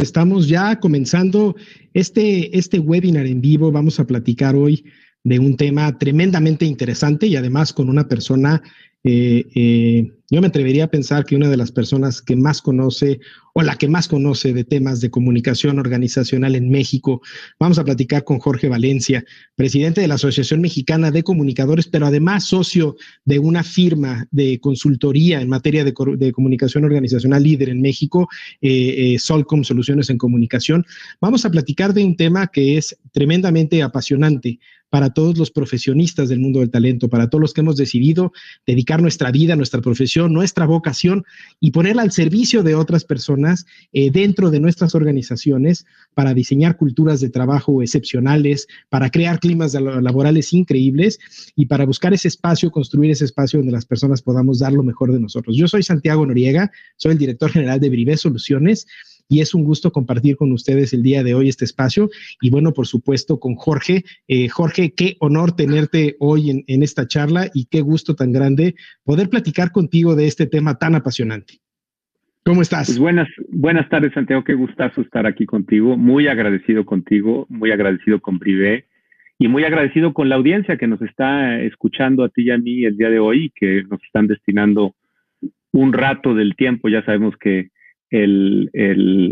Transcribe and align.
Estamos 0.00 0.48
ya 0.48 0.78
comenzando 0.80 1.56
este, 1.94 2.56
este 2.56 2.78
webinar 2.78 3.26
en 3.26 3.40
vivo. 3.40 3.72
Vamos 3.72 4.00
a 4.00 4.06
platicar 4.06 4.54
hoy 4.54 4.84
de 5.24 5.38
un 5.38 5.56
tema 5.56 5.98
tremendamente 5.98 6.64
interesante 6.64 7.26
y 7.26 7.36
además 7.36 7.72
con 7.72 7.88
una 7.88 8.08
persona 8.08 8.62
eh, 9.10 9.46
eh, 9.54 10.12
yo 10.30 10.42
me 10.42 10.48
atrevería 10.48 10.84
a 10.84 10.90
pensar 10.90 11.24
que 11.24 11.34
una 11.34 11.48
de 11.48 11.56
las 11.56 11.72
personas 11.72 12.20
que 12.20 12.36
más 12.36 12.60
conoce 12.60 13.20
o 13.54 13.62
la 13.62 13.76
que 13.76 13.88
más 13.88 14.06
conoce 14.06 14.52
de 14.52 14.64
temas 14.64 15.00
de 15.00 15.10
comunicación 15.10 15.78
organizacional 15.78 16.54
en 16.54 16.68
México, 16.68 17.22
vamos 17.58 17.78
a 17.78 17.84
platicar 17.84 18.24
con 18.24 18.38
Jorge 18.38 18.68
Valencia, 18.68 19.24
presidente 19.56 20.02
de 20.02 20.08
la 20.08 20.16
Asociación 20.16 20.60
Mexicana 20.60 21.10
de 21.10 21.22
Comunicadores, 21.22 21.86
pero 21.86 22.04
además 22.04 22.44
socio 22.44 22.96
de 23.24 23.38
una 23.38 23.64
firma 23.64 24.28
de 24.30 24.60
consultoría 24.60 25.40
en 25.40 25.48
materia 25.48 25.82
de, 25.84 25.94
comunicación 25.94 26.84
organizacional 26.84 27.42
líder 27.42 27.70
en 27.70 27.80
México, 27.80 28.28
eh, 28.60 29.16
Solcom 29.18 29.64
Soluciones 29.64 30.10
en 30.10 30.18
Comunicación. 30.18 30.84
Vamos 31.18 31.46
a 31.46 31.50
platicar 31.50 31.94
de 31.94 32.04
un 32.04 32.14
tema 32.14 32.48
que 32.48 32.76
es 32.76 32.94
tremendamente 33.12 33.82
apasionante 33.82 34.58
para 34.90 35.10
todos 35.10 35.36
los 35.36 35.50
profesionistas 35.50 36.28
del 36.28 36.40
mundo 36.40 36.60
del 36.60 36.70
talento, 36.70 37.08
para 37.08 37.28
todos 37.28 37.42
los 37.42 37.54
que 37.54 37.60
hemos 37.60 37.76
decidido 37.76 38.32
dedicar 38.66 39.02
nuestra 39.02 39.30
vida, 39.30 39.56
nuestra 39.56 39.80
profesión, 39.80 40.32
nuestra 40.32 40.66
vocación 40.66 41.24
y 41.60 41.70
ponerla 41.70 42.02
al 42.02 42.12
servicio 42.12 42.62
de 42.62 42.74
otras 42.74 43.04
personas 43.04 43.66
eh, 43.92 44.10
dentro 44.10 44.50
de 44.50 44.60
nuestras 44.60 44.94
organizaciones 44.94 45.86
para 46.14 46.34
diseñar 46.34 46.76
culturas 46.76 47.20
de 47.20 47.30
trabajo 47.30 47.82
excepcionales, 47.82 48.66
para 48.88 49.10
crear 49.10 49.40
climas 49.40 49.74
laborales 49.74 50.52
increíbles 50.52 51.18
y 51.54 51.66
para 51.66 51.84
buscar 51.84 52.14
ese 52.14 52.28
espacio, 52.28 52.70
construir 52.70 53.10
ese 53.10 53.24
espacio 53.24 53.58
donde 53.58 53.72
las 53.72 53.86
personas 53.86 54.22
podamos 54.22 54.58
dar 54.58 54.72
lo 54.72 54.82
mejor 54.82 55.12
de 55.12 55.20
nosotros. 55.20 55.56
Yo 55.56 55.68
soy 55.68 55.82
Santiago 55.82 56.24
Noriega, 56.24 56.70
soy 56.96 57.12
el 57.12 57.18
director 57.18 57.50
general 57.50 57.80
de 57.80 57.90
Brivé 57.90 58.16
Soluciones 58.16 58.86
y 59.28 59.40
es 59.40 59.54
un 59.54 59.62
gusto 59.62 59.92
compartir 59.92 60.36
con 60.36 60.52
ustedes 60.52 60.92
el 60.94 61.02
día 61.02 61.22
de 61.22 61.34
hoy 61.34 61.48
este 61.48 61.64
espacio 61.64 62.08
y 62.40 62.50
bueno, 62.50 62.72
por 62.72 62.86
supuesto 62.86 63.38
con 63.38 63.54
Jorge. 63.54 64.04
Eh, 64.26 64.48
Jorge, 64.48 64.94
qué 64.96 65.16
honor 65.20 65.54
tenerte 65.54 66.16
hoy 66.18 66.64
en, 66.66 66.82
esta 66.82 67.06
charla 67.06 67.48
y 67.52 67.66
qué 67.66 67.82
gusto 67.82 68.14
tan 68.14 68.32
grande 68.32 68.74
poder 69.04 69.28
platicar 69.28 69.70
contigo 69.70 70.16
de 70.16 70.26
este 70.26 70.46
tema 70.46 70.78
tan 70.78 70.94
apasionante. 70.94 71.54
¿Cómo 72.44 72.62
estás? 72.62 72.86
Pues 72.86 72.98
buenas, 72.98 73.28
buenas 73.50 73.88
tardes, 73.90 74.14
Santiago. 74.14 74.42
Qué 74.42 74.54
gustazo 74.54 75.02
estar 75.02 75.26
aquí 75.26 75.44
contigo. 75.44 75.98
Muy 75.98 76.28
agradecido 76.28 76.86
contigo, 76.86 77.46
muy 77.50 77.70
agradecido 77.70 78.20
con 78.20 78.38
Privé 78.38 78.86
y 79.38 79.48
muy 79.48 79.64
agradecido 79.64 80.14
con 80.14 80.30
la 80.30 80.36
audiencia 80.36 80.78
que 80.78 80.86
nos 80.86 81.02
está 81.02 81.60
escuchando 81.60 82.24
a 82.24 82.30
ti 82.30 82.44
y 82.44 82.50
a 82.50 82.58
mí 82.58 82.84
el 82.84 82.96
día 82.96 83.10
de 83.10 83.18
hoy 83.18 83.46
y 83.46 83.50
que 83.50 83.82
nos 83.90 84.02
están 84.02 84.28
destinando 84.28 84.94
un 85.72 85.92
rato 85.92 86.34
del 86.34 86.56
tiempo. 86.56 86.88
Ya 86.88 87.04
sabemos 87.04 87.36
que 87.36 87.68
el, 88.10 88.70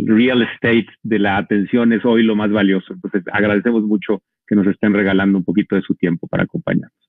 real 0.06 0.42
estate 0.42 0.86
de 1.02 1.19
la 1.19 1.36
atención 1.38 1.92
es 1.92 2.05
hoy 2.05 2.22
lo 2.22 2.36
más 2.36 2.50
valioso. 2.50 2.92
Entonces, 2.92 3.22
agradecemos 3.32 3.82
mucho 3.82 4.22
que 4.46 4.55
nos 4.55 4.66
estén 4.66 4.92
regalando 4.92 5.38
un 5.38 5.44
poquito 5.44 5.77
de 5.77 5.82
su 5.82 5.94
tiempo 5.94 6.27
para 6.27 6.44
acompañarnos. 6.44 7.06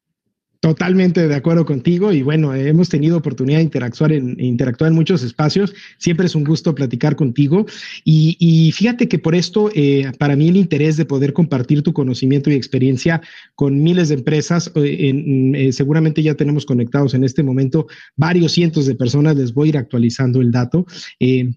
Totalmente 0.59 1.27
de 1.27 1.36
acuerdo 1.36 1.66
contigo 1.66 2.11
y 2.11 2.23
bueno, 2.23 2.55
hemos 2.55 2.89
tenido 2.89 3.17
oportunidad 3.17 3.59
de 3.59 3.66
interactuar 3.66 4.11
en, 4.11 4.39
interactuar 4.39 4.89
en 4.89 4.95
muchos 4.95 5.22
espacios. 5.22 5.73
Siempre 6.00 6.25
es 6.25 6.33
un 6.33 6.44
gusto 6.44 6.73
platicar 6.73 7.16
contigo 7.16 7.67
y, 8.03 8.72
fíjate 8.73 9.08
que 9.08 9.19
por 9.19 9.35
esto, 9.35 9.69
eh, 9.75 10.11
para 10.17 10.35
mí 10.35 10.47
el 10.47 10.58
interés 10.58 10.97
de 10.97 11.05
poder 11.05 11.33
compartir 11.33 11.83
tu 11.83 11.94
conocimiento 11.94 12.50
y 12.50 12.55
experiencia 12.55 13.22
con 13.53 13.83
miles 13.83 14.09
de 14.09 14.16
empresas, 14.16 14.72
eh, 14.75 15.13
eh, 15.55 15.72
seguramente 15.72 16.23
ya 16.23 16.33
tenemos 16.33 16.66
conectados 16.66 17.13
en 17.13 17.23
este 17.23 17.44
momento 17.44 17.85
varios 18.16 18.53
cientos 18.53 18.88
de 18.88 18.95
personas, 18.95 19.35
les 19.35 19.53
voy 19.53 19.67
a 19.67 19.69
ir 19.69 19.78
actualizando 19.78 20.41
el 20.41 20.52
dato, 20.52 20.88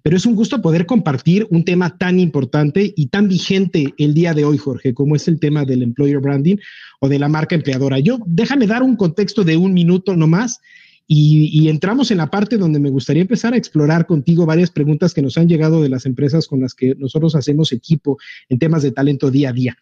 pero 0.02 0.16
es 0.16 0.26
un 0.26 0.34
gusto 0.34 0.60
poder 0.60 0.84
compartir 0.84 1.46
un 1.50 1.64
tema 1.64 1.96
tan 1.96 2.20
importante 2.20 2.92
y 2.94 3.06
tan 3.06 3.28
vigente 3.28 3.94
el 3.96 4.12
día 4.12 4.34
de 4.34 4.44
hoy, 4.44 4.58
Jorge, 4.58 4.92
como 4.92 5.16
es 5.16 5.26
el 5.26 5.40
tema 5.40 5.64
del 5.64 5.82
employer 5.82 6.20
branding 6.20 6.56
o 7.00 7.08
de 7.08 7.18
la 7.18 7.28
marca 7.28 7.54
empleadora. 7.54 7.98
Yo 7.98 8.18
déjame 8.26 8.66
dar 8.66 8.82
un 8.82 8.96
contexto 9.00 9.44
de 9.44 9.56
un 9.56 9.72
minuto 9.72 10.14
nomás 10.14 10.60
y, 11.06 11.48
y 11.58 11.70
entramos 11.70 12.10
en 12.10 12.18
la 12.18 12.30
parte 12.30 12.58
donde 12.58 12.78
me 12.78 12.90
gustaría 12.90 13.22
empezar 13.22 13.54
a 13.54 13.56
explorar 13.56 14.06
contigo 14.06 14.44
varias 14.44 14.70
preguntas 14.70 15.14
que 15.14 15.22
nos 15.22 15.38
han 15.38 15.48
llegado 15.48 15.80
de 15.82 15.88
las 15.88 16.04
empresas 16.04 16.46
con 16.46 16.60
las 16.60 16.74
que 16.74 16.94
nosotros 16.96 17.34
hacemos 17.34 17.72
equipo 17.72 18.18
en 18.50 18.58
temas 18.58 18.82
de 18.82 18.92
talento 18.92 19.30
día 19.30 19.48
a 19.48 19.52
día. 19.54 19.78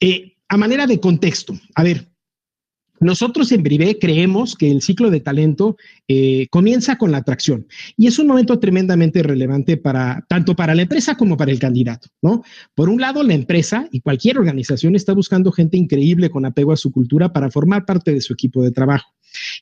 Eh, 0.00 0.34
a 0.48 0.56
manera 0.56 0.88
de 0.88 0.98
contexto, 0.98 1.54
a 1.76 1.84
ver, 1.84 2.08
nosotros 3.00 3.50
en 3.52 3.62
Brivé 3.62 3.98
creemos 3.98 4.54
que 4.54 4.70
el 4.70 4.82
ciclo 4.82 5.10
de 5.10 5.20
talento 5.20 5.76
eh, 6.06 6.46
comienza 6.50 6.98
con 6.98 7.10
la 7.10 7.18
atracción 7.18 7.66
y 7.96 8.06
es 8.06 8.18
un 8.18 8.26
momento 8.26 8.58
tremendamente 8.58 9.22
relevante 9.22 9.76
para 9.78 10.24
tanto 10.28 10.54
para 10.54 10.74
la 10.74 10.82
empresa 10.82 11.16
como 11.16 11.36
para 11.36 11.50
el 11.50 11.58
candidato, 11.58 12.08
¿no? 12.20 12.42
Por 12.74 12.90
un 12.90 13.00
lado, 13.00 13.22
la 13.22 13.34
empresa 13.34 13.88
y 13.90 14.00
cualquier 14.00 14.38
organización 14.38 14.94
está 14.94 15.14
buscando 15.14 15.50
gente 15.50 15.78
increíble 15.78 16.30
con 16.30 16.44
apego 16.44 16.72
a 16.72 16.76
su 16.76 16.92
cultura 16.92 17.32
para 17.32 17.50
formar 17.50 17.86
parte 17.86 18.12
de 18.12 18.20
su 18.20 18.34
equipo 18.34 18.62
de 18.62 18.70
trabajo. 18.70 19.14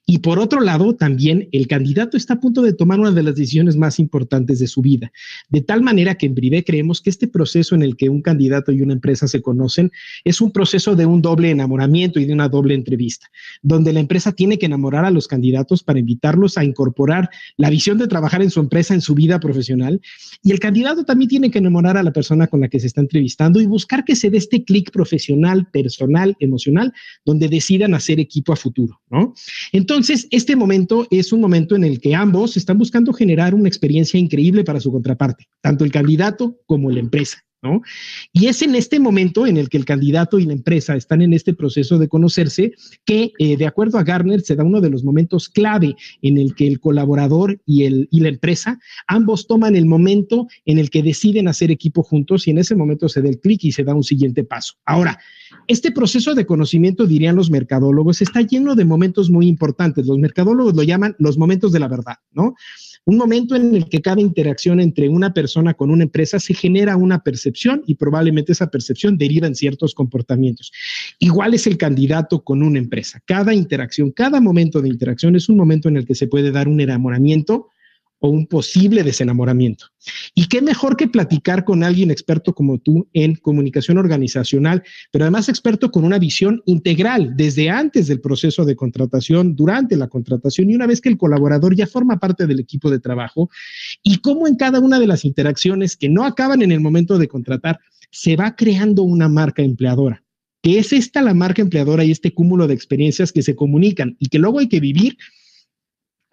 Y 0.07 0.19
por 0.19 0.39
otro 0.39 0.61
lado, 0.61 0.95
también 0.95 1.49
el 1.53 1.67
candidato 1.67 2.17
está 2.17 2.35
a 2.35 2.41
punto 2.41 2.63
de 2.63 2.73
tomar 2.73 2.99
una 3.01 3.11
de 3.11 3.23
las 3.23 3.35
decisiones 3.35 3.77
más 3.77 3.99
importantes 3.99 4.59
de 4.59 4.67
su 4.67 4.81
vida. 4.81 5.13
De 5.49 5.61
tal 5.61 5.83
manera 5.83 6.15
que 6.15 6.27
en 6.27 6.35
Privé 6.35 6.65
creemos 6.65 7.01
que 7.01 7.11
este 7.11 7.29
proceso 7.29 7.75
en 7.75 7.83
el 7.83 7.97
que 7.97 8.09
un 8.09 8.23
candidato 8.23 8.73
y 8.73 8.81
una 8.83 8.95
empresa 8.95 9.29
se 9.29 9.43
conocen 9.43 9.91
es 10.25 10.41
un 10.41 10.53
proceso 10.53 10.97
de 10.97 11.07
un 11.07 11.23
doble 11.23 11.51
enamoramiento 11.51 12.21
y 12.21 12.25
de 12.25 12.33
una 12.33 12.49
doble 12.49 12.75
entrevista, 12.75 13.28
donde 13.63 13.93
la 13.93 14.01
empresa 14.01 14.33
tiene 14.33 14.59
que 14.59 14.67
enamorar 14.67 15.05
a 15.05 15.11
los 15.11 15.29
candidatos 15.29 15.83
para 15.83 15.99
invitarlos 15.99 16.59
a 16.59 16.65
incorporar 16.65 17.31
la 17.57 17.71
visión 17.71 17.99
de 17.99 18.09
trabajar 18.09 18.43
en 18.43 18.51
su 18.51 18.61
empresa 18.61 18.95
en 18.95 19.01
su 19.01 19.15
vida 19.15 19.41
profesional. 19.41 20.01
Y 20.43 20.53
el 20.53 20.61
candidato 20.61 21.05
también 21.05 21.29
tiene 21.29 21.51
que 21.51 21.59
enamorar 21.59 21.97
a 21.97 22.03
la 22.03 22.13
persona 22.13 22.47
con 22.47 22.61
la 22.61 22.69
que 22.69 22.81
se 22.81 22.87
está 22.87 23.01
entrevistando 23.01 23.61
y 23.61 23.67
buscar 23.67 24.05
que 24.05 24.17
se 24.17 24.31
dé 24.31 24.39
este 24.39 24.65
clic 24.65 24.91
profesional, 24.91 25.69
personal, 25.71 26.37
emocional, 26.41 26.93
donde 27.25 27.49
decidan 27.49 27.95
hacer 27.95 28.21
equipo 28.21 28.53
a 28.53 28.57
futuro, 28.57 29.01
¿no? 29.11 29.35
Entonces, 29.73 30.27
este 30.31 30.57
momento 30.57 31.07
es 31.11 31.33
un 31.33 31.41
momento 31.41 31.77
en 31.77 31.85
el 31.85 32.01
que 32.01 32.15
ambos 32.15 32.57
están 32.57 32.79
buscando 32.79 33.13
generar 33.13 33.55
una 33.55 33.69
experiencia 33.69 34.19
increíble 34.19 34.65
para 34.65 34.81
su 34.81 34.93
contraparte, 34.93 35.49
tanto 35.61 35.85
el 35.85 35.93
candidato 35.93 36.59
como 36.67 36.91
la 36.91 37.01
empresa. 37.01 37.48
¿No? 37.61 37.83
Y 38.33 38.47
es 38.47 38.63
en 38.63 38.77
este 38.77 39.01
momento 39.01 39.45
en 39.45 39.57
el 39.57 39.69
que 39.69 39.79
el 39.79 39.85
candidato 39.85 40.39
y 40.39 40.47
la 40.47 40.53
empresa 40.53 40.95
están 40.95 41.23
en 41.23 41.33
este 41.33 41.55
proceso 41.55 41.99
de 41.99 42.09
conocerse 42.09 42.73
que, 43.05 43.33
eh, 43.39 43.57
de 43.57 43.67
acuerdo 43.67 43.99
a 43.99 44.05
Garner, 44.05 44.43
se 44.43 44.55
da 44.55 44.63
uno 44.63 44.81
de 44.81 44.91
los 44.91 45.03
momentos 45.03 45.49
clave 45.49 45.97
en 46.23 46.39
el 46.39 46.55
que 46.55 46.69
el 46.69 46.79
colaborador 46.79 47.61
y, 47.67 47.85
el, 47.85 48.09
y 48.13 48.21
la 48.21 48.29
empresa 48.29 48.79
ambos 49.09 49.49
toman 49.49 49.75
el 49.75 49.87
momento 49.87 50.47
en 50.67 50.79
el 50.79 50.89
que 50.91 51.03
deciden 51.03 51.49
hacer 51.49 51.73
equipo 51.73 52.05
juntos 52.05 52.47
y 52.47 52.53
en 52.53 52.59
ese 52.59 52.77
momento 52.77 53.09
se 53.09 53.23
da 53.23 53.29
el 53.29 53.41
clic 53.41 53.65
y 53.65 53.73
se 53.73 53.83
da 53.83 53.95
un 53.95 54.05
siguiente 54.05 54.45
paso. 54.45 54.75
Ahora, 54.85 55.19
este 55.67 55.91
proceso 55.91 56.35
de 56.35 56.47
conocimiento, 56.47 57.07
dirían 57.07 57.37
los 57.37 57.51
mercadólogos, 57.51 58.23
está 58.23 58.41
lleno 58.43 58.75
de 58.75 58.85
momentos 58.85 59.31
muy 59.31 59.49
importantes. 59.49 60.07
Los 60.07 60.19
mercadólogos 60.19 60.75
lo 60.75 60.83
llaman 60.83 61.17
los 61.19 61.39
momentos 61.39 61.73
de 61.73 61.81
la 61.81 61.89
verdad, 61.89 62.17
¿no? 62.33 62.55
Un 63.07 63.17
momento 63.17 63.57
en 63.57 63.75
el 63.75 63.89
que 63.89 64.01
cada 64.01 64.21
interacción 64.21 64.81
entre 64.81 65.09
una 65.09 65.33
persona 65.33 65.75
con 65.75 65.91
una 65.91 66.05
empresa 66.05 66.39
se 66.39 66.55
genera 66.55 66.97
una 66.97 67.21
percepción 67.21 67.83
y 67.87 67.95
probablemente 67.95 68.53
esa 68.53 68.71
percepción 68.71 69.17
deriva 69.17 69.47
en 69.47 69.55
ciertos 69.55 69.95
comportamientos. 69.95 70.73
Igual 71.19 71.55
es 71.55 71.67
el 71.67 71.79
candidato 71.79 72.43
con 72.45 72.63
una 72.63 72.79
empresa. 72.79 73.21
Cada 73.25 73.55
interacción, 73.55 74.11
cada 74.11 74.41
momento 74.41 74.83
de 74.83 74.89
interacción 74.89 75.37
es 75.37 75.49
un 75.49 75.57
momento 75.57 75.89
en 75.89 75.97
el 75.97 76.07
que 76.07 76.15
se 76.15 76.27
puede 76.27 76.51
dar 76.51 76.69
un 76.69 76.81
enamoramiento 76.81 77.69
o 78.21 78.29
un 78.29 78.47
posible 78.47 79.03
desenamoramiento. 79.03 79.87
Y 80.35 80.47
qué 80.47 80.63
mejor 80.63 80.97
que 80.97 81.09
platicar 81.09 81.65
con 81.65 81.85
alguien 81.85 82.11
experto 82.11 82.55
como 82.55 82.79
tú 82.79 83.09
en 83.13 83.37
comunicación 83.37 83.99
organizacional, 83.99 84.83
pero 85.11 85.25
además 85.25 85.49
experto 85.49 85.91
con 85.91 86.05
una 86.05 86.19
visión 86.19 86.63
integral 86.67 87.35
desde 87.37 87.71
antes 87.71 88.07
del 88.07 88.21
proceso 88.21 88.65
de 88.65 88.77
contratación, 88.77 89.55
durante 89.55 89.97
la 89.97 90.09
contratación 90.09 90.71
y 90.71 90.75
una 90.75 90.87
vez 90.87 91.01
que 91.01 91.09
el 91.09 91.19
colaborador 91.19 91.77
ya 91.77 91.87
forma 91.87 92.19
parte 92.19 92.47
del 92.47 92.61
equipo 92.61 92.91
de 92.91 93.01
trabajo 93.01 93.51
y 94.03 94.19
cómo 94.19 94.49
en 94.49 94.57
cada 94.57 94.81
una 94.81 94.99
de 94.99 95.07
las 95.07 95.25
interacciones 95.25 95.97
que 95.97 96.09
no 96.09 96.25
acaban 96.25 96.63
en 96.63 96.73
el 96.73 96.81
momento 96.81 97.19
de 97.19 97.29
contratar 97.29 97.79
se 98.11 98.37
va 98.37 98.57
creando 98.57 99.03
una 99.03 99.29
marca 99.29 99.63
empleadora 99.63 100.23
que 100.63 100.79
es 100.79 100.93
esta 100.93 101.23
la 101.23 101.35
marca 101.35 101.63
empleadora 101.63 102.05
y 102.05 102.11
este 102.11 102.33
cúmulo 102.33 102.67
de 102.67 102.75
experiencias 102.75 103.33
que 103.33 103.43
se 103.43 103.55
comunican 103.55 104.17
y 104.19 104.29
que 104.29 104.39
luego 104.39 104.59
hay 104.59 104.69
que 104.69 104.81
vivir 104.81 105.17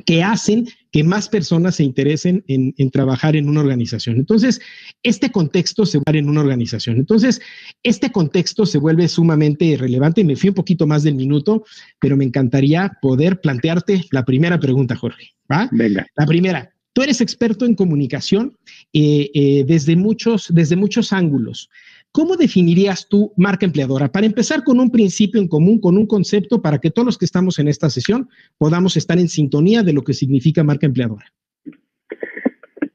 que 0.05 0.23
hacen 0.23 0.67
que 0.91 1.03
más 1.03 1.27
personas 1.27 1.75
se 1.75 1.83
interesen 1.83 2.43
en, 2.47 2.73
trabajar 2.91 3.35
en 3.35 3.49
una 3.49 3.59
organización. 3.59 4.15
Entonces, 4.15 4.61
este 5.03 5.29
contexto 5.31 5.85
se 5.85 5.97
vuelve 5.97 6.19
en 6.19 6.29
una 6.29 6.41
organización. 6.41 6.97
Entonces, 6.97 7.41
este 7.83 8.11
contexto 8.11 8.65
se 8.65 8.77
vuelve 8.77 9.07
sumamente 9.09 9.75
relevante. 9.77 10.23
Me 10.23 10.37
fui 10.37 10.49
un 10.49 10.55
poquito 10.55 10.87
más 10.87 11.03
del 11.03 11.15
minuto, 11.15 11.65
pero 11.99 12.15
me 12.15 12.23
encantaría 12.23 12.93
poder 13.01 13.41
plantearte 13.41 14.05
la 14.11 14.23
primera 14.23 14.59
pregunta, 14.59 14.95
Jorge. 14.95 15.31
¿Va? 15.51 15.67
Venga. 15.71 16.05
La 16.15 16.25
primera. 16.25 16.71
Tú 16.93 17.01
eres 17.01 17.19
experto 17.19 17.65
en 17.65 17.75
comunicación 17.75 18.55
eh, 18.93 19.29
eh, 19.33 19.65
desde, 19.67 19.97
muchos, 19.97 20.47
desde 20.49 20.77
muchos 20.77 21.11
ángulos. 21.11 21.69
¿Cómo 22.15 22.37
definirías 22.37 23.09
tú 23.09 23.33
marca 23.35 23.65
empleadora? 23.65 24.09
Para 24.09 24.25
empezar 24.25 24.63
con 24.63 24.79
un 24.79 24.89
principio 24.89 25.41
en 25.41 25.49
común, 25.49 25.81
con 25.81 25.97
un 25.97 26.07
concepto 26.07 26.61
para 26.61 26.77
que 26.77 26.89
todos 26.89 27.05
los 27.05 27.17
que 27.17 27.25
estamos 27.25 27.59
en 27.59 27.67
esta 27.67 27.89
sesión 27.89 28.29
podamos 28.57 28.95
estar 28.95 29.19
en 29.19 29.27
sintonía 29.27 29.83
de 29.83 29.91
lo 29.91 30.01
que 30.01 30.13
significa 30.13 30.63
marca 30.63 30.85
empleadora. 30.85 31.25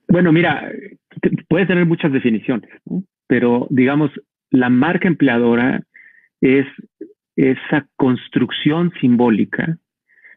Bueno, 0.08 0.32
mira, 0.32 0.72
puede 1.50 1.66
tener 1.66 1.84
muchas 1.84 2.14
definiciones, 2.14 2.70
pero 3.26 3.66
digamos, 3.68 4.10
la 4.48 4.70
marca 4.70 5.06
empleadora 5.06 5.82
es 6.40 6.64
esa 7.36 7.86
construcción 7.96 8.90
simbólica 9.02 9.76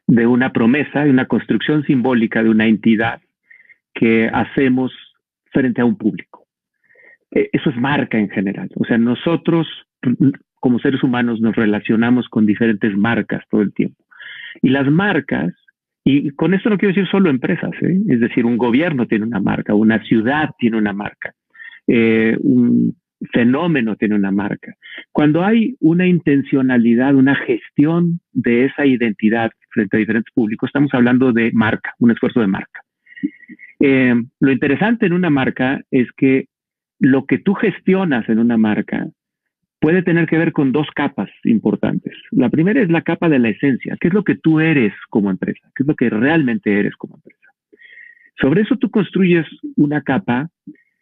de 0.07 0.27
una 0.27 0.51
promesa, 0.51 1.05
de 1.05 1.09
una 1.09 1.29
construcción 1.29 1.85
simbólica 1.85 2.43
de 2.43 2.49
una 2.49 2.67
entidad 2.67 3.21
que 3.93 4.27
hacemos 4.27 4.91
frente 5.53 5.79
a 5.79 5.85
un 5.85 5.95
público. 5.95 6.42
E, 7.33 7.49
eso 7.51 7.69
es 7.69 7.75
marca 7.77 8.17
en 8.17 8.29
general. 8.29 8.69
O 8.75 8.85
sea, 8.85 8.97
nosotros 8.97 9.67
como 10.59 10.79
seres 10.79 11.03
humanos 11.03 11.41
nos 11.41 11.55
relacionamos 11.55 12.29
con 12.29 12.45
diferentes 12.45 12.95
marcas 12.95 13.43
todo 13.49 13.61
el 13.61 13.73
tiempo. 13.73 14.01
Y 14.61 14.69
las 14.69 14.89
marcas, 14.89 15.53
y 16.05 16.29
con 16.31 16.53
esto 16.53 16.69
no 16.69 16.77
quiero 16.77 16.95
decir 16.95 17.09
solo 17.09 17.29
empresas, 17.29 17.71
¿eh? 17.81 17.99
es 18.07 18.19
decir, 18.21 18.45
un 18.45 18.57
gobierno 18.57 19.05
tiene 19.05 19.25
una 19.25 19.41
marca, 19.41 19.73
una 19.73 20.01
ciudad 20.05 20.51
tiene 20.57 20.77
una 20.77 20.93
marca, 20.93 21.33
eh, 21.87 22.37
un 22.39 22.95
fenómeno 23.33 23.97
tiene 23.97 24.15
una 24.15 24.31
marca. 24.31 24.73
Cuando 25.11 25.43
hay 25.43 25.75
una 25.81 26.07
intencionalidad, 26.07 27.15
una 27.15 27.35
gestión 27.35 28.21
de 28.31 28.65
esa 28.65 28.85
identidad 28.85 29.51
frente 29.69 29.97
a 29.97 29.99
diferentes 29.99 30.33
públicos, 30.33 30.69
estamos 30.69 30.93
hablando 30.93 31.33
de 31.33 31.51
marca, 31.53 31.93
un 31.99 32.11
esfuerzo 32.11 32.39
de 32.39 32.47
marca. 32.47 32.81
Eh, 33.81 34.15
lo 34.39 34.51
interesante 34.51 35.05
en 35.07 35.11
una 35.11 35.29
marca 35.29 35.81
es 35.91 36.07
que 36.15 36.47
lo 37.03 37.25
que 37.25 37.37
tú 37.37 37.53
gestionas 37.53 38.27
en 38.29 38.39
una 38.39 38.57
marca 38.57 39.09
puede 39.81 40.03
tener 40.03 40.25
que 40.25 40.37
ver 40.37 40.53
con 40.53 40.71
dos 40.71 40.87
capas 40.95 41.29
importantes. 41.43 42.13
La 42.31 42.49
primera 42.49 42.81
es 42.81 42.89
la 42.89 43.01
capa 43.01 43.27
de 43.27 43.39
la 43.39 43.49
esencia, 43.49 43.97
qué 43.99 44.07
es 44.07 44.13
lo 44.13 44.23
que 44.23 44.35
tú 44.35 44.61
eres 44.61 44.93
como 45.09 45.29
empresa, 45.29 45.69
qué 45.75 45.83
es 45.83 45.87
lo 45.87 45.95
que 45.95 46.09
realmente 46.09 46.79
eres 46.79 46.95
como 46.95 47.15
empresa. 47.15 47.49
Sobre 48.39 48.61
eso 48.61 48.77
tú 48.77 48.89
construyes 48.89 49.45
una 49.75 50.01
capa 50.01 50.49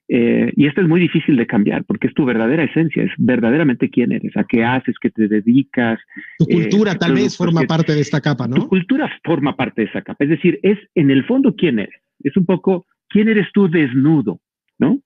eh, 0.07 0.51
y 0.55 0.65
esta 0.65 0.81
es 0.81 0.87
muy 0.87 0.99
difícil 0.99 1.37
de 1.37 1.45
cambiar 1.45 1.83
porque 1.85 2.07
es 2.07 2.15
tu 2.15 2.25
verdadera 2.25 2.63
esencia, 2.63 3.03
es 3.03 3.11
verdaderamente 3.19 3.91
quién 3.91 4.11
eres, 4.11 4.35
a 4.35 4.43
qué 4.43 4.63
haces, 4.63 4.95
qué 4.99 5.11
te 5.11 5.27
dedicas. 5.27 5.99
Tu 6.39 6.47
cultura 6.47 6.93
eh, 6.93 6.97
tal 6.99 7.13
vez 7.13 7.37
forma 7.37 7.61
parte 7.61 7.93
de 7.93 8.01
esta 8.01 8.21
capa, 8.21 8.47
¿no? 8.47 8.55
Tu 8.55 8.67
cultura 8.67 9.07
forma 9.23 9.55
parte 9.55 9.83
de 9.83 9.87
esa 9.89 10.01
capa, 10.01 10.23
es 10.23 10.31
decir, 10.31 10.59
es 10.63 10.79
en 10.95 11.11
el 11.11 11.23
fondo 11.25 11.55
quién 11.55 11.77
eres, 11.77 12.01
es 12.23 12.35
un 12.35 12.47
poco 12.47 12.87
quién 13.07 13.29
eres 13.29 13.49
tú 13.53 13.69
desnudo, 13.69 14.39
¿no? 14.79 14.99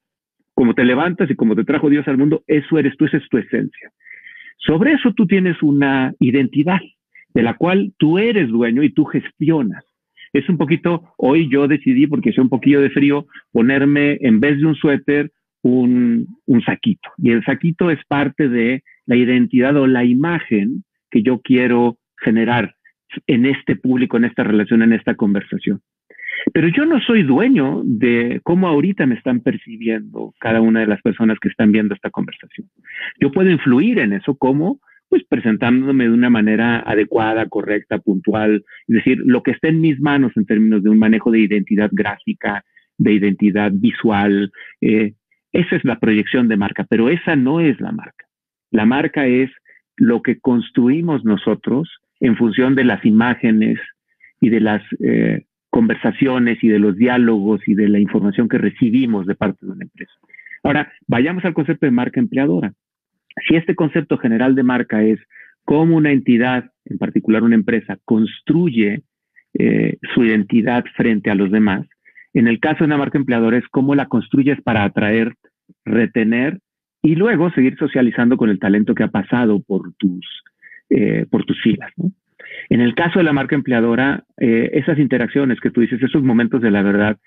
Como 0.55 0.73
te 0.73 0.85
levantas 0.85 1.29
y 1.29 1.35
como 1.35 1.55
te 1.55 1.65
trajo 1.65 1.89
Dios 1.89 2.07
al 2.07 2.17
mundo, 2.17 2.43
eso 2.47 2.79
eres 2.79 2.97
tú, 2.97 3.05
esa 3.05 3.17
es 3.17 3.29
tu 3.29 3.37
esencia. 3.37 3.91
Sobre 4.57 4.93
eso 4.93 5.13
tú 5.13 5.27
tienes 5.27 5.61
una 5.61 6.13
identidad 6.19 6.79
de 7.33 7.43
la 7.43 7.55
cual 7.55 7.93
tú 7.97 8.17
eres 8.17 8.49
dueño 8.49 8.81
y 8.81 8.91
tú 8.91 9.05
gestionas. 9.05 9.83
Es 10.33 10.47
un 10.49 10.57
poquito, 10.57 11.03
hoy 11.17 11.49
yo 11.49 11.67
decidí, 11.67 12.07
porque 12.07 12.29
hace 12.29 12.41
un 12.41 12.49
poquillo 12.49 12.81
de 12.81 12.89
frío, 12.89 13.27
ponerme 13.51 14.17
en 14.21 14.39
vez 14.39 14.57
de 14.57 14.65
un 14.65 14.75
suéter, 14.75 15.31
un, 15.61 16.27
un 16.45 16.61
saquito. 16.63 17.09
Y 17.17 17.31
el 17.31 17.43
saquito 17.43 17.91
es 17.91 17.99
parte 18.07 18.47
de 18.47 18.83
la 19.05 19.17
identidad 19.17 19.75
o 19.75 19.87
la 19.87 20.03
imagen 20.03 20.83
que 21.11 21.21
yo 21.21 21.41
quiero 21.41 21.97
generar 22.17 22.75
en 23.27 23.45
este 23.45 23.75
público, 23.75 24.17
en 24.17 24.25
esta 24.25 24.43
relación, 24.43 24.81
en 24.81 24.93
esta 24.93 25.15
conversación. 25.15 25.81
Pero 26.53 26.67
yo 26.69 26.85
no 26.85 26.99
soy 27.01 27.23
dueño 27.23 27.81
de 27.83 28.39
cómo 28.43 28.67
ahorita 28.67 29.05
me 29.05 29.15
están 29.15 29.41
percibiendo 29.41 30.33
cada 30.39 30.61
una 30.61 30.81
de 30.81 30.87
las 30.87 31.01
personas 31.01 31.37
que 31.39 31.49
están 31.49 31.71
viendo 31.71 31.93
esta 31.93 32.09
conversación. 32.09 32.67
Yo 33.19 33.31
puedo 33.31 33.49
influir 33.49 33.99
en 33.99 34.13
eso 34.13 34.35
como 34.35 34.79
pues 35.09 35.23
presentándome 35.29 36.05
de 36.05 36.11
una 36.11 36.29
manera 36.29 36.79
adecuada, 36.79 37.47
correcta, 37.47 37.99
puntual, 37.99 38.65
es 38.87 38.95
decir, 38.95 39.21
lo 39.23 39.43
que 39.43 39.51
esté 39.51 39.69
en 39.69 39.79
mis 39.79 39.99
manos 39.99 40.31
en 40.35 40.45
términos 40.45 40.83
de 40.83 40.89
un 40.89 40.97
manejo 40.97 41.29
de 41.31 41.39
identidad 41.39 41.89
gráfica, 41.91 42.65
de 42.97 43.13
identidad 43.13 43.71
visual, 43.71 44.51
eh, 44.81 45.13
esa 45.51 45.75
es 45.75 45.85
la 45.85 45.99
proyección 45.99 46.47
de 46.47 46.57
marca, 46.57 46.85
pero 46.89 47.09
esa 47.09 47.35
no 47.35 47.59
es 47.59 47.79
la 47.79 47.91
marca. 47.91 48.25
La 48.71 48.85
marca 48.85 49.25
es 49.25 49.49
lo 49.95 50.21
que 50.21 50.39
construimos 50.39 51.23
nosotros 51.23 51.89
en 52.19 52.35
función 52.35 52.75
de 52.75 52.83
las 52.83 53.05
imágenes 53.05 53.79
y 54.41 54.49
de 54.49 54.59
las 54.59 54.81
eh, 54.99 55.45
conversaciones 55.75 56.63
y 56.63 56.69
de 56.69 56.79
los 56.79 56.95
diálogos 56.95 57.59
y 57.67 57.73
de 57.75 57.89
la 57.89 57.99
información 57.99 58.47
que 58.47 58.57
recibimos 58.57 59.25
de 59.25 59.35
parte 59.35 59.65
de 59.65 59.73
una 59.73 59.83
empresa. 59.83 60.13
Ahora, 60.63 60.89
vayamos 61.05 61.43
al 61.43 61.53
concepto 61.53 61.85
de 61.85 61.91
marca 61.91 62.21
empleadora. 62.21 62.71
Si 63.45 63.57
este 63.57 63.75
concepto 63.75 64.17
general 64.17 64.55
de 64.55 64.63
marca 64.63 65.03
es 65.03 65.19
cómo 65.65 65.97
una 65.97 66.13
entidad, 66.13 66.71
en 66.85 66.97
particular 66.97 67.43
una 67.43 67.55
empresa, 67.55 67.97
construye 68.05 69.01
eh, 69.59 69.97
su 70.13 70.23
identidad 70.23 70.85
frente 70.95 71.29
a 71.29 71.35
los 71.35 71.51
demás, 71.51 71.85
en 72.33 72.47
el 72.47 72.61
caso 72.61 72.77
de 72.79 72.85
una 72.85 72.97
marca 72.97 73.17
empleadora 73.17 73.57
es 73.57 73.67
cómo 73.67 73.95
la 73.95 74.05
construyes 74.05 74.61
para 74.61 74.85
atraer, 74.85 75.33
retener 75.83 76.59
y 77.01 77.15
luego 77.15 77.51
seguir 77.51 77.75
socializando 77.77 78.37
con 78.37 78.49
el 78.49 78.59
talento 78.59 78.95
que 78.95 79.03
ha 79.03 79.09
pasado 79.09 79.59
por 79.59 79.93
tus, 79.97 80.25
eh, 80.89 81.25
por 81.29 81.43
tus 81.43 81.61
filas. 81.61 81.91
¿no? 81.97 82.11
En 82.69 82.81
el 82.81 82.95
caso 82.95 83.19
de 83.19 83.25
la 83.25 83.33
marca 83.33 83.55
empleadora, 83.55 84.23
eh, 84.37 84.69
esas 84.73 84.99
interacciones 84.99 85.59
que 85.59 85.71
tú 85.71 85.81
dices, 85.81 86.01
esos 86.01 86.23
momentos 86.23 86.61
de 86.61 86.71
la 86.71 86.81
verdad, 86.81 87.17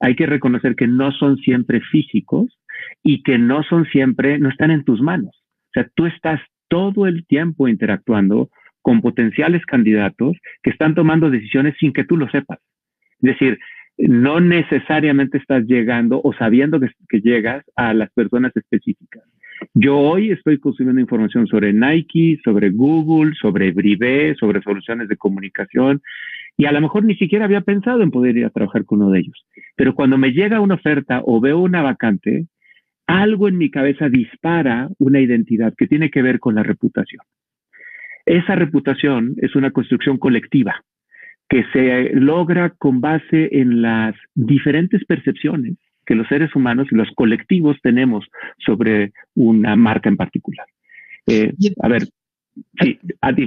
hay 0.00 0.14
que 0.14 0.26
reconocer 0.26 0.76
que 0.76 0.86
no 0.86 1.12
son 1.12 1.36
siempre 1.38 1.80
físicos 1.80 2.58
y 3.02 3.22
que 3.22 3.38
no 3.38 3.62
son 3.62 3.86
siempre, 3.86 4.38
no 4.38 4.48
están 4.48 4.70
en 4.70 4.84
tus 4.84 5.00
manos. 5.00 5.34
O 5.34 5.70
sea, 5.74 5.88
tú 5.94 6.06
estás 6.06 6.40
todo 6.68 7.06
el 7.06 7.26
tiempo 7.26 7.68
interactuando 7.68 8.50
con 8.82 9.00
potenciales 9.00 9.64
candidatos 9.66 10.36
que 10.62 10.70
están 10.70 10.94
tomando 10.94 11.30
decisiones 11.30 11.74
sin 11.78 11.92
que 11.92 12.04
tú 12.04 12.16
lo 12.16 12.28
sepas. 12.30 12.58
Es 13.20 13.32
decir, 13.32 13.58
no 13.98 14.40
necesariamente 14.40 15.38
estás 15.38 15.64
llegando 15.66 16.20
o 16.22 16.32
sabiendo 16.32 16.78
que 16.80 17.20
llegas 17.20 17.64
a 17.74 17.92
las 17.94 18.10
personas 18.12 18.56
específicas. 18.56 19.24
Yo 19.74 19.98
hoy 19.98 20.30
estoy 20.30 20.58
consumiendo 20.58 21.00
información 21.00 21.46
sobre 21.46 21.72
Nike, 21.72 22.40
sobre 22.44 22.70
Google, 22.70 23.34
sobre 23.40 23.72
Brivé, 23.72 24.34
sobre 24.36 24.62
soluciones 24.62 25.08
de 25.08 25.16
comunicación 25.16 26.02
y 26.56 26.66
a 26.66 26.72
lo 26.72 26.80
mejor 26.80 27.04
ni 27.04 27.16
siquiera 27.16 27.44
había 27.44 27.60
pensado 27.60 28.02
en 28.02 28.10
poder 28.10 28.36
ir 28.36 28.44
a 28.44 28.50
trabajar 28.50 28.84
con 28.84 29.02
uno 29.02 29.10
de 29.10 29.20
ellos. 29.20 29.46
Pero 29.76 29.94
cuando 29.94 30.18
me 30.18 30.32
llega 30.32 30.60
una 30.60 30.74
oferta 30.74 31.22
o 31.24 31.40
veo 31.40 31.58
una 31.58 31.82
vacante, 31.82 32.46
algo 33.06 33.48
en 33.48 33.56
mi 33.56 33.70
cabeza 33.70 34.08
dispara 34.08 34.88
una 34.98 35.20
identidad 35.20 35.74
que 35.76 35.86
tiene 35.86 36.10
que 36.10 36.22
ver 36.22 36.40
con 36.40 36.54
la 36.54 36.62
reputación. 36.62 37.22
Esa 38.26 38.54
reputación 38.54 39.34
es 39.38 39.56
una 39.56 39.70
construcción 39.70 40.18
colectiva 40.18 40.82
que 41.48 41.64
se 41.72 42.10
logra 42.14 42.70
con 42.70 43.00
base 43.00 43.48
en 43.52 43.80
las 43.80 44.14
diferentes 44.34 45.04
percepciones 45.06 45.76
que 46.08 46.14
los 46.14 46.26
seres 46.26 46.56
humanos 46.56 46.88
y 46.90 46.94
los 46.94 47.10
colectivos 47.14 47.76
tenemos 47.82 48.24
sobre 48.64 49.12
una 49.34 49.76
marca 49.76 50.08
en 50.08 50.16
particular. 50.16 50.66
Eh, 51.26 51.52
a 51.82 51.88
ver, 51.88 52.08
sí, 52.80 52.98
a 53.20 53.34
ti. 53.34 53.46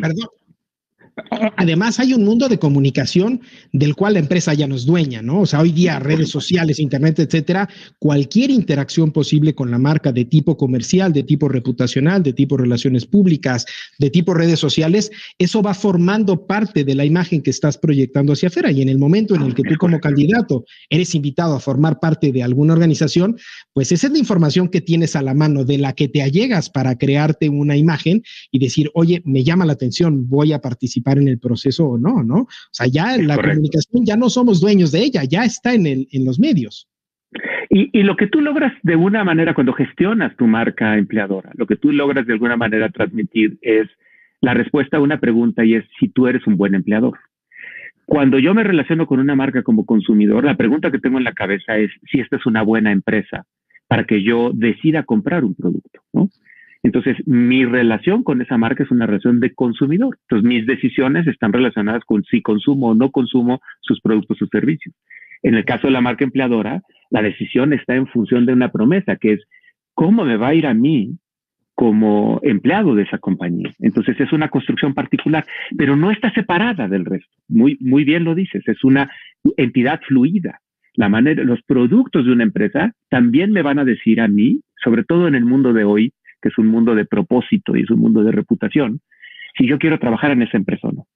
Además, 1.58 2.00
hay 2.00 2.13
un 2.13 2.24
mundo 2.24 2.50
de 2.50 2.60
comunicación 2.60 3.42
del 3.72 3.96
cual 3.96 4.13
la 4.13 4.20
empresa 4.20 4.54
ya 4.54 4.68
no 4.68 4.75
es 4.75 4.86
dueña, 4.86 5.22
¿no? 5.22 5.42
O 5.42 5.46
sea, 5.46 5.62
hoy 5.62 5.72
día 5.72 6.00
redes 6.00 6.30
sociales, 6.30 6.80
internet, 6.80 7.20
etcétera, 7.20 7.70
cualquier 8.00 8.50
interacción 8.50 9.12
posible 9.12 9.54
con 9.54 9.72
la 9.72 9.78
marca 9.78 10.12
de 10.12 10.25
tipo 10.25 10.58
comercial, 10.58 11.13
de 11.13 11.24
tipo 11.24 11.48
reputacional, 11.48 12.24
de 12.24 12.34
tipo 12.34 12.58
relaciones 12.58 13.06
públicas, 13.06 13.66
de 14.00 14.10
tipo 14.10 14.34
redes 14.34 14.60
sociales, 14.60 15.12
eso 15.38 15.62
va 15.62 15.74
formando 15.74 16.46
parte 16.46 16.84
de 16.84 16.96
la 16.96 17.06
imagen 17.06 17.42
que 17.42 17.50
estás 17.50 17.78
proyectando 17.78 18.34
hacia 18.34 18.50
afuera. 18.50 18.72
Y 18.72 18.82
en 18.82 18.90
el 18.90 18.98
momento 18.98 19.36
en 19.36 19.44
el 19.44 19.56
que 19.56 19.63
tú 19.63 19.75
como 19.78 20.00
candidato 20.00 20.66
eres 20.90 21.16
invitado 21.16 21.56
a 21.56 21.60
formar 21.60 22.00
parte 22.00 22.32
de 22.32 22.44
alguna 22.44 22.74
organización, 22.74 23.38
pues 23.74 23.92
esa 23.92 24.08
es 24.08 24.13
la 24.13 24.20
información 24.20 24.70
que 24.70 24.82
tienes 24.82 25.16
a 25.16 25.22
la 25.22 25.34
mano 25.34 25.63
de 25.63 25.78
la 25.78 25.94
que 25.94 26.08
te 26.08 26.22
allegas 26.22 26.70
para 26.70 26.98
crearte 26.98 27.50
una 27.50 27.78
imagen 27.78 28.24
y 28.51 28.60
decir, 28.60 28.90
oye, 28.94 29.22
me 29.25 29.44
llama 29.44 29.66
la 29.66 29.74
atención, 29.74 30.28
voy 30.28 30.54
a 30.54 30.60
participar 30.60 31.11
en 31.18 31.27
el 31.27 31.39
proceso 31.39 31.88
o 31.88 31.98
no, 31.98 32.24
¿no? 32.24 32.41
O 32.41 32.48
sea, 32.72 32.88
ya 32.88 33.18
la 33.18 33.36
comunicación 33.36 34.06
ya 34.06 34.15
no 34.18 34.30
somos 34.30 34.62
dueños 34.62 34.91
de 34.91 35.00
ella, 35.00 35.24
ya 35.24 35.44
está 35.44 35.74
en, 35.74 35.86
el, 35.86 36.08
en 36.12 36.25
los 36.25 36.39
medios. 36.39 36.88
Y, 37.70 37.89
y, 37.98 38.03
lo 38.03 38.18
que 38.18 38.27
tú 38.27 38.41
logras 38.41 38.74
de 38.84 38.98
una 38.98 39.24
manera 39.24 39.53
cuando 39.53 39.72
gestionas 39.72 40.36
tu 40.36 40.46
marca 40.46 40.98
empleadora, 40.98 41.51
lo 41.56 41.65
que 41.65 41.77
tú 41.77 41.94
logras 41.94 42.25
de 42.25 42.34
alguna 42.34 42.58
manera 42.58 42.89
transmitir 42.89 43.58
es 43.62 43.88
la 44.41 44.53
respuesta 44.53 44.98
a 44.98 45.01
una 45.01 45.20
pregunta 45.20 45.63
y 45.63 45.75
es 45.75 45.86
si 46.00 46.10
tú 46.10 46.27
eres 46.27 46.46
un 46.48 46.58
buen 46.58 46.75
empleador. 46.75 47.18
Cuando 48.06 48.39
yo 48.39 48.53
me 48.53 48.63
relaciono 48.63 49.08
con 49.08 49.20
una 49.22 49.36
marca 49.36 49.63
como 49.63 49.86
consumidor, 49.86 50.44
la 50.44 50.58
pregunta 50.58 50.91
que 50.91 51.00
tengo 51.00 51.18
en 51.18 51.24
la 51.24 51.32
cabeza 51.32 51.77
es 51.77 51.91
si 52.12 52.20
esta 52.20 52.36
es 52.36 52.46
una 52.46 52.62
buena 52.62 52.91
empresa 52.91 53.46
para 53.88 54.06
que 54.06 54.22
yo 54.24 54.51
decida 54.53 55.03
comprar 55.03 55.46
un 55.46 55.56
producto, 55.56 56.01
¿no? 56.12 56.30
Entonces, 56.83 57.15
mi 57.27 57.63
relación 57.65 58.23
con 58.23 58.41
esa 58.41 58.57
marca 58.57 58.83
es 58.83 58.91
una 58.91 59.05
relación 59.05 59.39
de 59.39 59.53
consumidor. 59.53 60.17
Entonces, 60.23 60.47
mis 60.47 60.65
decisiones 60.65 61.27
están 61.27 61.53
relacionadas 61.53 62.03
con 62.05 62.23
si 62.23 62.41
consumo 62.41 62.89
o 62.89 62.95
no 62.95 63.11
consumo 63.11 63.61
sus 63.81 64.01
productos 64.01 64.41
o 64.41 64.47
servicios. 64.47 64.95
En 65.43 65.55
el 65.55 65.65
caso 65.65 65.88
de 65.88 65.93
la 65.93 66.01
marca 66.01 66.23
empleadora, 66.23 66.81
la 67.09 67.21
decisión 67.21 67.73
está 67.73 67.95
en 67.95 68.07
función 68.07 68.45
de 68.45 68.53
una 68.53 68.71
promesa, 68.71 69.15
que 69.15 69.33
es 69.33 69.41
cómo 69.93 70.25
me 70.25 70.38
va 70.38 70.50
a 70.50 70.53
ir 70.55 70.65
a 70.65 70.73
mí 70.73 71.17
como 71.75 72.39
empleado 72.43 72.93
de 72.95 73.03
esa 73.03 73.17
compañía. 73.17 73.71
Entonces 73.79 74.19
es 74.19 74.31
una 74.33 74.50
construcción 74.50 74.93
particular, 74.93 75.45
pero 75.77 75.95
no 75.95 76.11
está 76.11 76.31
separada 76.31 76.88
del 76.88 77.05
resto. 77.05 77.31
Muy, 77.47 77.77
muy 77.79 78.03
bien 78.03 78.23
lo 78.23 78.35
dices, 78.35 78.67
es 78.67 78.83
una 78.83 79.09
entidad 79.57 80.00
fluida. 80.07 80.61
la 80.93 81.09
manera, 81.09 81.43
los 81.43 81.61
productos 81.63 82.25
de 82.25 82.33
una 82.33 82.43
empresa 82.43 82.93
también 83.09 83.51
me 83.51 83.61
van 83.61 83.79
a 83.79 83.85
decir 83.85 84.21
a 84.21 84.27
mí, 84.27 84.61
sobre 84.83 85.03
todo 85.03 85.27
en 85.27 85.35
el 85.35 85.45
mundo 85.45 85.73
de 85.73 85.83
hoy, 85.83 86.13
que 86.41 86.50
es 86.50 86.57
un 86.57 86.67
mundo 86.67 86.95
de 86.95 87.05
propósito 87.05 87.75
y 87.75 87.81
es 87.83 87.89
un 87.89 88.00
mundo 88.00 88.24
de 88.24 88.31
reputación, 88.31 89.01
si 89.57 89.67
yo 89.67 89.79
quiero 89.79 90.00
trabajar 90.00 90.31
en 90.31 90.41
esa 90.41 90.57
empresa 90.57 90.88
o 90.88 90.91
no. 90.91 91.07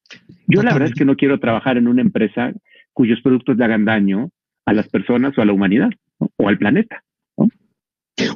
Yo 0.48 0.62
la 0.62 0.74
verdad 0.74 0.89
es 0.89 0.96
que 0.96 1.05
no 1.05 1.15
quiero 1.15 1.39
trabajar 1.39 1.77
en 1.77 1.88
una 1.88 2.01
empresa 2.01 2.51
cuyos 2.94 3.22
productos 3.22 3.58
le 3.58 3.65
hagan 3.65 3.86
daño 3.86 4.29
a 4.65 4.74
las 4.74 4.88
personas 4.89 5.38
o 5.38 5.41
a 5.41 5.46
la 5.46 5.53
humanidad 5.53 5.89
o 6.17 6.50
al 6.50 6.58
planeta. 6.58 7.03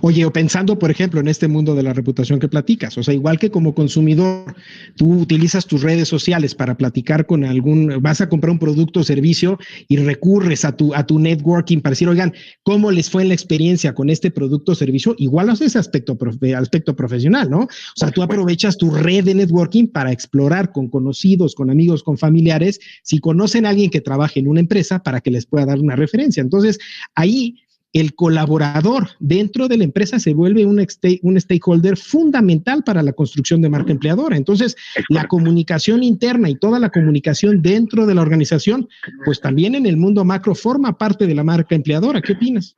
Oye, 0.01 0.25
o 0.25 0.33
pensando, 0.33 0.77
por 0.77 0.91
ejemplo, 0.91 1.19
en 1.19 1.27
este 1.27 1.47
mundo 1.47 1.75
de 1.75 1.83
la 1.83 1.93
reputación 1.93 2.39
que 2.39 2.47
platicas, 2.47 2.97
o 2.97 3.03
sea, 3.03 3.13
igual 3.13 3.39
que 3.39 3.49
como 3.49 3.73
consumidor, 3.73 4.55
tú 4.95 5.13
utilizas 5.13 5.65
tus 5.65 5.81
redes 5.81 6.07
sociales 6.07 6.55
para 6.55 6.77
platicar 6.77 7.25
con 7.25 7.43
algún, 7.43 8.01
vas 8.01 8.21
a 8.21 8.29
comprar 8.29 8.51
un 8.51 8.59
producto 8.59 9.01
o 9.01 9.03
servicio 9.03 9.57
y 9.87 9.97
recurres 9.97 10.65
a 10.65 10.75
tu, 10.75 10.93
a 10.93 11.05
tu 11.05 11.19
networking 11.19 11.81
para 11.81 11.91
decir, 11.91 12.07
oigan, 12.07 12.33
¿cómo 12.63 12.91
les 12.91 13.09
fue 13.09 13.25
la 13.25 13.33
experiencia 13.33 13.93
con 13.93 14.09
este 14.09 14.31
producto 14.31 14.73
o 14.73 14.75
servicio? 14.75 15.15
Igual 15.17 15.49
haces 15.49 15.67
ese 15.67 15.79
aspecto, 15.79 16.17
aspecto 16.57 16.95
profesional, 16.95 17.49
¿no? 17.49 17.61
O 17.61 17.67
sea, 17.95 18.11
tú 18.11 18.23
aprovechas 18.23 18.77
tu 18.77 18.91
red 18.91 19.23
de 19.23 19.35
networking 19.35 19.87
para 19.87 20.11
explorar 20.11 20.71
con 20.71 20.89
conocidos, 20.89 21.55
con 21.55 21.69
amigos, 21.69 22.03
con 22.03 22.17
familiares, 22.17 22.79
si 23.03 23.19
conocen 23.19 23.65
a 23.65 23.69
alguien 23.69 23.89
que 23.89 24.01
trabaje 24.01 24.39
en 24.39 24.47
una 24.47 24.59
empresa 24.59 24.99
para 25.03 25.21
que 25.21 25.31
les 25.31 25.45
pueda 25.45 25.65
dar 25.65 25.79
una 25.79 25.95
referencia. 25.95 26.41
Entonces, 26.41 26.79
ahí 27.15 27.55
el 27.93 28.13
colaborador 28.13 29.07
dentro 29.19 29.67
de 29.67 29.77
la 29.77 29.83
empresa 29.83 30.19
se 30.19 30.33
vuelve 30.33 30.65
un, 30.65 30.79
un 31.23 31.39
stakeholder 31.39 31.97
fundamental 31.97 32.83
para 32.85 33.01
la 33.01 33.13
construcción 33.13 33.61
de 33.61 33.69
marca 33.69 33.91
empleadora. 33.91 34.37
Entonces, 34.37 34.75
la 35.09 35.25
comunicación 35.25 36.03
interna 36.03 36.49
y 36.49 36.55
toda 36.55 36.79
la 36.79 36.89
comunicación 36.89 37.61
dentro 37.61 38.05
de 38.05 38.15
la 38.15 38.21
organización, 38.21 38.87
pues 39.25 39.41
también 39.41 39.75
en 39.75 39.85
el 39.85 39.97
mundo 39.97 40.23
macro 40.23 40.53
forma 40.53 40.97
parte 40.97 41.25
de 41.25 41.35
la 41.35 41.43
marca 41.43 41.75
empleadora. 41.75 42.21
¿Qué 42.21 42.33
opinas? 42.33 42.75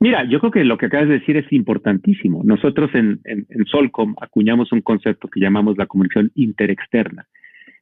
Mira, 0.00 0.24
yo 0.28 0.40
creo 0.40 0.50
que 0.50 0.64
lo 0.64 0.78
que 0.78 0.86
acabas 0.86 1.08
de 1.08 1.18
decir 1.18 1.36
es 1.36 1.52
importantísimo. 1.52 2.42
Nosotros 2.42 2.90
en, 2.94 3.20
en, 3.24 3.46
en 3.50 3.66
Solcom 3.66 4.14
acuñamos 4.20 4.72
un 4.72 4.80
concepto 4.80 5.28
que 5.28 5.40
llamamos 5.40 5.76
la 5.76 5.86
comunicación 5.86 6.32
interexterna. 6.34 7.26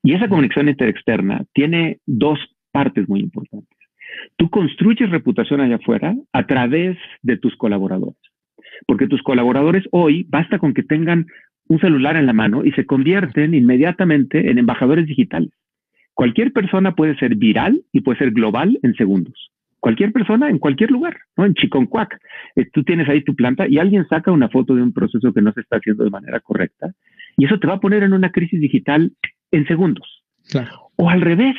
Y 0.03 0.15
esa 0.15 0.29
comunicación 0.29 0.69
interexterna 0.69 1.45
tiene 1.55 2.01
dos 2.07 2.39
partes 2.73 3.09
muy 3.09 3.21
importantes. 3.21 3.78
Tú 4.37 4.51
construyes 4.51 5.11
reputación 5.11 5.61
allá 5.61 5.77
afuera 5.77 6.15
a 6.33 6.47
través 6.47 6.97
de 7.23 7.37
tus 7.37 7.57
colaboradores. 7.57 8.19
Porque 8.87 9.09
tus 9.09 9.23
colaboradores 9.23 9.85
hoy 9.91 10.27
basta 10.29 10.59
con 10.59 10.75
que 10.75 10.83
tengan 10.83 11.27
un 11.69 11.81
celular 11.81 12.17
en 12.17 12.27
la 12.27 12.33
mano 12.33 12.65
y 12.65 12.73
se 12.73 12.87
convierten 12.87 13.55
inmediatamente 13.55 14.51
en 14.51 14.59
embajadores 14.59 15.07
digitales. 15.07 15.51
Cualquier 16.15 16.53
persona 16.53 16.95
puede 16.95 17.17
ser 17.17 17.37
viral 17.37 17.83
y 17.93 18.01
puede 18.01 18.19
ser 18.19 18.33
global 18.33 18.79
en 18.83 18.95
segundos. 18.95 19.53
Cualquier 19.81 20.13
persona 20.13 20.51
en 20.51 20.59
cualquier 20.59 20.91
lugar, 20.91 21.17
¿no? 21.37 21.45
En 21.45 21.55
Chiconcuac, 21.55 22.19
eh, 22.57 22.67
tú 22.73 22.83
tienes 22.83 23.09
ahí 23.09 23.23
tu 23.23 23.37
planta 23.37 23.69
y 23.69 23.79
alguien 23.79 24.09
saca 24.09 24.33
una 24.33 24.49
foto 24.49 24.75
de 24.75 24.83
un 24.83 24.93
proceso 24.93 25.33
que 25.33 25.41
no 25.41 25.53
se 25.53 25.61
está 25.61 25.77
haciendo 25.77 26.03
de 26.03 26.11
manera 26.11 26.41
correcta 26.41 26.93
y 27.37 27.45
eso 27.45 27.61
te 27.61 27.69
va 27.69 27.75
a 27.75 27.81
poner 27.81 28.03
en 28.03 28.13
una 28.13 28.33
crisis 28.33 28.61
digital 28.61 29.13
en 29.53 29.67
segundos. 29.67 30.25
O 30.97 31.09
al 31.09 31.21
revés, 31.21 31.55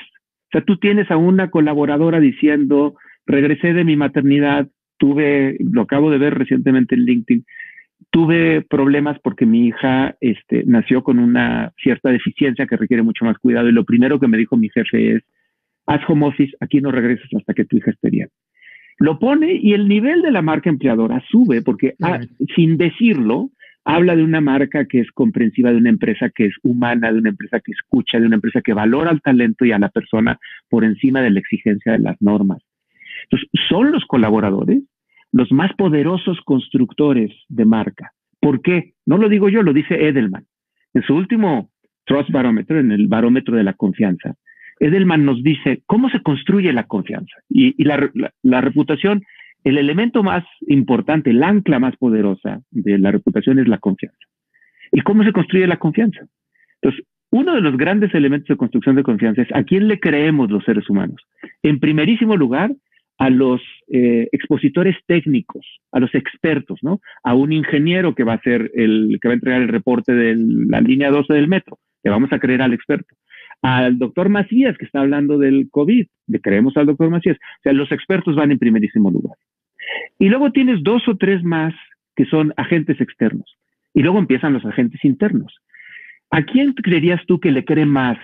o 0.50 0.52
sea, 0.52 0.62
tú 0.62 0.78
tienes 0.78 1.12
a 1.12 1.18
una 1.18 1.52
colaboradora 1.52 2.20
diciendo, 2.20 2.96
regresé 3.28 3.74
de 3.74 3.84
mi 3.84 3.96
maternidad, 3.96 4.68
tuve, 4.98 5.58
lo 5.60 5.82
acabo 5.82 6.10
de 6.10 6.18
ver 6.18 6.34
recientemente 6.34 6.96
en 6.96 7.06
LinkedIn, 7.06 7.46
tuve 8.10 8.62
problemas 8.62 9.20
porque 9.20 9.46
mi 9.46 9.68
hija 9.68 10.16
este, 10.22 10.64
nació 10.66 11.04
con 11.04 11.20
una 11.20 11.72
cierta 11.82 12.10
deficiencia 12.10 12.66
que 12.66 12.78
requiere 12.78 13.04
mucho 13.04 13.26
más 13.26 13.38
cuidado 13.38 13.70
y 13.70 13.74
lo 13.74 13.84
primero 13.84 14.20
que 14.20 14.28
me 14.28 14.40
dijo 14.40 14.58
mi 14.58 14.70
jefe 14.70 15.18
es, 15.18 15.24
haz 15.86 16.02
home 16.08 16.26
office, 16.26 16.56
aquí 16.60 16.82
no 16.82 16.92
regresas 16.92 17.30
hasta 17.38 17.54
que 17.54 17.66
tu 17.66 17.78
hija 17.78 17.92
esté 17.92 18.10
bien. 18.10 18.30
Lo 18.98 19.20
pone 19.20 19.54
y 19.54 19.74
el 19.74 19.88
nivel 19.88 20.24
de 20.24 20.32
la 20.32 20.42
marca 20.42 20.70
empleadora 20.72 21.24
sube 21.30 21.62
porque 21.62 21.94
ah, 22.02 22.22
sin 22.56 22.78
decirlo, 22.78 23.52
habla 23.96 24.16
de 24.16 24.24
una 24.24 24.40
marca 24.40 24.86
que 24.86 25.00
es 25.00 25.12
comprensiva, 25.12 25.72
de 25.72 25.78
una 25.78 25.90
empresa 25.90 26.30
que 26.30 26.46
es 26.46 26.56
humana, 26.64 27.12
de 27.12 27.20
una 27.20 27.30
empresa 27.30 27.60
que 27.60 27.72
escucha, 27.72 28.20
de 28.20 28.28
una 28.28 28.36
empresa 28.36 28.62
que 28.62 28.74
valora 28.74 29.10
al 29.10 29.22
talento 29.22 29.66
y 29.66 29.72
a 29.72 29.80
la 29.80 29.90
persona 29.90 30.38
por 30.70 30.84
encima 30.84 31.22
de 31.22 31.32
la 31.32 31.40
exigencia 31.40 31.94
de 31.94 32.00
las 32.00 32.22
normas. 32.22 32.62
Entonces, 33.24 33.50
son 33.68 33.92
los 33.92 34.06
colaboradores 34.06 34.84
los 35.32 35.52
más 35.52 35.72
poderosos 35.74 36.40
constructores 36.42 37.32
de 37.50 37.66
marca. 37.66 38.14
¿Por 38.40 38.62
qué? 38.62 38.94
No 39.06 39.18
lo 39.18 39.30
digo 39.30 39.50
yo, 39.50 39.62
lo 39.62 39.74
dice 39.74 40.08
Edelman. 40.08 40.46
En 40.94 41.04
su 41.04 41.16
último 41.16 41.70
Trust 42.06 42.32
Barometer, 42.32 42.78
en 42.78 42.92
el 42.92 43.08
barómetro 43.08 43.56
de 43.56 43.64
la 43.64 43.74
confianza, 43.74 44.36
Edelman 44.80 45.26
nos 45.26 45.44
dice 45.44 45.84
cómo 45.86 46.10
se 46.10 46.22
construye 46.22 46.74
la 46.74 46.88
confianza. 46.88 47.36
Y, 47.50 47.76
la 47.84 48.62
reputación 48.62 49.24
el 49.64 49.78
elemento 49.78 50.24
más 50.24 50.44
importante, 50.68 51.32
el 51.32 51.44
ancla 51.44 51.80
más 51.80 51.96
poderosa 51.98 52.62
de 52.72 52.98
la 52.98 53.12
reputación 53.12 53.60
es 53.60 53.68
la 53.68 53.78
confianza. 53.78 54.20
¿Y 54.92 55.02
cómo 55.02 55.24
se 55.24 55.34
construye 55.34 55.68
la 55.68 55.78
confianza? 55.78 56.22
Entonces, 56.82 57.06
uno 57.32 57.54
de 57.54 57.62
los 57.62 57.78
grandes 57.78 58.14
elementos 58.16 58.48
de 58.48 58.58
construcción 58.58 58.96
de 58.96 59.04
confianza 59.04 59.42
es 59.42 59.50
a 59.54 59.64
quién 59.64 59.88
le 59.88 60.00
creemos 60.00 60.50
los 60.50 60.64
seres 60.64 60.90
humanos. 60.90 61.22
En 61.62 61.80
primerísimo 61.80 62.36
lugar, 62.36 62.72
a 63.20 63.30
los 63.30 63.62
eh, 63.90 64.30
expositores 64.32 64.96
técnicos, 65.06 65.66
a 65.92 66.00
los 66.00 66.16
expertos, 66.16 66.80
¿no? 66.82 67.02
A 67.24 67.36
un 67.36 67.52
ingeniero 67.52 68.16
que 68.16 68.24
va 68.24 68.34
a 68.34 68.42
ser 68.42 68.72
el 68.74 69.20
que 69.22 69.28
va 69.28 69.34
a 69.34 69.36
entregar 69.36 69.62
el 69.62 69.68
reporte 69.68 70.14
de 70.14 70.36
la 70.38 70.80
línea 70.80 71.12
12 71.12 71.34
del 71.34 71.50
metro, 71.50 71.78
le 72.02 72.12
vamos 72.12 72.32
a 72.32 72.40
creer 72.40 72.62
al 72.62 72.74
experto 72.74 73.14
al 73.62 73.98
doctor 73.98 74.30
Macías, 74.30 74.78
que 74.78 74.86
está 74.86 75.02
hablando 75.02 75.38
del 75.38 75.70
COVID, 75.70 76.08
le 76.28 76.42
creemos 76.42 76.78
al 76.78 76.86
doctor 76.86 77.10
Macías. 77.10 77.38
O 77.38 77.62
sea, 77.64 77.74
los 77.74 77.92
expertos 77.92 78.36
van 78.36 78.52
en 78.52 78.60
primerísimo 78.60 79.12
lugar. 79.12 79.38
Y 80.18 80.30
luego 80.30 80.52
tienes 80.52 80.84
dos 80.84 81.08
o 81.08 81.18
tres 81.18 81.44
más 81.44 81.74
que 82.16 82.26
son 82.26 82.54
agentes 82.58 83.00
externos. 83.02 83.58
Y 83.94 84.02
luego 84.02 84.20
empiezan 84.20 84.54
los 84.54 84.66
agentes 84.66 85.04
internos. 85.04 85.58
¿A 86.32 86.44
quién 86.44 86.74
creerías 86.74 87.26
tú 87.26 87.40
que 87.40 87.52
le 87.52 87.66
cree 87.66 87.86
más 87.86 88.18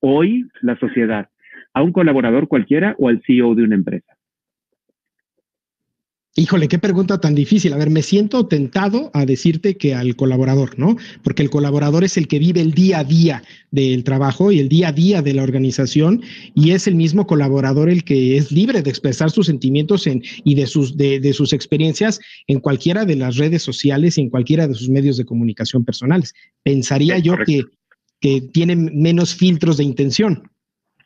hoy 0.00 0.46
la 0.62 0.76
sociedad? 0.78 1.28
¿A 1.74 1.82
un 1.82 1.92
colaborador 1.92 2.48
cualquiera 2.48 2.94
o 2.98 3.08
al 3.08 3.22
CEO 3.26 3.54
de 3.54 3.64
una 3.64 3.74
empresa? 3.74 4.16
Híjole, 6.36 6.68
qué 6.68 6.78
pregunta 6.78 7.20
tan 7.20 7.34
difícil. 7.34 7.72
A 7.72 7.76
ver, 7.76 7.90
me 7.90 8.02
siento 8.02 8.46
tentado 8.46 9.10
a 9.14 9.26
decirte 9.26 9.76
que 9.76 9.96
al 9.96 10.14
colaborador, 10.14 10.78
¿no? 10.78 10.96
Porque 11.24 11.42
el 11.42 11.50
colaborador 11.50 12.04
es 12.04 12.16
el 12.16 12.28
que 12.28 12.38
vive 12.38 12.60
el 12.60 12.70
día 12.70 13.00
a 13.00 13.04
día 13.04 13.42
del 13.72 14.04
trabajo 14.04 14.52
y 14.52 14.60
el 14.60 14.68
día 14.68 14.88
a 14.88 14.92
día 14.92 15.22
de 15.22 15.34
la 15.34 15.42
organización 15.42 16.22
y 16.54 16.70
es 16.70 16.86
el 16.86 16.94
mismo 16.94 17.26
colaborador 17.26 17.90
el 17.90 18.04
que 18.04 18.36
es 18.36 18.52
libre 18.52 18.80
de 18.80 18.90
expresar 18.90 19.32
sus 19.32 19.46
sentimientos 19.46 20.06
en, 20.06 20.22
y 20.44 20.54
de 20.54 20.68
sus, 20.68 20.96
de, 20.96 21.32
sus 21.32 21.52
experiencias 21.52 22.20
en 22.46 22.60
cualquiera 22.60 23.04
de 23.04 23.16
las 23.16 23.36
redes 23.36 23.64
sociales 23.64 24.16
y 24.16 24.20
en 24.20 24.30
cualquiera 24.30 24.68
de 24.68 24.74
sus 24.74 24.88
medios 24.88 25.16
de 25.16 25.24
comunicación 25.24 25.84
personales. 25.84 26.32
Pensaría 26.62 27.18
yo 27.18 27.34
que, 27.44 27.64
que 28.20 28.40
tienen 28.40 28.92
menos 28.94 29.34
filtros 29.34 29.78
de 29.78 29.84
intención. 29.84 30.48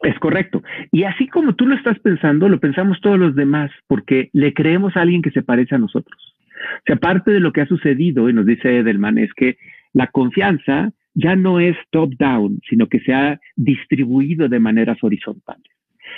Es 0.04 0.18
correcto. 0.18 0.62
Y 0.92 1.04
así 1.04 1.26
como 1.28 1.54
tú 1.54 1.66
lo 1.66 1.74
estás 1.74 1.98
pensando, 1.98 2.48
lo 2.48 2.60
pensamos 2.60 3.00
todos 3.00 3.18
los 3.18 3.34
demás, 3.34 3.70
porque 3.86 4.28
le 4.32 4.52
creemos 4.52 4.96
a 4.96 5.00
alguien 5.00 5.22
que 5.22 5.30
se 5.30 5.42
parece 5.42 5.74
a 5.74 5.78
nosotros. 5.78 6.34
O 6.78 6.82
sea, 6.86 6.96
parte 6.96 7.30
de 7.30 7.40
lo 7.40 7.52
que 7.52 7.62
ha 7.62 7.66
sucedido, 7.66 8.28
y 8.28 8.34
nos 8.34 8.44
dice 8.44 8.78
Edelman, 8.78 9.18
es 9.18 9.32
que 9.32 9.56
la 9.94 10.08
confianza 10.08 10.92
ya 11.14 11.36
no 11.36 11.58
es 11.58 11.76
top-down, 11.90 12.60
sino 12.68 12.88
que 12.88 13.00
se 13.00 13.14
ha 13.14 13.40
distribuido 13.56 14.48
de 14.48 14.60
maneras 14.60 14.98
horizontales. 15.02 15.64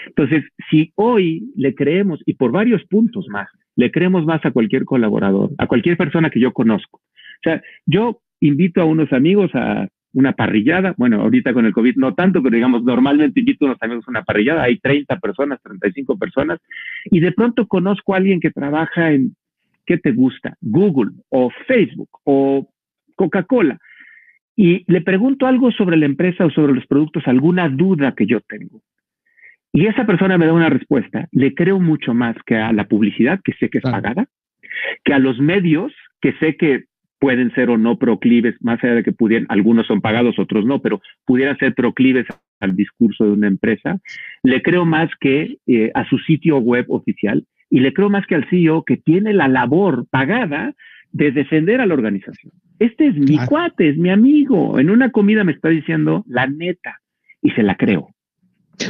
Entonces, 0.09 0.45
si 0.69 0.93
hoy 0.97 1.53
le 1.57 1.75
creemos, 1.75 2.21
y 2.27 2.35
por 2.35 2.51
varios 2.51 2.85
puntos 2.87 3.29
más, 3.29 3.49
le 3.77 3.93
creemos 3.93 4.25
más 4.27 4.45
a 4.45 4.51
cualquier 4.51 4.85
colaborador, 4.85 5.51
a 5.59 5.67
cualquier 5.69 5.97
persona 5.97 6.31
que 6.31 6.41
yo 6.41 6.53
conozco. 6.53 6.99
O 6.99 7.43
sea, 7.43 7.63
yo 7.85 8.21
invito 8.41 8.81
a 8.81 8.85
unos 8.85 9.13
amigos 9.13 9.51
a 9.55 9.89
una 10.17 10.33
parrillada. 10.33 10.95
Bueno, 10.97 11.21
ahorita 11.21 11.53
con 11.53 11.67
el 11.67 11.75
COVID 11.75 11.97
no 11.97 12.15
tanto, 12.15 12.43
pero 12.43 12.55
digamos, 12.55 12.83
normalmente 12.83 13.41
invito 13.41 13.67
a 13.67 13.69
unos 13.69 13.83
amigos 13.83 14.05
a 14.09 14.11
una 14.11 14.25
parrillada. 14.25 14.63
Hay 14.63 14.79
30 14.79 15.19
personas, 15.19 15.61
35 15.63 16.19
personas. 16.19 16.59
Y 17.11 17.21
de 17.21 17.33
pronto 17.33 17.69
conozco 17.69 18.15
a 18.15 18.17
alguien 18.17 18.41
que 18.41 18.51
trabaja 18.51 19.13
en, 19.13 19.37
¿qué 19.85 19.99
te 19.99 20.13
gusta? 20.13 20.57
Google 20.63 21.13
o 21.29 21.51
Facebook 21.67 22.09
o 22.25 22.67
Coca-Cola. 23.15 23.79
Y 24.57 24.91
le 24.91 25.03
pregunto 25.03 25.47
algo 25.47 25.71
sobre 25.71 25.99
la 25.99 26.07
empresa 26.07 26.47
o 26.47 26.51
sobre 26.51 26.73
los 26.73 26.87
productos, 26.87 27.27
alguna 27.27 27.69
duda 27.69 28.15
que 28.17 28.25
yo 28.25 28.41
tengo. 28.41 28.81
Y 29.71 29.87
esa 29.87 30.07
persona 30.07 30.39
me 30.39 30.47
da 30.47 30.55
una 30.55 30.71
respuesta. 30.71 31.29
Le 31.31 31.55
creo 31.55 31.79
mucho 31.79 32.15
más 32.15 32.35
que 32.47 32.57
a 32.57 32.73
la 32.73 32.85
publicidad, 32.85 33.41
que 33.45 33.53
sé 33.61 33.69
que 33.69 33.79
es 33.79 33.85
pagada, 33.85 34.27
que 35.05 35.13
a 35.13 35.19
los 35.19 35.39
medios, 35.41 35.93
que 36.23 36.33
sé 36.41 36.57
que 36.57 36.85
pueden 37.19 37.53
ser 37.55 37.71
o 37.71 37.79
no 37.79 37.99
proclives, 37.99 38.57
más 38.61 38.83
allá 38.83 38.95
de 38.95 39.05
que 39.05 39.13
pudieran, 39.13 39.47
algunos 39.49 39.87
son 39.87 40.01
pagados, 40.01 40.39
otros 40.39 40.65
no, 40.65 40.81
pero 40.81 41.01
pudieran 41.25 41.57
ser 41.59 41.75
proclives 41.75 42.27
al 42.61 42.77
discurso 42.77 43.25
de 43.25 43.33
una 43.33 43.47
empresa, 43.47 43.99
le 44.43 44.63
creo 44.63 44.85
más 44.85 45.11
que 45.21 45.59
eh, 45.67 45.91
a 45.95 46.09
su 46.09 46.19
sitio 46.19 46.59
web 46.59 46.87
oficial 46.89 47.45
y 47.71 47.81
le 47.81 47.93
creo 47.93 48.11
más 48.11 48.27
que 48.27 48.35
al 48.35 48.49
CEO 48.49 48.85
que 48.85 48.97
tiene 48.97 49.33
la 49.33 49.49
labor 49.49 50.07
pagada 50.11 50.75
de 51.13 51.33
defender 51.33 51.81
a 51.81 51.87
la 51.87 51.95
organización. 51.95 52.53
Este 52.79 53.07
es 53.07 53.17
mi 53.17 53.39
cuate, 53.39 53.89
es 53.89 53.97
mi 53.97 54.11
amigo. 54.11 54.79
En 54.79 54.91
una 54.91 55.11
comida 55.11 55.45
me 55.45 55.53
está 55.53 55.69
diciendo 55.69 56.25
la 56.29 56.47
neta 56.47 57.01
y 57.43 57.51
se 57.53 57.63
la 57.63 57.77
creo. 57.77 58.11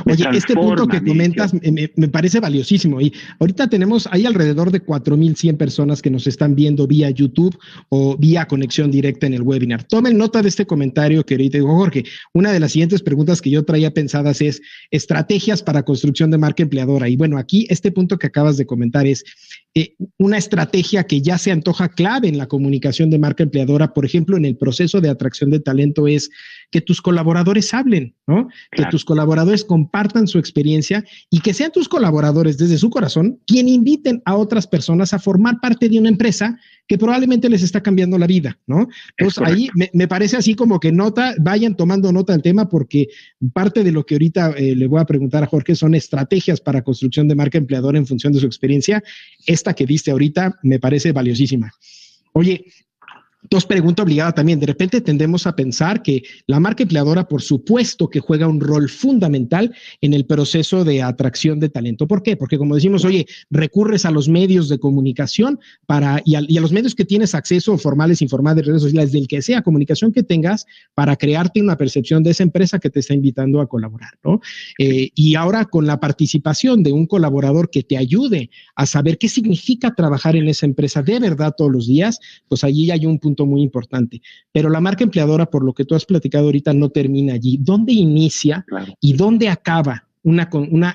Oye, 0.05 0.25
este 0.33 0.55
punto 0.55 0.87
que 0.87 1.03
comentas 1.03 1.53
me, 1.55 2.09
parece 2.09 2.41
valiosísimo 2.41 3.01
y 3.01 3.13
ahorita 3.39 3.69
tenemos, 3.69 4.09
hay 4.11 4.27
alrededor 4.27 4.71
de 4.71 4.85
4.100 4.85 5.57
personas 5.57 6.03
que 6.03 6.11
nos 6.11 6.27
están 6.27 6.55
viendo 6.55 6.87
vía 6.87 7.11
YouTube 7.11 7.57
o 7.89 8.17
vía 8.17 8.47
conexión 8.47 8.91
directa 8.91 9.27
en 9.27 9.35
el 9.35 9.43
webinar. 9.43 9.85
Tomen 9.85 10.17
nota 10.19 10.43
de 10.43 10.49
este 10.49 10.67
comentario 10.67 11.25
que 11.25 11.35
ahorita 11.35 11.59
digo, 11.59 11.77
Jorge. 11.77 12.05
Una 12.33 12.53
de 12.53 12.61
las 12.61 12.73
siguientes 12.73 13.03
preguntas 13.03 13.41
que 13.41 13.51
yo 13.51 13.65
traía 13.65 13.93
pensadas 13.93 14.41
es 14.41 14.61
estrategias 14.91 15.63
para 15.63 15.85
construcción 15.85 16.31
de 16.31 16.39
marca 16.39 16.63
empleadora. 16.63 17.09
Y 17.09 17.17
bueno, 17.17 17.39
aquí 17.39 17.67
este 17.71 17.93
punto 17.93 18.19
que 18.19 18.27
acabas 18.27 18.57
de 18.57 18.67
comentar 18.67 19.07
es, 19.07 19.25
eh, 19.79 19.95
una 20.17 20.39
estrategia 20.39 21.05
que 21.05 21.21
ya 21.21 21.37
se 21.37 21.53
antoja 21.53 21.91
clave 21.91 22.29
en 22.29 22.39
la 22.39 22.47
comunicación 22.47 23.11
de 23.11 23.19
marca 23.19 23.43
empleadora, 23.43 23.93
por 23.93 24.07
ejemplo, 24.07 24.39
en 24.39 24.47
el 24.47 24.57
proceso 24.57 25.03
de 25.03 25.11
atracción 25.11 25.51
de 25.51 25.61
talento, 25.61 26.09
es 26.09 26.31
que 26.71 26.81
tus 26.81 27.03
colaboradores 27.03 27.75
hablen, 27.75 28.15
¿no? 28.27 28.49
Que 28.71 28.87
tus 28.91 29.05
colaboradores 29.05 29.65
compartan 29.77 30.27
su 30.27 30.39
experiencia 30.39 31.05
y 31.31 31.41
que 31.41 31.53
sean 31.53 31.71
tus 31.71 31.87
colaboradores 31.87 32.57
desde 32.57 32.79
su 32.79 32.89
corazón 32.89 33.41
quien 33.47 33.69
inviten 33.69 34.23
a 34.25 34.35
otras 34.35 34.67
personas 34.67 35.13
a 35.13 35.19
formar 35.19 35.61
parte 35.61 35.91
de 35.91 35.99
una 35.99 36.09
empresa 36.09 36.59
que 36.89 36.97
probablemente 36.97 37.51
les 37.51 37.63
está 37.63 37.83
cambiando 37.83 38.17
la 38.17 38.27
vida, 38.27 38.59
¿no? 38.67 38.89
Entonces 39.19 39.43
ahí 39.45 39.69
me, 39.93 40.09
parece 40.09 40.39
así 40.39 40.55
como 40.55 40.81
que 40.81 40.93
nota, 40.93 41.35
vayan 41.39 41.77
tomando 41.77 42.11
nota 42.11 42.33
del 42.33 42.41
tema 42.41 42.71
porque 42.71 43.09
parte 43.53 43.85
de 43.85 43.93
lo 43.93 44.07
que 44.07 44.15
ahorita 44.15 44.55
eh, 44.57 44.75
le 44.75 44.87
voy 44.87 45.01
a 45.01 45.05
preguntar 45.05 45.43
a 45.43 45.47
Jorge 45.47 45.75
son 45.75 45.95
estrategias 45.95 46.63
para 46.63 46.83
construcción 46.83 47.29
de 47.29 47.35
marca 47.35 47.59
empleadora 47.59 47.99
en 47.99 48.07
función 48.07 48.33
de 48.33 48.41
su 48.41 48.47
experiencia. 48.47 49.03
Esta 49.47 49.75
que 49.75 49.85
diste 49.85 50.11
ahorita 50.11 50.59
me 50.63 50.79
parece 50.79 51.13
valiosísima. 51.13 51.71
Oye, 52.33 52.65
dos 53.51 53.67
preguntas 53.67 54.05
obligadas 54.05 54.35
también. 54.35 54.61
De 54.61 54.67
repente 54.67 55.01
tendemos 55.01 55.47
a 55.47 55.55
pensar 55.55 56.03
que 56.03 56.23
la 56.47 56.61
marca 56.61 56.83
empleadora, 56.83 57.29
por 57.29 57.43
supuesto, 57.43 58.09
que 58.09 58.21
juega 58.21 58.49
un 58.49 58.61
rol 58.61 58.89
fundamental 58.89 59.75
en 60.01 60.15
el 60.15 60.27
proceso 60.27 60.85
de 60.85 61.03
atracción 61.03 61.61
de 61.61 61.69
talento. 61.69 62.07
¿Por 62.07 62.23
qué? 62.23 62.37
Porque 62.37 62.59
como 62.59 62.75
decimos, 62.75 63.05
oye, 63.05 63.27
recurres 63.51 64.05
a 64.05 64.11
los 64.11 64.29
medios 64.29 64.69
de 64.69 64.79
comunicación 64.79 65.59
para, 65.87 66.23
y 66.25 66.35
a, 66.35 66.61
los 66.61 66.73
medios 66.73 66.95
que 66.95 67.05
tienes 67.05 67.35
acceso, 67.35 67.77
formales, 67.79 68.23
informales, 68.23 68.67
redes 68.67 68.83
sociales, 68.83 69.13
del 69.13 69.29
que 69.29 69.43
sea, 69.43 69.63
comunicación 69.63 70.13
que 70.13 70.23
tengas, 70.23 70.67
para 70.95 71.17
crearte 71.17 71.61
una 71.61 71.77
percepción 71.77 72.23
de 72.23 72.31
esa 72.31 72.43
empresa 72.43 72.79
que 72.79 72.91
te 72.91 73.01
está 73.01 73.15
invitando 73.15 73.61
a 73.61 73.67
colaborar, 73.67 74.13
¿no? 74.25 74.41
Eh, 74.79 75.11
y 75.15 75.35
ahora 75.35 75.65
con 75.65 75.87
la 75.87 76.01
participación 76.01 76.83
de 76.83 76.93
un 76.93 77.07
colaborador 77.07 77.71
que 77.71 77.83
te 77.83 77.97
ayude 77.97 78.51
a 78.75 78.87
saber 78.87 79.19
qué 79.19 79.29
significa 79.29 79.95
trabajar 79.95 80.37
en 80.37 80.49
esa 80.49 80.67
empresa 80.67 81.03
de 81.03 81.19
verdad 81.19 81.55
todos 81.57 81.71
los 81.71 81.87
días, 81.87 82.21
pues 82.49 82.65
allí 82.65 82.91
hay 82.91 83.07
un 83.07 83.19
punto 83.19 83.36
muy 83.45 83.63
importante. 83.63 84.23
Pero 84.53 84.71
la 84.71 84.81
marca 84.81 85.05
empleadora, 85.05 85.47
por 85.47 85.65
lo 85.65 85.75
que 85.75 85.85
tú 85.85 85.95
has 85.95 86.07
platicado 86.07 86.47
ahorita, 86.47 86.73
no 86.73 86.89
termina 86.89 87.35
allí. 87.35 87.59
¿Dónde 87.61 87.93
inicia 87.93 88.65
y 89.01 89.13
dónde 89.13 89.49
acaba 89.49 90.07
una, 90.27 90.49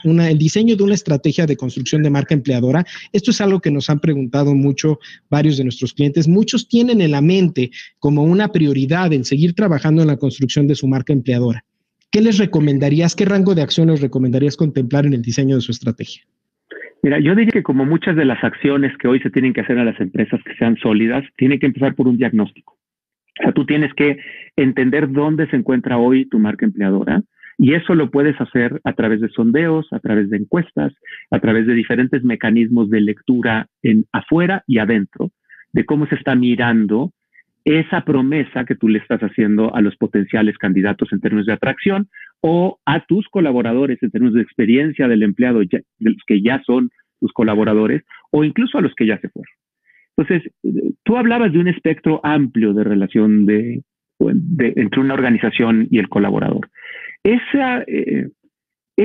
una, 0.03 0.29
el 0.29 0.37
diseño 0.37 0.75
de 0.75 0.83
una 0.83 0.93
estrategia 0.93 1.45
de 1.45 1.55
construcción 1.55 2.03
de 2.03 2.09
marca 2.09 2.33
empleadora. 2.33 2.85
Esto 3.13 3.31
es 3.31 3.39
algo 3.39 3.61
que 3.61 3.71
nos 3.71 3.89
han 3.89 4.01
preguntado 4.01 4.53
mucho 4.53 4.99
varios 5.29 5.57
de 5.57 5.63
nuestros 5.63 5.93
clientes. 5.93 6.27
Muchos 6.27 6.67
tienen 6.67 6.99
en 6.99 7.11
la 7.11 7.21
mente 7.21 7.71
como 7.99 8.23
una 8.23 8.51
prioridad 8.51 9.13
el 9.13 9.23
seguir 9.23 9.55
trabajando 9.55 10.01
en 10.01 10.09
la 10.09 10.17
construcción 10.17 10.67
de 10.67 10.75
su 10.75 10.85
marca 10.85 11.13
empleadora. 11.13 11.63
¿Qué 12.11 12.19
les 12.19 12.37
recomendarías? 12.39 13.15
¿Qué 13.15 13.23
rango 13.23 13.55
de 13.55 13.61
acciones 13.61 14.01
recomendarías 14.01 14.57
contemplar 14.57 15.05
en 15.05 15.13
el 15.13 15.21
diseño 15.21 15.55
de 15.55 15.61
su 15.61 15.71
estrategia? 15.71 16.23
Mira, 17.03 17.19
yo 17.19 17.35
diría 17.35 17.51
que 17.51 17.63
como 17.63 17.85
muchas 17.85 18.15
de 18.15 18.25
las 18.25 18.43
acciones 18.43 18.95
que 18.97 19.07
hoy 19.07 19.19
se 19.19 19.31
tienen 19.31 19.53
que 19.53 19.61
hacer 19.61 19.79
a 19.79 19.85
las 19.85 19.99
empresas 19.99 20.39
que 20.43 20.55
sean 20.55 20.77
sólidas, 20.77 21.23
tiene 21.35 21.57
que 21.57 21.65
empezar 21.65 21.95
por 21.95 22.07
un 22.07 22.17
diagnóstico. 22.17 22.77
O 23.39 23.43
sea, 23.43 23.51
tú 23.53 23.65
tienes 23.65 23.91
que 23.95 24.19
entender 24.55 25.11
dónde 25.11 25.47
se 25.47 25.55
encuentra 25.55 25.97
hoy 25.97 26.25
tu 26.25 26.37
marca 26.37 26.65
empleadora 26.65 27.23
y 27.57 27.73
eso 27.73 27.95
lo 27.95 28.11
puedes 28.11 28.39
hacer 28.39 28.79
a 28.83 28.93
través 28.93 29.21
de 29.21 29.29
sondeos, 29.29 29.87
a 29.91 29.99
través 29.99 30.29
de 30.29 30.37
encuestas, 30.37 30.93
a 31.31 31.39
través 31.39 31.65
de 31.65 31.73
diferentes 31.73 32.23
mecanismos 32.23 32.89
de 32.89 33.01
lectura 33.01 33.67
en 33.81 34.05
afuera 34.11 34.63
y 34.67 34.77
adentro 34.77 35.31
de 35.73 35.85
cómo 35.85 36.05
se 36.07 36.15
está 36.15 36.35
mirando 36.35 37.11
esa 37.63 38.01
promesa 38.01 38.65
que 38.65 38.75
tú 38.75 38.89
le 38.89 38.99
estás 38.99 39.21
haciendo 39.21 39.73
a 39.75 39.81
los 39.81 39.95
potenciales 39.95 40.57
candidatos 40.57 41.11
en 41.13 41.21
términos 41.21 41.45
de 41.45 41.53
atracción 41.53 42.09
o 42.41 42.79
a 42.85 43.05
tus 43.05 43.27
colaboradores 43.29 44.01
en 44.01 44.11
términos 44.11 44.35
de 44.35 44.41
experiencia 44.41 45.07
del 45.07 45.23
empleado, 45.23 45.59
de 45.59 45.83
los 45.99 46.17
que 46.25 46.41
ya 46.41 46.61
son 46.65 46.89
tus 47.19 47.31
colaboradores, 47.33 48.03
o 48.31 48.43
incluso 48.43 48.77
a 48.77 48.81
los 48.81 48.93
que 48.95 49.05
ya 49.05 49.19
se 49.19 49.29
fueron. 49.29 49.53
Entonces, 50.17 50.51
tú 51.03 51.17
hablabas 51.17 51.53
de 51.53 51.59
un 51.59 51.67
espectro 51.67 52.19
amplio 52.23 52.73
de 52.73 52.83
relación 52.83 53.45
de, 53.45 53.83
entre 54.19 55.01
una 55.01 55.13
organización 55.13 55.87
y 55.89 55.99
el 55.99 56.09
colaborador. 56.09 56.69
Esa, 57.23 57.83
eh, 57.87 58.29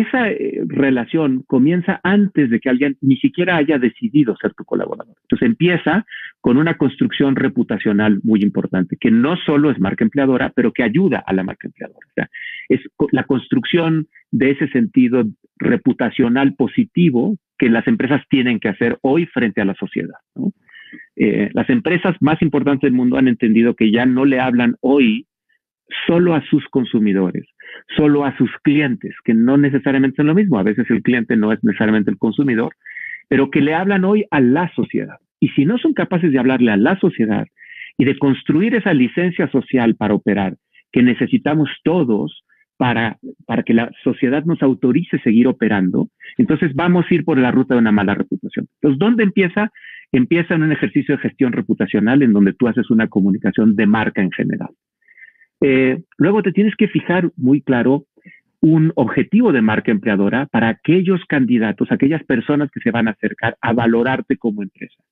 esa 0.00 0.30
eh, 0.30 0.62
relación 0.66 1.42
comienza 1.46 2.00
antes 2.02 2.50
de 2.50 2.60
que 2.60 2.68
alguien 2.68 2.96
ni 3.00 3.16
siquiera 3.16 3.56
haya 3.56 3.78
decidido 3.78 4.36
ser 4.36 4.52
tu 4.54 4.64
colaborador. 4.64 5.16
Entonces 5.22 5.46
empieza 5.46 6.04
con 6.40 6.56
una 6.56 6.76
construcción 6.76 7.36
reputacional 7.36 8.20
muy 8.22 8.42
importante, 8.42 8.96
que 9.00 9.10
no 9.10 9.36
solo 9.36 9.70
es 9.70 9.80
marca 9.80 10.04
empleadora, 10.04 10.52
pero 10.54 10.72
que 10.72 10.82
ayuda 10.82 11.22
a 11.26 11.32
la 11.32 11.44
marca 11.44 11.66
empleadora. 11.66 12.30
Es 12.68 12.80
la 13.12 13.24
construcción 13.24 14.08
de 14.30 14.50
ese 14.50 14.68
sentido 14.68 15.24
reputacional 15.58 16.54
positivo 16.54 17.36
que 17.58 17.70
las 17.70 17.86
empresas 17.86 18.22
tienen 18.28 18.60
que 18.60 18.68
hacer 18.68 18.98
hoy 19.02 19.26
frente 19.26 19.60
a 19.60 19.64
la 19.64 19.74
sociedad. 19.74 20.18
Eh, 21.16 21.48
las 21.54 21.70
empresas 21.70 22.14
más 22.20 22.40
importantes 22.42 22.82
del 22.82 22.92
mundo 22.92 23.16
han 23.16 23.28
entendido 23.28 23.74
que 23.74 23.90
ya 23.90 24.04
no 24.04 24.24
le 24.24 24.40
hablan 24.40 24.76
hoy 24.80 25.26
solo 26.06 26.34
a 26.34 26.42
sus 26.42 26.64
consumidores, 26.68 27.46
solo 27.96 28.24
a 28.24 28.36
sus 28.36 28.50
clientes, 28.62 29.14
que 29.24 29.34
no 29.34 29.56
necesariamente 29.56 30.16
son 30.16 30.26
lo 30.26 30.34
mismo. 30.34 30.58
A 30.58 30.62
veces 30.62 30.90
el 30.90 31.02
cliente 31.02 31.36
no 31.36 31.52
es 31.52 31.62
necesariamente 31.62 32.10
el 32.10 32.18
consumidor, 32.18 32.74
pero 33.28 33.50
que 33.50 33.60
le 33.60 33.74
hablan 33.74 34.04
hoy 34.04 34.24
a 34.30 34.40
la 34.40 34.72
sociedad. 34.74 35.16
Y 35.40 35.48
si 35.50 35.64
no 35.64 35.78
son 35.78 35.92
capaces 35.92 36.32
de 36.32 36.38
hablarle 36.38 36.72
a 36.72 36.76
la 36.76 36.98
sociedad 36.98 37.46
y 37.98 38.04
de 38.04 38.18
construir 38.18 38.74
esa 38.74 38.92
licencia 38.92 39.48
social 39.50 39.96
para 39.96 40.14
operar 40.14 40.56
que 40.92 41.02
necesitamos 41.02 41.68
todos 41.84 42.44
para, 42.76 43.18
para 43.46 43.62
que 43.62 43.74
la 43.74 43.90
sociedad 44.04 44.44
nos 44.44 44.62
autorice 44.62 45.18
seguir 45.20 45.46
operando, 45.46 46.08
entonces 46.36 46.74
vamos 46.74 47.06
a 47.08 47.14
ir 47.14 47.24
por 47.24 47.38
la 47.38 47.50
ruta 47.50 47.74
de 47.74 47.80
una 47.80 47.92
mala 47.92 48.14
reputación. 48.14 48.68
Entonces, 48.76 48.98
¿dónde 48.98 49.24
empieza? 49.24 49.72
Empieza 50.12 50.54
en 50.54 50.62
un 50.62 50.72
ejercicio 50.72 51.16
de 51.16 51.22
gestión 51.22 51.52
reputacional 51.52 52.22
en 52.22 52.32
donde 52.32 52.52
tú 52.52 52.68
haces 52.68 52.90
una 52.90 53.08
comunicación 53.08 53.76
de 53.76 53.86
marca 53.86 54.22
en 54.22 54.30
general. 54.30 54.70
Eh, 55.60 56.02
luego 56.18 56.42
te 56.42 56.52
tienes 56.52 56.74
que 56.76 56.88
fijar 56.88 57.30
muy 57.36 57.62
claro 57.62 58.04
un 58.60 58.92
objetivo 58.96 59.52
de 59.52 59.62
marca 59.62 59.90
empleadora 59.90 60.46
para 60.46 60.68
aquellos 60.68 61.24
candidatos, 61.26 61.92
aquellas 61.92 62.24
personas 62.24 62.70
que 62.70 62.80
se 62.80 62.90
van 62.90 63.08
a 63.08 63.12
acercar 63.12 63.56
a 63.60 63.72
valorarte 63.72 64.36
como 64.36 64.62
empresa. 64.62 65.02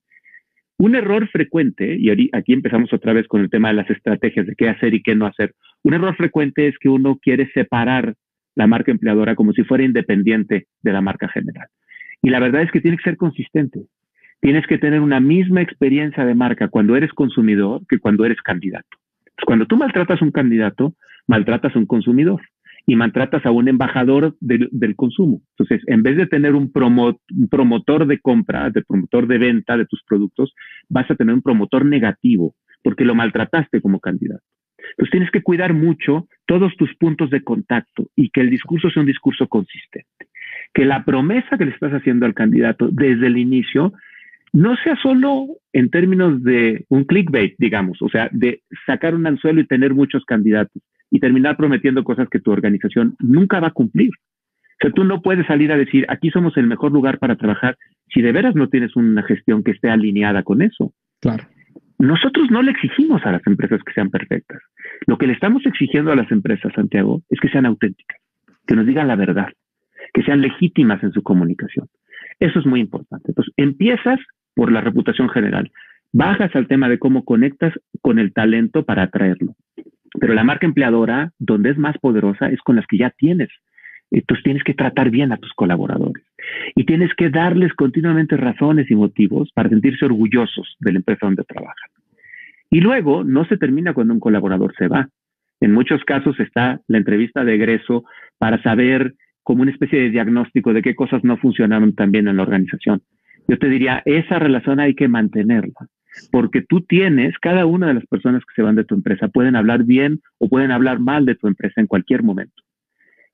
Un 0.76 0.96
error 0.96 1.28
frecuente, 1.28 1.96
y 1.96 2.10
aquí 2.10 2.52
empezamos 2.52 2.92
otra 2.92 3.12
vez 3.12 3.28
con 3.28 3.42
el 3.42 3.50
tema 3.50 3.68
de 3.68 3.74
las 3.74 3.90
estrategias 3.90 4.46
de 4.46 4.56
qué 4.56 4.68
hacer 4.68 4.92
y 4.92 5.02
qué 5.02 5.14
no 5.14 5.26
hacer, 5.26 5.54
un 5.84 5.94
error 5.94 6.16
frecuente 6.16 6.66
es 6.66 6.76
que 6.78 6.88
uno 6.88 7.18
quiere 7.22 7.48
separar 7.52 8.14
la 8.56 8.66
marca 8.66 8.90
empleadora 8.90 9.34
como 9.34 9.52
si 9.52 9.62
fuera 9.62 9.84
independiente 9.84 10.66
de 10.82 10.92
la 10.92 11.00
marca 11.00 11.28
general. 11.28 11.68
Y 12.22 12.30
la 12.30 12.40
verdad 12.40 12.62
es 12.62 12.70
que 12.72 12.80
tiene 12.80 12.96
que 12.96 13.04
ser 13.04 13.16
consistente. 13.16 13.86
Tienes 14.40 14.66
que 14.66 14.78
tener 14.78 15.00
una 15.00 15.20
misma 15.20 15.62
experiencia 15.62 16.24
de 16.24 16.34
marca 16.34 16.68
cuando 16.68 16.96
eres 16.96 17.12
consumidor 17.12 17.82
que 17.88 17.98
cuando 17.98 18.24
eres 18.24 18.40
candidato. 18.42 18.98
Cuando 19.46 19.66
tú 19.66 19.76
maltratas 19.76 20.20
a 20.20 20.24
un 20.24 20.30
candidato, 20.30 20.94
maltratas 21.26 21.74
a 21.74 21.78
un 21.78 21.86
consumidor 21.86 22.40
y 22.86 22.96
maltratas 22.96 23.44
a 23.46 23.50
un 23.50 23.68
embajador 23.68 24.36
del, 24.40 24.68
consumo. 24.96 25.40
Entonces, 25.56 25.82
en 25.86 26.02
vez 26.02 26.16
de 26.16 26.26
tener 26.26 26.54
un, 26.54 26.70
promotor 26.70 28.06
de 28.06 28.20
compra, 28.20 28.70
de 28.70 28.82
promotor 28.82 29.26
de 29.26 29.38
venta 29.38 29.76
de 29.76 29.86
tus 29.86 30.02
productos, 30.04 30.54
vas 30.88 31.10
a 31.10 31.14
tener 31.14 31.34
un 31.34 31.42
promotor 31.42 31.84
negativo 31.86 32.54
porque 32.82 33.04
lo 33.04 33.14
maltrataste 33.14 33.80
como 33.80 34.00
candidato. 34.00 34.44
Entonces, 34.90 35.10
tienes 35.12 35.30
que 35.30 35.42
cuidar 35.42 35.72
mucho 35.72 36.28
todos 36.46 36.76
tus 36.76 36.94
puntos 36.96 37.30
de 37.30 37.42
contacto 37.42 38.08
y 38.14 38.28
que 38.28 38.42
el 38.42 38.50
discurso 38.50 38.90
sea 38.90 39.00
un 39.00 39.06
discurso 39.06 39.48
consistente. 39.48 40.26
Que 40.74 40.84
la 40.84 41.04
promesa 41.04 41.56
que 41.56 41.64
le 41.64 41.70
estás 41.70 41.92
haciendo 41.92 42.26
al 42.26 42.34
candidato 42.34 42.90
desde 42.92 43.28
el 43.28 43.38
inicio 43.38 43.94
no 44.54 44.76
sea 44.76 44.94
solo 45.02 45.48
en 45.72 45.90
términos 45.90 46.40
de 46.44 46.86
un 46.88 47.02
clickbait, 47.04 47.56
digamos, 47.58 48.00
o 48.00 48.08
sea, 48.08 48.28
de 48.30 48.62
sacar 48.86 49.16
un 49.16 49.26
anzuelo 49.26 49.60
y 49.60 49.66
tener 49.66 49.94
muchos 49.94 50.24
candidatos 50.24 50.80
y 51.10 51.18
terminar 51.18 51.56
prometiendo 51.56 52.04
cosas 52.04 52.28
que 52.28 52.38
tu 52.38 52.52
organización 52.52 53.16
nunca 53.18 53.58
va 53.58 53.68
a 53.68 53.72
cumplir. 53.72 54.10
O 54.10 54.76
sea, 54.80 54.92
tú 54.92 55.02
no 55.02 55.22
puedes 55.22 55.44
salir 55.48 55.72
a 55.72 55.76
decir, 55.76 56.06
aquí 56.08 56.30
somos 56.30 56.56
el 56.56 56.68
mejor 56.68 56.92
lugar 56.92 57.18
para 57.18 57.34
trabajar 57.34 57.76
si 58.12 58.22
de 58.22 58.30
veras 58.30 58.54
no 58.54 58.68
tienes 58.68 58.94
una 58.94 59.24
gestión 59.24 59.64
que 59.64 59.72
esté 59.72 59.90
alineada 59.90 60.44
con 60.44 60.62
eso. 60.62 60.94
Claro. 61.20 61.44
Nosotros 61.98 62.48
no 62.52 62.62
le 62.62 62.70
exigimos 62.70 63.26
a 63.26 63.32
las 63.32 63.44
empresas 63.48 63.82
que 63.82 63.92
sean 63.92 64.10
perfectas. 64.10 64.62
Lo 65.08 65.18
que 65.18 65.26
le 65.26 65.32
estamos 65.32 65.66
exigiendo 65.66 66.12
a 66.12 66.16
las 66.16 66.30
empresas, 66.30 66.72
Santiago, 66.76 67.22
es 67.28 67.40
que 67.40 67.48
sean 67.48 67.66
auténticas, 67.66 68.20
que 68.68 68.76
nos 68.76 68.86
digan 68.86 69.08
la 69.08 69.16
verdad, 69.16 69.48
que 70.12 70.22
sean 70.22 70.42
legítimas 70.42 71.02
en 71.02 71.10
su 71.10 71.24
comunicación. 71.24 71.88
Eso 72.38 72.60
es 72.60 72.66
muy 72.66 72.78
importante. 72.78 73.32
Entonces, 73.32 73.52
empiezas 73.56 74.20
por 74.54 74.72
la 74.72 74.80
reputación 74.80 75.28
general. 75.28 75.70
Bajas 76.12 76.54
al 76.54 76.68
tema 76.68 76.88
de 76.88 76.98
cómo 76.98 77.24
conectas 77.24 77.72
con 78.00 78.18
el 78.18 78.32
talento 78.32 78.84
para 78.84 79.02
atraerlo. 79.02 79.54
Pero 80.20 80.34
la 80.34 80.44
marca 80.44 80.66
empleadora, 80.66 81.32
donde 81.38 81.70
es 81.70 81.78
más 81.78 81.98
poderosa, 81.98 82.48
es 82.48 82.60
con 82.60 82.76
las 82.76 82.86
que 82.86 82.98
ya 82.98 83.10
tienes 83.10 83.48
Entonces 84.10 84.44
tienes 84.44 84.62
que 84.62 84.74
tratar 84.74 85.10
bien 85.10 85.32
a 85.32 85.38
tus 85.38 85.52
colaboradores 85.54 86.24
y 86.76 86.84
tienes 86.84 87.12
que 87.14 87.30
darles 87.30 87.72
continuamente 87.72 88.36
razones 88.36 88.88
y 88.90 88.94
motivos 88.94 89.50
para 89.54 89.70
sentirse 89.70 90.04
orgullosos 90.04 90.76
de 90.78 90.92
la 90.92 90.98
empresa 90.98 91.26
donde 91.26 91.42
trabajan. 91.42 91.90
Y 92.70 92.80
luego 92.80 93.24
no 93.24 93.44
se 93.46 93.56
termina 93.56 93.92
cuando 93.92 94.14
un 94.14 94.20
colaborador 94.20 94.74
se 94.76 94.88
va. 94.88 95.08
En 95.60 95.72
muchos 95.72 96.04
casos 96.04 96.38
está 96.38 96.80
la 96.86 96.98
entrevista 96.98 97.44
de 97.44 97.54
egreso 97.54 98.04
para 98.38 98.62
saber 98.62 99.14
como 99.42 99.62
una 99.62 99.70
especie 99.70 100.00
de 100.00 100.10
diagnóstico 100.10 100.72
de 100.72 100.82
qué 100.82 100.94
cosas 100.94 101.24
no 101.24 101.36
funcionaron 101.36 101.94
tan 101.94 102.10
bien 102.10 102.28
en 102.28 102.36
la 102.36 102.42
organización. 102.42 103.02
Yo 103.48 103.58
te 103.58 103.68
diría, 103.68 104.02
esa 104.04 104.38
relación 104.38 104.80
hay 104.80 104.94
que 104.94 105.08
mantenerla, 105.08 105.88
porque 106.30 106.62
tú 106.62 106.80
tienes, 106.80 107.38
cada 107.38 107.66
una 107.66 107.88
de 107.88 107.94
las 107.94 108.06
personas 108.06 108.42
que 108.44 108.54
se 108.54 108.62
van 108.62 108.76
de 108.76 108.84
tu 108.84 108.94
empresa 108.94 109.28
pueden 109.28 109.56
hablar 109.56 109.84
bien 109.84 110.20
o 110.38 110.48
pueden 110.48 110.70
hablar 110.70 110.98
mal 111.00 111.26
de 111.26 111.34
tu 111.34 111.48
empresa 111.48 111.80
en 111.80 111.86
cualquier 111.86 112.22
momento. 112.22 112.62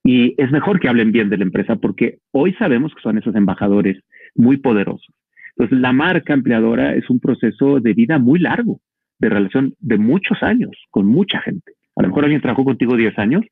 Y 0.03 0.35
es 0.43 0.51
mejor 0.51 0.81
que 0.81 0.89
hablen 0.89 1.13
bien 1.13 1.29
de 1.29 1.37
la 1.37 1.45
empresa 1.45 1.77
porque 1.77 2.19
hoy 2.33 2.55
sabemos 2.55 2.95
que 2.95 3.03
son 3.03 3.19
esos 3.19 3.35
embajadores 3.35 4.03
muy 4.35 4.57
poderosos. 4.57 5.15
Entonces, 5.51 5.79
la 5.79 5.93
marca 5.93 6.33
empleadora 6.33 6.95
es 6.95 7.11
un 7.11 7.21
proceso 7.21 7.81
de 7.81 7.93
vida 7.93 8.19
muy 8.19 8.39
largo, 8.39 8.81
de 9.19 9.29
relación 9.29 9.75
de 9.79 9.99
muchos 9.99 10.43
años 10.43 10.71
con 10.91 11.07
mucha 11.07 11.41
gente. 11.43 11.73
A 12.01 12.03
lo 12.03 12.09
mejor 12.09 12.25
alguien 12.25 12.41
trabajó 12.41 12.65
contigo 12.65 12.97
10 12.97 13.19
años, 13.19 13.45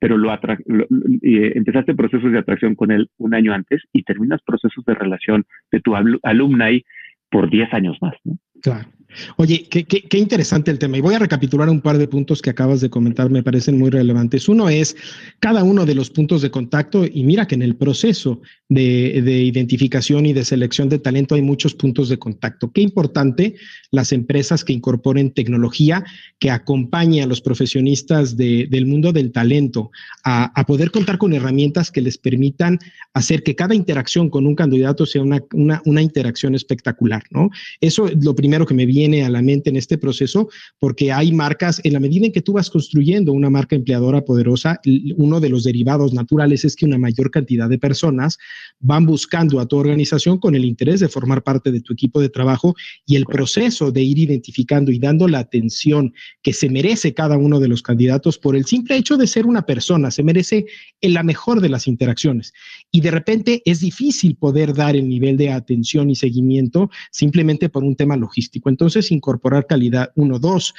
pero 0.00 0.18
lo, 0.18 0.32
eh, 0.32 1.52
empezaste 1.54 1.94
procesos 1.94 2.32
de 2.32 2.38
atracción 2.40 2.74
con 2.74 2.90
él 2.90 3.08
un 3.18 3.32
año 3.32 3.52
antes 3.52 3.80
y 3.92 4.02
terminas 4.02 4.40
procesos 4.44 4.84
de 4.84 4.94
relación 4.94 5.44
de 5.70 5.80
tu 5.80 5.94
alumni 5.94 6.84
por 7.30 7.48
10 7.48 7.72
años 7.72 7.98
más. 8.00 8.14
¿no? 8.24 8.38
Claro. 8.60 8.88
Oye, 9.36 9.66
qué, 9.68 10.18
interesante 10.18 10.70
el 10.70 10.78
tema. 10.78 10.98
Y 10.98 11.00
voy 11.00 11.14
a 11.14 11.18
recapitular 11.18 11.68
un 11.68 11.80
par 11.80 11.98
de 11.98 12.08
puntos 12.08 12.42
que 12.42 12.50
acabas 12.50 12.80
de 12.80 12.90
comentar, 12.90 13.30
me 13.30 13.42
parecen 13.42 13.78
muy 13.78 13.90
relevantes. 13.90 14.48
Uno 14.48 14.68
es 14.68 14.96
cada 15.40 15.64
uno 15.64 15.86
de 15.86 15.94
los 15.94 16.10
puntos 16.10 16.42
de 16.42 16.50
contacto 16.50 17.04
y 17.04 17.24
mira 17.24 17.46
que 17.46 17.54
en 17.54 17.62
el 17.62 17.76
proceso 17.76 18.40
de, 18.68 19.22
de, 19.22 19.42
identificación 19.42 20.26
y 20.26 20.32
de 20.32 20.44
selección 20.44 20.88
de 20.88 20.98
talento 20.98 21.34
hay 21.34 21.42
muchos 21.42 21.74
puntos 21.74 22.08
de 22.08 22.18
contacto. 22.18 22.72
Qué 22.72 22.80
importante 22.80 23.54
las 23.90 24.12
empresas 24.12 24.64
que 24.64 24.72
incorporen 24.72 25.32
tecnología 25.32 26.04
que 26.38 26.50
acompañe 26.50 27.22
a 27.22 27.26
los 27.26 27.40
profesionistas 27.40 28.36
de, 28.36 28.66
del 28.70 28.86
mundo 28.86 29.12
del 29.12 29.32
talento 29.32 29.90
a, 30.24 30.50
poder 30.66 30.90
contar 30.90 31.18
con 31.18 31.32
herramientas 31.32 31.90
que 31.90 32.00
les 32.00 32.18
permitan 32.18 32.78
hacer 33.14 33.42
que 33.42 33.54
cada 33.54 33.74
interacción 33.74 34.30
con 34.30 34.46
un 34.46 34.54
candidato 34.54 35.04
sea 35.06 35.22
una, 35.22 36.02
interacción 36.02 36.54
espectacular, 36.54 37.24
¿no? 37.30 37.50
Eso 37.80 38.06
es 38.06 38.24
lo 38.24 38.34
primero 38.34 38.64
que 38.64 38.74
me 38.74 38.86
viene 38.86 39.01
viene 39.02 39.24
a 39.24 39.30
la 39.30 39.42
mente 39.42 39.68
en 39.68 39.76
este 39.76 39.98
proceso, 39.98 40.48
porque 40.78 41.10
hay 41.10 41.32
marcas, 41.32 41.80
en 41.82 41.94
la 41.94 42.00
medida 42.00 42.26
en 42.26 42.32
que 42.32 42.40
tú 42.40 42.52
vas 42.52 42.70
construyendo 42.70 43.32
una 43.32 43.50
marca 43.50 43.74
empleadora 43.74 44.24
poderosa, 44.24 44.80
uno 45.16 45.40
de 45.40 45.48
los 45.48 45.64
derivados 45.64 46.12
naturales 46.12 46.64
es 46.64 46.76
que 46.76 46.86
una 46.86 46.98
mayor 46.98 47.32
cantidad 47.32 47.68
de 47.68 47.78
personas 47.78 48.38
van 48.78 49.04
buscando 49.04 49.58
a 49.58 49.66
tu 49.66 49.76
organización 49.76 50.38
con 50.38 50.54
el 50.54 50.64
interés 50.64 51.00
de 51.00 51.08
formar 51.08 51.42
parte 51.42 51.72
de 51.72 51.80
tu 51.80 51.92
equipo 51.92 52.20
de 52.20 52.28
trabajo 52.28 52.76
y 53.04 53.16
el 53.16 53.24
proceso 53.24 53.90
de 53.90 54.02
ir 54.02 54.20
identificando 54.20 54.92
y 54.92 55.00
dando 55.00 55.26
la 55.26 55.40
atención 55.40 56.14
que 56.42 56.52
se 56.52 56.68
merece 56.68 57.12
cada 57.12 57.36
uno 57.36 57.58
de 57.58 57.66
los 57.66 57.82
candidatos 57.82 58.38
por 58.38 58.54
el 58.54 58.66
simple 58.66 58.96
hecho 58.96 59.16
de 59.16 59.26
ser 59.26 59.46
una 59.46 59.62
persona, 59.62 60.12
se 60.12 60.22
merece 60.22 60.66
en 61.00 61.14
la 61.14 61.24
mejor 61.24 61.60
de 61.60 61.70
las 61.70 61.88
interacciones. 61.88 62.52
Y 62.92 63.00
de 63.00 63.10
repente 63.10 63.62
es 63.64 63.80
difícil 63.80 64.36
poder 64.36 64.74
dar 64.74 64.94
el 64.94 65.08
nivel 65.08 65.36
de 65.36 65.50
atención 65.50 66.08
y 66.08 66.14
seguimiento 66.14 66.88
simplemente 67.10 67.68
por 67.68 67.82
un 67.82 67.96
tema 67.96 68.16
logístico. 68.16 68.68
Entonces, 68.68 68.91
entonces 68.92 69.12
incorporar 69.12 69.66
calidad. 69.66 70.12
Uno, 70.16 70.38
dos, 70.38 70.74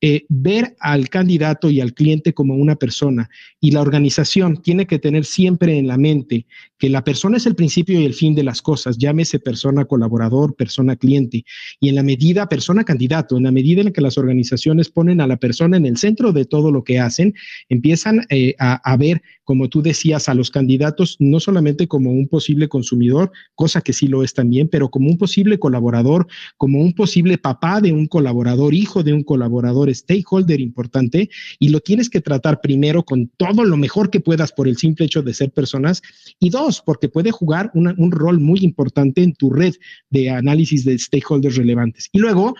eh, 0.00 0.26
ver 0.28 0.76
al 0.78 1.08
candidato 1.08 1.70
y 1.70 1.80
al 1.80 1.92
cliente 1.92 2.32
como 2.32 2.54
una 2.54 2.76
persona. 2.76 3.28
Y 3.60 3.72
la 3.72 3.80
organización 3.80 4.62
tiene 4.62 4.86
que 4.86 5.00
tener 5.00 5.24
siempre 5.24 5.76
en 5.76 5.88
la 5.88 5.98
mente 5.98 6.46
que 6.78 6.88
la 6.88 7.02
persona 7.02 7.38
es 7.38 7.46
el 7.46 7.56
principio 7.56 8.00
y 8.00 8.04
el 8.04 8.14
fin 8.14 8.36
de 8.36 8.44
las 8.44 8.62
cosas, 8.62 8.96
llámese 8.98 9.40
persona 9.40 9.84
colaborador, 9.84 10.54
persona 10.54 10.94
cliente. 10.94 11.44
Y 11.80 11.88
en 11.88 11.96
la 11.96 12.04
medida 12.04 12.48
persona 12.48 12.84
candidato, 12.84 13.36
en 13.36 13.42
la 13.42 13.50
medida 13.50 13.80
en 13.80 13.92
que 13.92 14.00
las 14.00 14.16
organizaciones 14.16 14.88
ponen 14.88 15.20
a 15.20 15.26
la 15.26 15.38
persona 15.38 15.76
en 15.76 15.86
el 15.86 15.96
centro 15.96 16.32
de 16.32 16.44
todo 16.44 16.70
lo 16.70 16.84
que 16.84 17.00
hacen, 17.00 17.34
empiezan 17.68 18.24
eh, 18.30 18.54
a, 18.60 18.74
a 18.88 18.96
ver, 18.96 19.22
como 19.42 19.68
tú 19.68 19.82
decías, 19.82 20.28
a 20.28 20.34
los 20.34 20.52
candidatos 20.52 21.16
no 21.18 21.40
solamente 21.40 21.88
como 21.88 22.12
un 22.12 22.28
posible 22.28 22.68
consumidor, 22.68 23.32
cosa 23.56 23.80
que 23.80 23.92
sí 23.92 24.06
lo 24.06 24.22
es 24.22 24.32
también, 24.32 24.68
pero 24.68 24.90
como 24.90 25.10
un 25.10 25.18
posible 25.18 25.58
colaborador, 25.58 26.28
como 26.56 26.80
un 26.80 26.92
posible 26.92 27.38
papá 27.38 27.80
de 27.80 27.92
un 27.92 28.06
colaborador, 28.06 28.74
hijo 28.74 29.02
de 29.02 29.12
un 29.14 29.24
colaborador 29.24 29.87
stakeholder 29.94 30.60
importante 30.60 31.30
y 31.58 31.68
lo 31.68 31.80
tienes 31.80 32.08
que 32.10 32.20
tratar 32.20 32.60
primero 32.60 33.02
con 33.04 33.28
todo 33.36 33.64
lo 33.64 33.76
mejor 33.76 34.10
que 34.10 34.20
puedas 34.20 34.52
por 34.52 34.68
el 34.68 34.76
simple 34.76 35.06
hecho 35.06 35.22
de 35.22 35.34
ser 35.34 35.50
personas 35.50 36.02
y 36.38 36.50
dos, 36.50 36.82
porque 36.84 37.08
puede 37.08 37.30
jugar 37.30 37.70
un 37.74 38.12
rol 38.12 38.40
muy 38.40 38.60
importante 38.60 39.22
en 39.22 39.34
tu 39.34 39.50
red 39.50 39.74
de 40.10 40.30
análisis 40.30 40.84
de 40.84 40.98
stakeholders 40.98 41.56
relevantes. 41.56 42.08
Y 42.12 42.18
luego, 42.18 42.54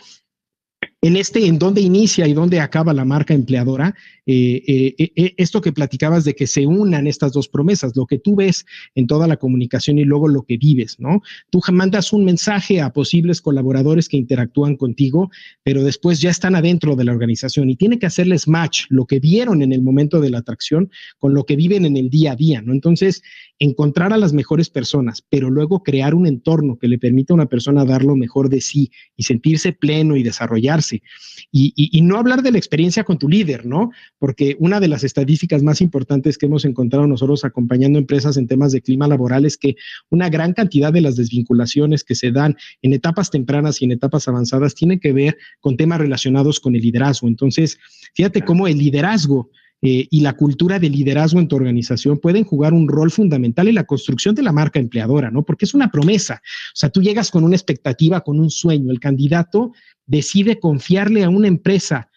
en 1.00 1.16
este, 1.16 1.46
en 1.46 1.58
dónde 1.58 1.80
inicia 1.80 2.26
y 2.26 2.32
dónde 2.32 2.60
acaba 2.60 2.92
la 2.92 3.04
marca 3.04 3.34
empleadora, 3.34 3.94
eh, 4.30 4.62
eh, 4.98 5.12
eh, 5.16 5.34
esto 5.38 5.62
que 5.62 5.72
platicabas 5.72 6.22
de 6.22 6.34
que 6.34 6.46
se 6.46 6.66
unan 6.66 7.06
estas 7.06 7.32
dos 7.32 7.48
promesas, 7.48 7.96
lo 7.96 8.04
que 8.04 8.18
tú 8.18 8.36
ves 8.36 8.66
en 8.94 9.06
toda 9.06 9.26
la 9.26 9.38
comunicación 9.38 9.98
y 9.98 10.04
luego 10.04 10.28
lo 10.28 10.42
que 10.42 10.58
vives, 10.58 11.00
¿no? 11.00 11.22
Tú 11.48 11.62
mandas 11.72 12.12
un 12.12 12.26
mensaje 12.26 12.82
a 12.82 12.92
posibles 12.92 13.40
colaboradores 13.40 14.06
que 14.06 14.18
interactúan 14.18 14.76
contigo, 14.76 15.30
pero 15.62 15.82
después 15.82 16.20
ya 16.20 16.28
están 16.28 16.54
adentro 16.54 16.94
de 16.94 17.04
la 17.04 17.12
organización 17.12 17.70
y 17.70 17.76
tiene 17.76 17.98
que 17.98 18.04
hacerles 18.04 18.46
match 18.46 18.84
lo 18.90 19.06
que 19.06 19.18
vieron 19.18 19.62
en 19.62 19.72
el 19.72 19.80
momento 19.80 20.20
de 20.20 20.28
la 20.28 20.40
atracción 20.40 20.90
con 21.18 21.32
lo 21.32 21.44
que 21.44 21.56
viven 21.56 21.86
en 21.86 21.96
el 21.96 22.10
día 22.10 22.32
a 22.32 22.36
día, 22.36 22.60
¿no? 22.60 22.74
Entonces, 22.74 23.22
encontrar 23.58 24.12
a 24.12 24.18
las 24.18 24.34
mejores 24.34 24.68
personas, 24.68 25.24
pero 25.30 25.48
luego 25.48 25.82
crear 25.82 26.14
un 26.14 26.26
entorno 26.26 26.76
que 26.78 26.88
le 26.88 26.98
permita 26.98 27.32
a 27.32 27.36
una 27.36 27.46
persona 27.46 27.86
dar 27.86 28.04
lo 28.04 28.14
mejor 28.14 28.50
de 28.50 28.60
sí 28.60 28.90
y 29.16 29.22
sentirse 29.22 29.72
pleno 29.72 30.16
y 30.16 30.22
desarrollarse. 30.22 31.02
Y 31.50 32.02
no 32.02 32.18
hablar 32.18 32.42
de 32.42 32.52
la 32.52 32.58
experiencia 32.58 33.04
con 33.04 33.18
tu 33.18 33.26
líder, 33.26 33.64
¿no? 33.64 33.90
Porque 34.18 34.56
una 34.58 34.80
de 34.80 34.88
las 34.88 35.04
estadísticas 35.04 35.62
más 35.62 35.80
importantes 35.80 36.38
que 36.38 36.46
hemos 36.46 36.64
encontrado 36.64 37.06
nosotros 37.06 37.44
acompañando 37.44 37.98
empresas 37.98 38.36
en 38.36 38.46
temas 38.46 38.72
de 38.72 38.82
clima 38.82 39.08
laboral 39.08 39.44
es 39.44 39.56
que 39.56 39.76
una 40.10 40.28
gran 40.28 40.52
cantidad 40.52 40.92
de 40.92 41.00
las 41.00 41.16
desvinculaciones 41.16 42.04
que 42.04 42.14
se 42.14 42.32
dan 42.32 42.56
en 42.82 42.92
etapas 42.92 43.30
tempranas 43.30 43.80
y 43.80 43.84
en 43.84 43.92
etapas 43.92 44.28
avanzadas 44.28 44.74
tienen 44.74 45.00
que 45.00 45.12
ver 45.12 45.38
con 45.60 45.76
temas 45.76 45.98
relacionados 45.98 46.60
con 46.60 46.74
el 46.74 46.82
liderazgo. 46.82 47.28
Entonces, 47.28 47.78
fíjate 48.14 48.42
cómo 48.42 48.66
el 48.66 48.78
liderazgo 48.78 49.50
eh, 49.80 50.08
y 50.10 50.20
la 50.22 50.32
cultura 50.32 50.80
de 50.80 50.90
liderazgo 50.90 51.38
en 51.38 51.46
tu 51.46 51.54
organización 51.54 52.18
pueden 52.18 52.42
jugar 52.42 52.74
un 52.74 52.88
rol 52.88 53.12
fundamental 53.12 53.68
en 53.68 53.76
la 53.76 53.84
construcción 53.84 54.34
de 54.34 54.42
la 54.42 54.50
marca 54.50 54.80
empleadora, 54.80 55.30
¿no? 55.30 55.44
Porque 55.44 55.66
es 55.66 55.74
una 55.74 55.92
promesa. 55.92 56.42
O 56.42 56.76
sea, 56.76 56.90
tú 56.90 57.00
llegas 57.00 57.30
con 57.30 57.44
una 57.44 57.54
expectativa, 57.54 58.22
con 58.22 58.40
un 58.40 58.50
sueño. 58.50 58.90
El 58.90 58.98
candidato 58.98 59.72
decide 60.04 60.58
confiarle 60.58 61.22
a 61.22 61.28
una 61.28 61.46
empresa 61.46 62.10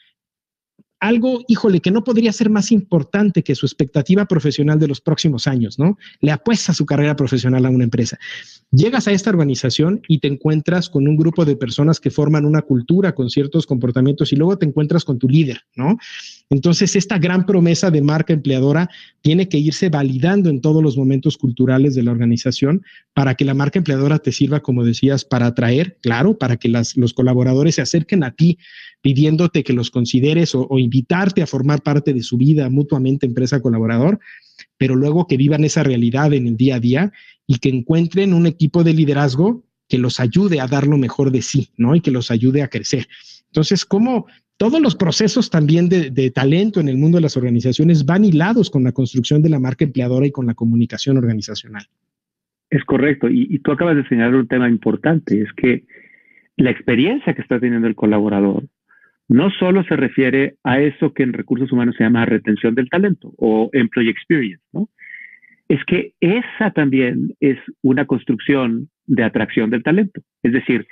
algo, 1.02 1.42
híjole, 1.48 1.82
que 1.82 1.90
no 1.90 2.04
podría 2.04 2.32
ser 2.32 2.52
más 2.52 2.72
importante 2.72 3.44
que 3.44 3.56
su 3.56 3.66
expectativa 3.66 4.26
profesional 4.26 4.80
de 4.80 4.88
los 4.88 5.02
próximos 5.02 5.48
años, 5.48 5.80
¿no? 5.80 5.98
Le 6.22 6.32
apuesta 6.32 6.74
su 6.74 6.86
carrera 6.86 7.16
profesional 7.16 7.66
a 7.66 7.70
una 7.70 7.84
empresa. 7.84 8.20
Llegas 8.72 9.08
a 9.08 9.12
esta 9.12 9.32
organización 9.32 10.02
y 10.08 10.20
te 10.20 10.28
encuentras 10.28 10.90
con 10.90 11.08
un 11.08 11.18
grupo 11.18 11.44
de 11.44 11.56
personas 11.56 12.00
que 12.00 12.12
forman 12.12 12.46
una 12.46 12.62
cultura 12.62 13.14
con 13.16 13.32
ciertos 13.32 13.66
comportamientos 13.66 14.32
y 14.32 14.36
luego 14.36 14.60
te 14.60 14.68
encuentras 14.68 15.04
con 15.04 15.18
tu 15.18 15.28
líder, 15.28 15.62
¿no? 15.76 15.98
Entonces, 16.52 16.96
esta 16.96 17.18
gran 17.18 17.48
promesa 17.48 17.90
de 17.90 18.02
marca 18.02 18.34
empleadora 18.34 18.90
tiene 19.22 19.50
que 19.50 19.58
irse 19.58 19.90
validando 19.90 20.50
en 20.50 20.62
todos 20.62 20.84
los 20.84 20.98
momentos 20.98 21.38
culturales 21.38 21.96
de 21.96 22.04
la 22.04 22.12
organización 22.12 22.84
para 23.14 23.34
que 23.36 23.46
la 23.46 23.56
marca 23.56 23.80
empleadora 23.80 24.20
te 24.20 24.32
sirva, 24.32 24.60
como 24.60 24.84
decías, 24.84 25.26
para 25.26 25.48
atraer, 25.48 25.98
claro, 26.02 26.38
para 26.38 26.58
que 26.58 26.70
las, 26.70 26.96
los 26.96 27.14
colaboradores 27.14 27.76
se 27.76 27.82
acerquen 27.82 28.24
a 28.24 28.32
ti 28.32 28.60
pidiéndote 29.02 29.64
que 29.64 29.74
los 29.74 29.90
consideres 29.90 30.54
o, 30.54 30.68
o 30.70 30.78
invitarte 30.92 31.42
a 31.42 31.48
formar 31.48 31.82
parte 31.82 32.14
de 32.14 32.22
su 32.22 32.38
vida 32.38 32.70
mutuamente 32.70 33.26
empresa-colaborador, 33.26 34.20
pero 34.78 34.96
luego 34.96 35.26
que 35.26 35.38
vivan 35.38 35.64
esa 35.64 35.84
realidad 35.84 36.34
en 36.34 36.48
el 36.48 36.58
día 36.58 36.76
a 36.76 36.80
día 36.82 37.12
y 37.48 37.60
que 37.60 37.70
encuentren 37.70 38.34
un 38.34 38.46
equipo 38.46 38.84
de 38.84 38.94
liderazgo 38.94 39.64
que 39.88 39.98
los 39.98 40.20
ayude 40.20 40.60
a 40.60 40.68
dar 40.68 40.86
lo 40.88 40.98
mejor 40.98 41.32
de 41.32 41.42
sí, 41.42 41.70
¿no? 41.78 41.96
Y 41.96 42.02
que 42.02 42.12
los 42.12 42.30
ayude 42.30 42.62
a 42.62 42.68
crecer. 42.68 43.08
Entonces, 43.48 43.86
¿cómo 43.86 44.26
todos 44.58 44.82
los 44.82 44.96
procesos 44.96 45.50
también 45.50 45.88
de, 45.90 46.32
talento 46.32 46.80
en 46.82 46.90
el 46.90 46.98
mundo 46.98 47.18
de 47.18 47.22
las 47.22 47.38
organizaciones 47.38 48.06
van 48.06 48.26
hilados 48.26 48.70
con 48.70 48.84
la 48.84 48.92
construcción 48.92 49.42
de 49.42 49.50
la 49.50 49.60
marca 49.60 49.86
empleadora 49.86 50.28
y 50.28 50.32
con 50.32 50.46
la 50.46 50.54
comunicación 50.54 51.18
organizacional? 51.18 51.86
Es 52.70 52.84
correcto. 52.84 53.30
Y, 53.30 53.48
y 53.50 53.60
tú 53.60 53.72
acabas 53.72 53.96
de 53.96 54.08
señalar 54.08 54.36
un 54.36 54.48
tema 54.48 54.70
importante, 54.70 55.42
es 55.42 55.52
que 55.54 55.86
la 56.58 56.72
experiencia 56.72 57.34
que 57.34 57.42
está 57.42 57.60
teniendo 57.60 57.88
el 57.88 57.96
colaborador 57.96 58.66
no 59.32 59.50
solo 59.50 59.86
se 59.86 59.96
refiere 59.96 60.56
a 60.62 60.82
eso 60.82 61.14
que 61.14 61.24
en 61.24 61.32
recursos 61.32 61.72
humanos 61.72 61.96
se 61.98 62.04
llama 62.04 62.26
retención 62.26 62.76
del 62.76 62.90
talento 62.90 63.32
o 63.38 63.70
employee 63.72 64.12
experience. 64.12 64.62
Es 65.70 65.80
que 65.86 66.12
esa 66.20 66.72
también 66.72 67.34
es 67.40 67.58
una 67.82 68.06
construcción 68.06 68.90
de 69.06 69.24
atracción 69.24 69.70
del 69.70 69.84
talento. 69.84 70.20
Es 70.44 70.52
decir, 70.52 70.86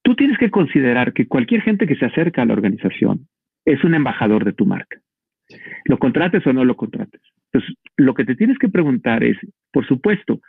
tú 0.00 0.16
tienes 0.16 0.38
que 0.38 0.50
considerar 0.50 1.12
que 1.12 1.28
cualquier 1.28 1.60
gente 1.60 1.86
que 1.86 1.96
se 1.96 2.06
acerca 2.06 2.40
a 2.40 2.46
la 2.46 2.54
organización 2.54 3.28
es 3.66 3.84
un 3.84 3.94
embajador 3.94 4.46
de 4.46 4.54
tu 4.54 4.64
marca. 4.64 4.98
Lo 5.84 5.98
contrates 5.98 6.46
o 6.46 6.54
no 6.54 6.64
lo 6.64 6.74
contrates. 6.74 7.20
Entonces, 7.52 7.76
lo 7.98 8.14
que 8.14 8.24
te 8.24 8.34
tienes 8.34 8.56
que 8.56 8.70
preguntar 8.70 9.22
es, 9.22 9.36
por 9.70 9.86
supuesto, 9.86 10.40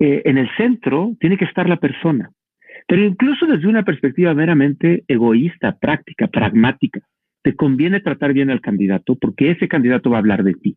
eh, 0.00 0.22
en 0.24 0.38
el 0.38 0.48
centro 0.56 1.14
tiene 1.20 1.36
que 1.36 1.44
estar 1.44 1.68
la 1.68 1.76
persona, 1.76 2.30
pero 2.86 3.04
incluso 3.04 3.46
desde 3.46 3.68
una 3.68 3.84
perspectiva 3.84 4.34
meramente 4.34 5.04
egoísta, 5.08 5.78
práctica, 5.78 6.26
pragmática, 6.26 7.00
te 7.42 7.56
conviene 7.56 8.00
tratar 8.00 8.32
bien 8.32 8.50
al 8.50 8.60
candidato 8.60 9.16
porque 9.16 9.50
ese 9.50 9.68
candidato 9.68 10.10
va 10.10 10.16
a 10.16 10.20
hablar 10.20 10.44
de 10.44 10.54
ti. 10.54 10.76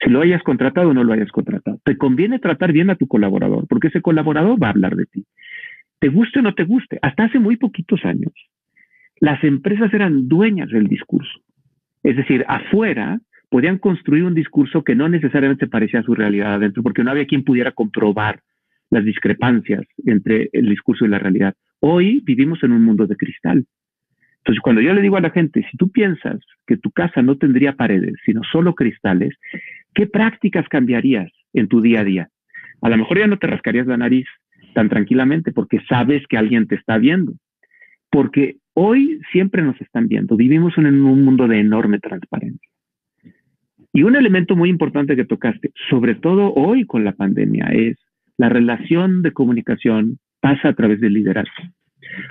Si 0.00 0.10
lo 0.10 0.20
hayas 0.20 0.42
contratado 0.42 0.90
o 0.90 0.94
no 0.94 1.04
lo 1.04 1.12
hayas 1.12 1.30
contratado. 1.30 1.78
Te 1.84 1.96
conviene 1.96 2.38
tratar 2.38 2.72
bien 2.72 2.90
a 2.90 2.96
tu 2.96 3.06
colaborador 3.06 3.66
porque 3.68 3.88
ese 3.88 4.02
colaborador 4.02 4.62
va 4.62 4.68
a 4.68 4.70
hablar 4.70 4.96
de 4.96 5.06
ti. 5.06 5.24
Te 6.00 6.08
guste 6.08 6.40
o 6.40 6.42
no 6.42 6.54
te 6.54 6.64
guste. 6.64 6.98
Hasta 7.00 7.24
hace 7.24 7.38
muy 7.38 7.56
poquitos 7.56 8.04
años, 8.04 8.32
las 9.20 9.42
empresas 9.44 9.92
eran 9.94 10.28
dueñas 10.28 10.68
del 10.68 10.88
discurso. 10.88 11.40
Es 12.02 12.16
decir, 12.16 12.44
afuera 12.48 13.20
podían 13.48 13.78
construir 13.78 14.24
un 14.24 14.34
discurso 14.34 14.82
que 14.82 14.96
no 14.96 15.08
necesariamente 15.08 15.68
parecía 15.68 16.00
a 16.00 16.02
su 16.02 16.14
realidad 16.14 16.54
adentro, 16.54 16.82
porque 16.82 17.04
no 17.04 17.10
había 17.10 17.26
quien 17.26 17.44
pudiera 17.44 17.70
comprobar 17.70 18.40
las 18.90 19.04
discrepancias 19.04 19.82
entre 20.04 20.50
el 20.52 20.68
discurso 20.68 21.04
y 21.04 21.08
la 21.08 21.18
realidad. 21.18 21.54
Hoy 21.80 22.20
vivimos 22.24 22.62
en 22.62 22.72
un 22.72 22.82
mundo 22.82 23.06
de 23.06 23.16
cristal. 23.16 23.66
Entonces, 24.38 24.60
cuando 24.60 24.82
yo 24.82 24.92
le 24.92 25.00
digo 25.00 25.16
a 25.16 25.22
la 25.22 25.30
gente, 25.30 25.66
si 25.70 25.76
tú 25.76 25.90
piensas 25.90 26.38
que 26.66 26.76
tu 26.76 26.90
casa 26.90 27.22
no 27.22 27.38
tendría 27.38 27.76
paredes, 27.76 28.14
sino 28.26 28.42
solo 28.44 28.74
cristales, 28.74 29.34
¿qué 29.94 30.06
prácticas 30.06 30.68
cambiarías 30.68 31.30
en 31.54 31.68
tu 31.68 31.80
día 31.80 32.00
a 32.00 32.04
día? 32.04 32.28
A 32.82 32.90
lo 32.90 32.98
mejor 32.98 33.18
ya 33.18 33.26
no 33.26 33.38
te 33.38 33.46
rascarías 33.46 33.86
la 33.86 33.96
nariz 33.96 34.26
tan 34.74 34.90
tranquilamente 34.90 35.52
porque 35.52 35.80
sabes 35.88 36.26
que 36.26 36.36
alguien 36.36 36.66
te 36.66 36.74
está 36.74 36.98
viendo. 36.98 37.32
Porque 38.10 38.56
hoy 38.74 39.20
siempre 39.32 39.62
nos 39.62 39.80
están 39.80 40.08
viendo. 40.08 40.36
Vivimos 40.36 40.76
en 40.76 40.86
un 40.86 41.24
mundo 41.24 41.48
de 41.48 41.60
enorme 41.60 41.98
transparencia. 41.98 42.68
Y 43.94 44.02
un 44.02 44.16
elemento 44.16 44.56
muy 44.56 44.68
importante 44.68 45.16
que 45.16 45.24
tocaste, 45.24 45.72
sobre 45.88 46.16
todo 46.16 46.52
hoy 46.52 46.84
con 46.84 47.04
la 47.04 47.12
pandemia, 47.12 47.66
es 47.72 47.96
la 48.38 48.48
relación 48.48 49.22
de 49.22 49.32
comunicación 49.32 50.18
pasa 50.40 50.68
a 50.68 50.74
través 50.74 51.00
del 51.00 51.14
liderazgo. 51.14 51.54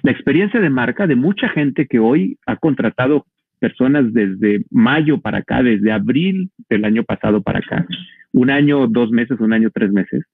La 0.01 0.11
experiencia 0.11 0.59
de 0.59 0.69
marca 0.69 1.07
de 1.07 1.15
mucha 1.15 1.49
gente 1.49 1.87
que 1.87 1.99
hoy 1.99 2.37
ha 2.45 2.55
contratado 2.57 3.25
personas 3.59 4.13
desde 4.13 4.65
mayo 4.69 5.21
para 5.21 5.39
acá, 5.39 5.63
desde 5.63 5.91
abril 5.91 6.51
del 6.69 6.85
año 6.85 7.03
pasado 7.03 7.41
para 7.41 7.59
acá, 7.59 7.85
un 8.31 8.49
año, 8.49 8.87
dos 8.87 9.11
meses, 9.11 9.39
un 9.39 9.53
año, 9.53 9.69
tres 9.73 9.91
meses, 9.91 10.25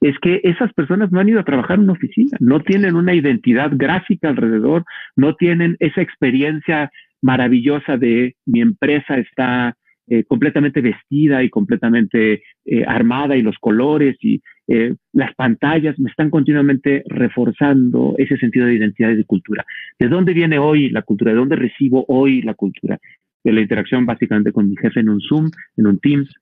es 0.00 0.18
que 0.20 0.40
esas 0.42 0.72
personas 0.72 1.12
no 1.12 1.20
han 1.20 1.28
ido 1.28 1.40
a 1.40 1.44
trabajar 1.44 1.76
en 1.76 1.84
una 1.84 1.92
oficina, 1.92 2.36
no 2.40 2.60
tienen 2.60 2.96
una 2.96 3.14
identidad 3.14 3.70
gráfica 3.72 4.28
alrededor, 4.28 4.84
no 5.16 5.36
tienen 5.36 5.76
esa 5.78 6.00
experiencia 6.00 6.90
maravillosa 7.20 7.96
de 7.96 8.34
mi 8.46 8.60
empresa 8.60 9.16
está 9.16 9.76
eh, 10.08 10.24
completamente 10.24 10.80
vestida 10.80 11.44
y 11.44 11.50
completamente 11.50 12.42
eh, 12.64 12.84
armada 12.86 13.36
y 13.36 13.42
los 13.42 13.56
colores 13.58 14.16
y 14.20 14.42
eh, 14.74 14.94
las 15.12 15.34
pantallas 15.34 15.98
me 15.98 16.08
están 16.08 16.30
continuamente 16.30 17.04
reforzando 17.06 18.14
ese 18.16 18.38
sentido 18.38 18.64
de 18.64 18.72
identidad 18.72 19.10
y 19.10 19.16
de 19.16 19.24
cultura. 19.26 19.66
¿De 19.98 20.08
dónde 20.08 20.32
viene 20.32 20.58
hoy 20.58 20.88
la 20.88 21.02
cultura? 21.02 21.32
¿De 21.32 21.36
dónde 21.36 21.56
recibo 21.56 22.06
hoy 22.08 22.40
la 22.40 22.54
cultura? 22.54 22.98
De 23.44 23.52
la 23.52 23.60
interacción 23.60 24.06
básicamente 24.06 24.50
con 24.50 24.70
mi 24.70 24.76
jefe 24.76 25.00
en 25.00 25.10
un 25.10 25.20
Zoom, 25.20 25.50
en 25.76 25.86
un 25.86 25.98
Teams. 25.98 26.34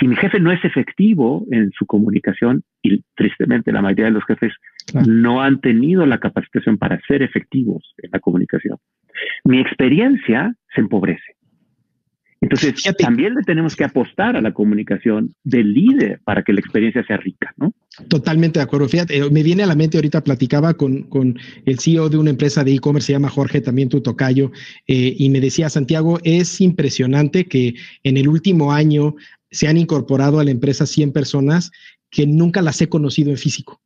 Si 0.00 0.08
mi 0.08 0.16
jefe 0.16 0.40
no 0.40 0.52
es 0.52 0.64
efectivo 0.64 1.44
en 1.50 1.70
su 1.72 1.84
comunicación, 1.84 2.62
y 2.82 3.02
tristemente 3.14 3.72
la 3.72 3.82
mayoría 3.82 4.06
de 4.06 4.12
los 4.12 4.24
jefes 4.24 4.54
no 5.06 5.42
han 5.42 5.60
tenido 5.60 6.06
la 6.06 6.16
capacitación 6.16 6.78
para 6.78 6.98
ser 7.06 7.22
efectivos 7.22 7.94
en 7.98 8.08
la 8.10 8.20
comunicación, 8.20 8.78
mi 9.44 9.60
experiencia 9.60 10.54
se 10.74 10.80
empobrece. 10.80 11.36
Entonces, 12.40 12.74
también 12.98 13.34
le 13.34 13.42
tenemos 13.42 13.74
que 13.74 13.84
apostar 13.84 14.36
a 14.36 14.42
la 14.42 14.52
comunicación 14.52 15.34
del 15.42 15.72
líder 15.72 16.20
para 16.24 16.42
que 16.42 16.52
la 16.52 16.60
experiencia 16.60 17.04
sea 17.06 17.16
rica, 17.16 17.54
¿no? 17.56 17.72
Totalmente 18.08 18.58
de 18.58 18.64
acuerdo. 18.64 18.88
Fíjate, 18.88 19.16
eh, 19.16 19.30
me 19.30 19.42
viene 19.42 19.62
a 19.62 19.66
la 19.66 19.74
mente 19.74 19.96
ahorita, 19.96 20.22
platicaba 20.22 20.74
con, 20.74 21.04
con 21.04 21.38
el 21.64 21.78
CEO 21.78 22.08
de 22.10 22.18
una 22.18 22.30
empresa 22.30 22.62
de 22.62 22.74
e-commerce, 22.74 23.06
se 23.06 23.12
llama 23.14 23.30
Jorge, 23.30 23.60
también 23.60 23.88
tu 23.88 24.02
tocayo, 24.02 24.52
eh, 24.86 25.14
y 25.18 25.30
me 25.30 25.40
decía, 25.40 25.70
Santiago, 25.70 26.18
es 26.24 26.60
impresionante 26.60 27.46
que 27.46 27.74
en 28.02 28.16
el 28.18 28.28
último 28.28 28.72
año 28.72 29.14
se 29.50 29.68
han 29.68 29.78
incorporado 29.78 30.38
a 30.38 30.44
la 30.44 30.50
empresa 30.50 30.84
100 30.84 31.12
personas 31.12 31.70
que 32.10 32.26
nunca 32.26 32.60
las 32.60 32.80
he 32.82 32.88
conocido 32.88 33.30
en 33.30 33.38
físico 33.38 33.80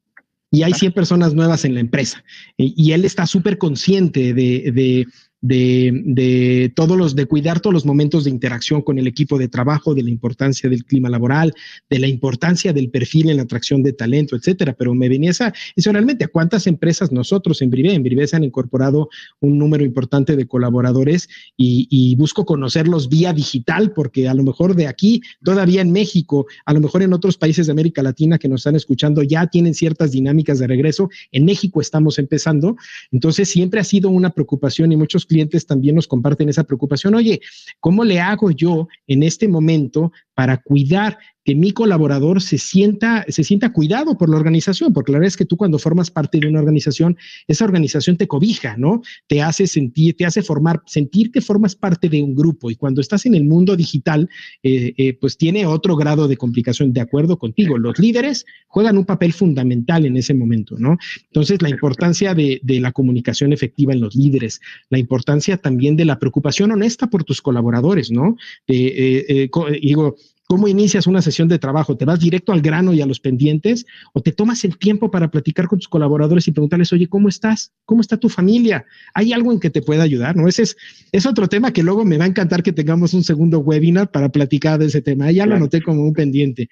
y 0.50 0.62
hay 0.64 0.72
100 0.72 0.92
personas 0.92 1.34
nuevas 1.34 1.64
en 1.64 1.74
la 1.74 1.80
empresa. 1.80 2.24
Y, 2.56 2.92
él 2.92 3.04
está 3.04 3.26
súper 3.26 3.58
consciente 3.58 4.34
de, 4.34 4.72
de, 4.72 5.06
todos 5.40 6.96
los, 6.98 7.16
de 7.16 7.26
cuidar 7.26 7.60
todos 7.60 7.72
los 7.72 7.86
momentos 7.86 8.24
de 8.24 8.30
interacción 8.30 8.82
con 8.82 8.98
el 8.98 9.06
equipo 9.06 9.38
de 9.38 9.48
trabajo, 9.48 9.94
de 9.94 10.02
la 10.02 10.10
importancia 10.10 10.68
del 10.68 10.84
clima 10.84 11.08
laboral, 11.08 11.54
de 11.88 11.98
la 11.98 12.06
importancia 12.06 12.72
del 12.72 12.90
perfil 12.90 13.30
en 13.30 13.36
la 13.38 13.44
atracción 13.44 13.82
de 13.82 13.92
talento, 13.92 14.36
etcétera. 14.36 14.74
Pero 14.74 14.94
me 14.94 15.08
venía 15.08 15.30
esa, 15.30 15.52
eso 15.74 15.92
realmente, 15.92 16.24
¿a 16.24 16.28
cuántas 16.28 16.66
empresas 16.66 17.12
nosotros 17.12 17.62
en 17.62 17.70
Brive, 17.70 17.94
en 17.94 18.02
Brive 18.02 18.26
se 18.26 18.36
han 18.36 18.44
incorporado 18.44 19.08
un 19.40 19.58
número 19.58 19.84
importante 19.84 20.36
de 20.36 20.46
colaboradores 20.46 21.28
y, 21.56 21.86
y 21.90 22.14
busco 22.16 22.44
conocerlos 22.44 23.08
vía 23.08 23.32
digital, 23.32 23.92
porque 23.92 24.28
a 24.28 24.34
lo 24.34 24.42
mejor 24.42 24.74
de 24.74 24.86
aquí, 24.86 25.22
todavía 25.42 25.80
en 25.80 25.92
México, 25.92 26.46
a 26.64 26.74
lo 26.74 26.80
mejor 26.80 27.02
en 27.02 27.12
otros 27.12 27.36
países 27.36 27.66
de 27.66 27.72
América 27.72 28.02
Latina 28.02 28.38
que 28.38 28.48
nos 28.48 28.60
están 28.60 28.76
escuchando, 28.76 29.22
ya 29.22 29.46
tienen 29.46 29.74
ciertas 29.74 30.12
dinámicas 30.12 30.58
de 30.58 30.66
regreso. 30.66 31.08
En 31.32 31.44
México 31.44 31.80
estamos 31.80 32.18
empezando. 32.18 32.76
Entonces, 33.10 33.48
siempre 33.48 33.80
ha 33.80 33.84
sido 33.84 34.10
una 34.10 34.30
preocupación 34.30 34.92
y 34.92 34.96
muchos 34.96 35.26
clientes 35.30 35.64
también 35.64 35.94
nos 35.94 36.08
comparten 36.08 36.48
esa 36.48 36.64
preocupación. 36.64 37.14
Oye, 37.14 37.40
¿cómo 37.78 38.04
le 38.04 38.20
hago 38.20 38.50
yo 38.50 38.88
en 39.06 39.22
este 39.22 39.46
momento 39.46 40.12
para 40.34 40.58
cuidar 40.58 41.18
que 41.44 41.54
mi 41.54 41.72
colaborador 41.72 42.42
se 42.42 42.58
sienta, 42.58 43.24
se 43.28 43.44
sienta 43.44 43.72
cuidado 43.72 44.18
por 44.18 44.28
la 44.28 44.36
organización, 44.36 44.92
porque 44.92 45.12
la 45.12 45.18
verdad 45.18 45.28
es 45.28 45.36
que 45.36 45.46
tú 45.46 45.56
cuando 45.56 45.78
formas 45.78 46.10
parte 46.10 46.38
de 46.38 46.48
una 46.48 46.60
organización, 46.60 47.16
esa 47.48 47.64
organización 47.64 48.16
te 48.16 48.28
cobija, 48.28 48.76
¿no? 48.76 49.00
Te 49.26 49.40
hace 49.40 49.66
sentir, 49.66 50.16
te 50.16 50.26
hace 50.26 50.42
formar, 50.42 50.82
sentir 50.86 51.30
que 51.30 51.40
formas 51.40 51.74
parte 51.74 52.08
de 52.08 52.22
un 52.22 52.34
grupo 52.34 52.70
y 52.70 52.76
cuando 52.76 53.00
estás 53.00 53.24
en 53.26 53.34
el 53.34 53.44
mundo 53.44 53.76
digital, 53.76 54.28
eh, 54.62 54.92
eh, 54.96 55.14
pues 55.14 55.36
tiene 55.38 55.64
otro 55.66 55.96
grado 55.96 56.28
de 56.28 56.36
complicación, 56.36 56.92
de 56.92 57.00
acuerdo 57.00 57.38
contigo. 57.38 57.78
Los 57.78 57.98
líderes 57.98 58.44
juegan 58.68 58.98
un 58.98 59.04
papel 59.04 59.32
fundamental 59.32 60.04
en 60.04 60.16
ese 60.16 60.34
momento, 60.34 60.76
¿no? 60.78 60.98
Entonces, 61.26 61.62
la 61.62 61.70
importancia 61.70 62.34
de, 62.34 62.60
la 62.80 62.92
comunicación 62.92 63.52
efectiva 63.52 63.92
en 63.92 64.00
los 64.00 64.14
líderes, 64.14 64.60
la 64.90 64.98
importancia 64.98 65.56
también 65.56 65.96
de 65.96 66.04
la 66.04 66.18
preocupación 66.18 66.70
honesta 66.70 67.08
por 67.08 67.24
tus 67.24 67.42
colaboradores, 67.42 68.10
¿no? 68.10 68.36
Eh, 68.66 69.50
digo, 69.82 70.16
¿Cómo 70.50 70.66
inicias 70.66 71.06
una 71.06 71.22
sesión 71.22 71.46
de 71.46 71.60
trabajo? 71.60 71.96
¿Te 71.96 72.04
vas 72.04 72.18
directo 72.18 72.52
al 72.52 72.60
grano 72.60 72.92
y 72.92 73.00
a 73.00 73.06
los 73.06 73.20
pendientes 73.20 73.86
o 74.12 74.20
te 74.20 74.32
tomas 74.32 74.64
el 74.64 74.78
tiempo 74.78 75.08
para 75.08 75.30
platicar 75.30 75.68
con 75.68 75.78
tus 75.78 75.86
colaboradores 75.86 76.48
y 76.48 76.50
preguntarles, 76.50 76.92
oye, 76.92 77.06
¿cómo 77.06 77.28
estás? 77.28 77.72
¿Cómo 77.84 78.00
está 78.00 78.16
tu 78.16 78.28
familia? 78.28 78.84
¿Hay 79.14 79.32
algo 79.32 79.52
en 79.52 79.60
que 79.60 79.70
te 79.70 79.80
pueda 79.80 80.02
ayudar? 80.02 80.34
¿No? 80.34 80.48
Ese 80.48 80.62
es, 80.62 80.76
es 81.12 81.24
otro 81.24 81.46
tema 81.46 81.72
que 81.72 81.84
luego 81.84 82.04
me 82.04 82.18
va 82.18 82.24
a 82.24 82.26
encantar 82.26 82.64
que 82.64 82.72
tengamos 82.72 83.14
un 83.14 83.22
segundo 83.22 83.60
webinar 83.60 84.10
para 84.10 84.28
platicar 84.28 84.80
de 84.80 84.86
ese 84.86 85.00
tema. 85.00 85.30
Ya 85.30 85.46
lo 85.46 85.54
anoté 85.54 85.82
como 85.82 86.02
un 86.02 86.14
pendiente. 86.14 86.68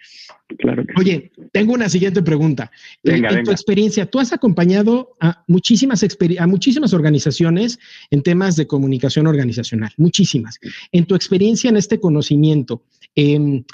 Claro. 0.58 0.82
Oye, 0.96 1.30
tengo 1.52 1.74
una 1.74 1.88
siguiente 1.88 2.20
pregunta. 2.20 2.72
en, 3.04 3.44
tu 3.44 3.52
experiencia, 3.52 4.06
tú 4.06 4.18
has 4.18 4.32
acompañado 4.32 5.14
a 5.20 5.44
muchísimas, 5.46 6.04
a 6.40 6.46
muchísimas 6.48 6.94
organizaciones 6.94 7.78
en 8.10 8.24
temas 8.24 8.56
de 8.56 8.66
comunicación 8.66 9.28
organizacional, 9.28 9.92
muchísimas. 9.98 10.58
En 10.90 11.04
tu 11.04 11.14
experiencia 11.14 11.70
en 11.70 11.76
este 11.76 12.00
conocimiento, 12.00 12.82
eh, 13.18 13.64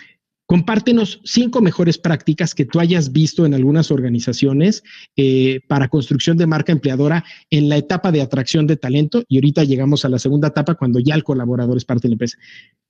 Compártenos 0.47 1.23
cinco 1.25 1.63
mejores 1.63 1.97
prácticas 1.97 2.55
que 2.55 2.67
tú 2.67 2.79
hayas 2.79 3.13
visto 3.13 3.47
en 3.47 3.55
algunas 3.55 3.91
organizaciones 3.91 4.83
eh, 5.17 5.61
para 5.69 5.89
construcción 5.89 6.37
de 6.37 6.47
marca 6.47 6.71
empleadora 6.71 7.25
en 7.49 7.71
la 7.71 7.79
etapa 7.79 8.13
de 8.13 8.21
atracción 8.21 8.67
de 8.67 8.77
talento 8.77 9.23
y 9.27 9.39
ahorita 9.39 9.65
llegamos 9.65 10.05
a 10.05 10.11
la 10.11 10.19
segunda 10.19 10.49
etapa 10.49 10.75
cuando 10.75 11.01
ya 11.01 11.15
el 11.15 11.25
colaborador 11.25 11.79
es 11.79 11.87
parte 11.87 12.03
de 12.03 12.11
la 12.11 12.15
empresa. 12.15 12.37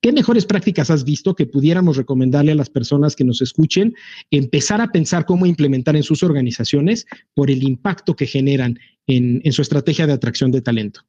¿Qué 0.01 0.11
mejores 0.11 0.45
prácticas 0.45 0.91
has 0.91 1.05
visto 1.05 1.33
que 1.33 1.45
pudiéramos 1.45 1.95
recomendarle 1.95 2.51
a 2.51 2.55
las 2.55 2.69
personas 2.69 3.15
que 3.15 3.23
nos 3.23 3.41
escuchen 3.41 3.93
empezar 4.31 4.81
a 4.81 4.87
pensar 4.87 5.23
cómo 5.23 5.45
implementar 5.45 5.95
en 5.95 6.03
sus 6.03 6.23
organizaciones 6.23 7.07
por 7.35 7.49
el 7.49 7.63
impacto 7.63 8.17
que 8.17 8.25
generan 8.25 8.77
en, 9.07 9.41
su 9.53 9.61
estrategia 9.61 10.07
de 10.07 10.13
atracción 10.13 10.51
de 10.51 10.61
talento? 10.61 11.01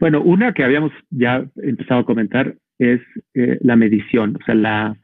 Bueno, 0.00 0.22
una 0.22 0.52
que 0.52 0.64
habíamos 0.64 0.92
ya 1.08 1.48
empezado 1.56 2.00
a 2.00 2.04
comentar 2.04 2.56
es 2.78 3.00
eh, 3.34 3.58
la 3.60 3.76
medición, 3.76 4.36
o 4.40 4.44
sea, 4.44 4.54
la, 4.54 4.96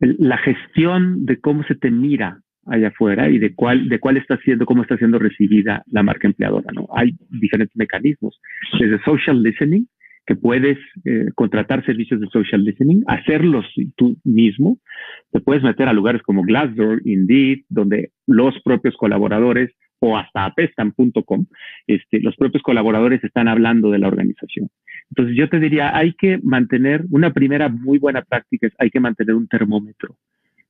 la 0.00 0.38
gestión 0.38 1.26
de 1.26 1.40
cómo 1.40 1.64
se 1.64 1.74
te 1.74 1.90
mira 1.90 2.40
allá 2.66 2.88
afuera 2.88 3.28
y 3.28 3.38
de 3.38 3.54
cuál, 3.54 3.88
de 3.88 3.98
cuál 3.98 4.16
está 4.16 4.36
siendo, 4.38 4.66
cómo 4.66 4.82
está 4.82 4.96
siendo 4.96 5.18
recibida 5.18 5.82
la 5.90 6.02
marca 6.02 6.26
empleadora, 6.26 6.70
¿no? 6.74 6.88
Hay 6.94 7.16
diferentes 7.30 7.76
mecanismos, 7.76 8.40
desde 8.78 9.02
social 9.04 9.42
listening, 9.42 9.86
que 10.26 10.34
puedes 10.34 10.76
eh, 11.04 11.26
contratar 11.36 11.84
servicios 11.86 12.20
de 12.20 12.26
social 12.28 12.64
listening, 12.64 13.04
hacerlos 13.06 13.64
tú 13.96 14.16
mismo, 14.24 14.78
te 15.30 15.40
puedes 15.40 15.62
meter 15.62 15.88
a 15.88 15.92
lugares 15.92 16.20
como 16.22 16.42
Glassdoor, 16.42 17.00
Indeed, 17.04 17.60
donde 17.68 18.10
los 18.26 18.60
propios 18.64 18.96
colaboradores 18.96 19.70
o 19.98 20.16
hasta 20.16 20.44
apestan.com, 20.44 21.46
este, 21.86 22.20
los 22.20 22.36
propios 22.36 22.62
colaboradores 22.62 23.22
están 23.24 23.48
hablando 23.48 23.90
de 23.90 23.98
la 23.98 24.08
organización. 24.08 24.68
Entonces 25.10 25.36
yo 25.36 25.48
te 25.48 25.60
diría, 25.60 25.96
hay 25.96 26.12
que 26.14 26.38
mantener, 26.42 27.04
una 27.10 27.32
primera 27.32 27.68
muy 27.68 27.98
buena 27.98 28.22
práctica 28.22 28.66
es 28.66 28.74
hay 28.78 28.90
que 28.90 29.00
mantener 29.00 29.34
un 29.34 29.48
termómetro 29.48 30.16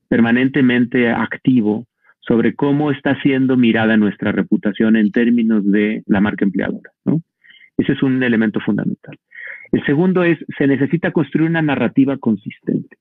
permanentemente 0.09 1.11
activo 1.11 1.87
sobre 2.21 2.55
cómo 2.55 2.91
está 2.91 3.21
siendo 3.23 3.57
mirada 3.57 3.97
nuestra 3.97 4.33
reputación 4.33 4.97
en 4.97 5.11
términos 5.11 5.65
de 5.71 6.03
la 6.07 6.21
marca 6.21 6.45
empleadora. 6.45 6.91
¿no? 7.05 7.23
Ese 7.79 7.93
es 7.93 8.03
un 8.03 8.23
elemento 8.23 8.61
fundamental. 8.61 9.17
El 9.73 9.85
segundo 9.85 10.25
es, 10.25 10.39
se 10.59 10.67
necesita 10.67 11.11
construir 11.11 11.51
una 11.51 11.63
narrativa 11.63 12.17
consistente. 12.19 12.97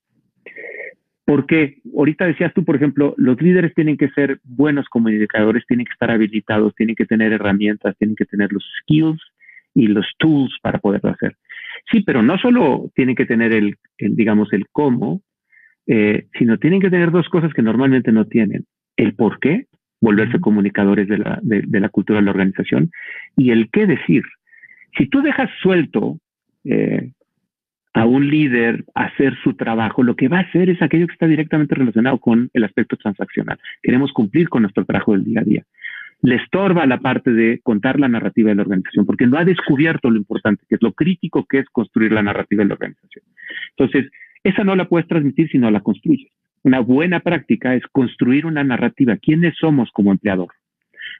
Porque 1.26 1.78
ahorita 1.94 2.26
decías 2.26 2.54
tú, 2.54 2.64
por 2.64 2.76
ejemplo, 2.76 3.14
los 3.18 3.40
líderes 3.42 3.74
tienen 3.74 3.96
que 3.96 4.08
ser 4.10 4.38
buenos 4.44 4.86
comunicadores, 4.88 5.66
tienen 5.66 5.84
que 5.84 5.92
estar 5.92 6.10
habilitados, 6.10 6.74
tienen 6.76 6.94
que 6.94 7.04
tener 7.04 7.32
herramientas, 7.32 7.96
tienen 7.98 8.14
que 8.14 8.26
tener 8.26 8.52
los 8.52 8.64
skills 8.80 9.20
y 9.74 9.88
los 9.88 10.06
tools 10.18 10.56
para 10.62 10.78
poderlo 10.78 11.10
hacer. 11.10 11.36
Sí, 11.90 12.00
pero 12.00 12.22
no 12.22 12.38
solo 12.38 12.92
tienen 12.94 13.16
que 13.16 13.26
tener 13.26 13.52
el, 13.52 13.76
digamos, 13.98 14.52
el 14.52 14.66
cómo, 14.70 15.20
eh, 15.88 16.26
sino 16.38 16.58
tienen 16.58 16.80
que 16.80 16.90
tener 16.90 17.10
dos 17.10 17.28
cosas 17.28 17.52
que 17.52 17.62
normalmente 17.62 18.12
no 18.12 18.26
tienen. 18.26 18.64
El 18.96 19.14
por 19.14 19.40
qué, 19.40 19.66
volverse 20.00 20.38
comunicadores 20.38 21.08
de 21.08 21.18
la, 21.18 21.40
de 21.42 21.80
la 21.80 21.88
cultura 21.88 22.20
de 22.20 22.24
la 22.24 22.30
organización, 22.30 22.90
y 23.36 23.50
el 23.50 23.68
qué 23.72 23.86
decir. 23.86 24.22
Si 24.96 25.08
tú 25.08 25.22
dejas 25.22 25.50
suelto 25.60 26.18
eh, 26.64 27.10
a 27.96 28.04
un 28.04 28.28
líder 28.28 28.84
hacer 28.94 29.34
su 29.42 29.54
trabajo, 29.54 30.02
lo 30.02 30.16
que 30.16 30.28
va 30.28 30.40
a 30.40 30.42
hacer 30.42 30.68
es 30.68 30.82
aquello 30.82 31.06
que 31.06 31.14
está 31.14 31.26
directamente 31.26 31.74
relacionado 31.74 32.18
con 32.18 32.50
el 32.52 32.64
aspecto 32.64 32.98
transaccional. 32.98 33.58
Queremos 33.82 34.12
cumplir 34.12 34.50
con 34.50 34.60
nuestro 34.60 34.84
trabajo 34.84 35.12
del 35.12 35.24
día 35.24 35.40
a 35.40 35.44
día. 35.44 35.62
Le 36.20 36.34
estorba 36.34 36.84
la 36.84 36.98
parte 36.98 37.32
de 37.32 37.58
contar 37.62 37.98
la 37.98 38.08
narrativa 38.08 38.50
de 38.50 38.56
la 38.56 38.62
organización, 38.62 39.06
porque 39.06 39.26
no 39.26 39.38
ha 39.38 39.46
descubierto 39.46 40.10
lo 40.10 40.18
importante, 40.18 40.62
que 40.68 40.74
es 40.74 40.82
lo 40.82 40.92
crítico 40.92 41.46
que 41.46 41.60
es 41.60 41.66
construir 41.70 42.12
la 42.12 42.22
narrativa 42.22 42.64
de 42.64 42.68
la 42.68 42.74
organización. 42.74 43.24
Entonces, 43.70 44.12
esa 44.44 44.62
no 44.62 44.76
la 44.76 44.90
puedes 44.90 45.08
transmitir 45.08 45.48
si 45.48 45.56
no 45.56 45.70
la 45.70 45.80
construyes. 45.80 46.30
Una 46.64 46.80
buena 46.80 47.20
práctica 47.20 47.74
es 47.74 47.86
construir 47.92 48.44
una 48.44 48.62
narrativa. 48.62 49.16
¿Quiénes 49.16 49.54
somos 49.58 49.90
como 49.92 50.12
empleador? 50.12 50.48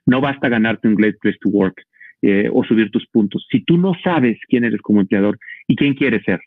No 0.04 0.20
basta 0.20 0.50
ganarte 0.50 0.88
un 0.88 0.94
Great 0.94 1.16
Place 1.22 1.38
to 1.40 1.48
Work 1.48 1.86
eh, 2.20 2.50
o 2.52 2.64
subir 2.64 2.90
tus 2.90 3.06
puntos. 3.06 3.46
Si 3.50 3.64
tú 3.64 3.78
no 3.78 3.94
sabes 4.04 4.38
quién 4.46 4.64
eres 4.64 4.82
como 4.82 5.00
empleador 5.00 5.38
y 5.66 5.74
quién 5.74 5.94
quieres 5.94 6.22
ser, 6.24 6.40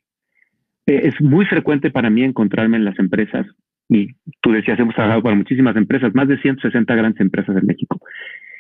eh, 0.89 1.02
es 1.08 1.21
muy 1.21 1.45
frecuente 1.45 1.91
para 1.91 2.10
mí 2.10 2.23
encontrarme 2.23 2.78
en 2.78 2.86
las 2.86 2.97
empresas, 2.99 3.45
y 3.88 4.13
tú 4.41 4.52
decías, 4.52 4.80
hemos 4.80 4.95
trabajado 4.95 5.23
para 5.23 5.36
muchísimas 5.36 5.75
empresas, 5.75 6.13
más 6.13 6.28
de 6.28 6.39
160 6.41 6.95
grandes 6.95 7.21
empresas 7.21 7.56
en 7.58 7.65
México, 7.65 7.99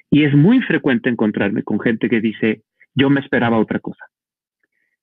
y 0.09 0.23
es 0.23 0.33
muy 0.33 0.61
frecuente 0.61 1.09
encontrarme 1.09 1.63
con 1.63 1.79
gente 1.79 2.09
que 2.09 2.21
dice, 2.21 2.63
yo 2.95 3.09
me 3.09 3.19
esperaba 3.19 3.57
otra 3.57 3.79
cosa 3.79 4.05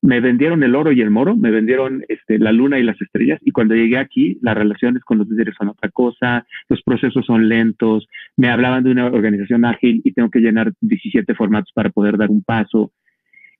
me 0.07 0.21
vendieron 0.21 0.63
el 0.63 0.77
oro 0.77 0.93
y 0.93 1.01
el 1.01 1.11
moro, 1.11 1.37
me 1.37 1.51
vendieron 1.51 2.05
este, 2.09 2.39
la 2.39 2.53
luna 2.53 2.79
y 2.79 2.85
las 2.85 3.01
estrellas 3.01 3.41
y 3.43 3.51
cuando 3.51 3.75
llegué 3.75 3.99
aquí 3.99 4.39
las 4.41 4.57
relaciones 4.57 5.03
con 5.03 5.19
los 5.19 5.29
líderes 5.29 5.57
son 5.59 5.69
otra 5.69 5.91
cosa, 5.91 6.47
los 6.69 6.81
procesos 6.83 7.27
son 7.27 7.49
lentos, 7.49 8.07
me 8.37 8.49
hablaban 8.49 8.85
de 8.85 8.93
una 8.93 9.07
organización 9.07 9.65
ágil 9.65 10.03
y 10.05 10.13
tengo 10.13 10.31
que 10.31 10.39
llenar 10.39 10.73
17 10.81 11.35
formatos 11.35 11.73
para 11.75 11.91
poder 11.91 12.19
dar 12.19 12.31
un 12.31 12.43
paso. 12.43 12.93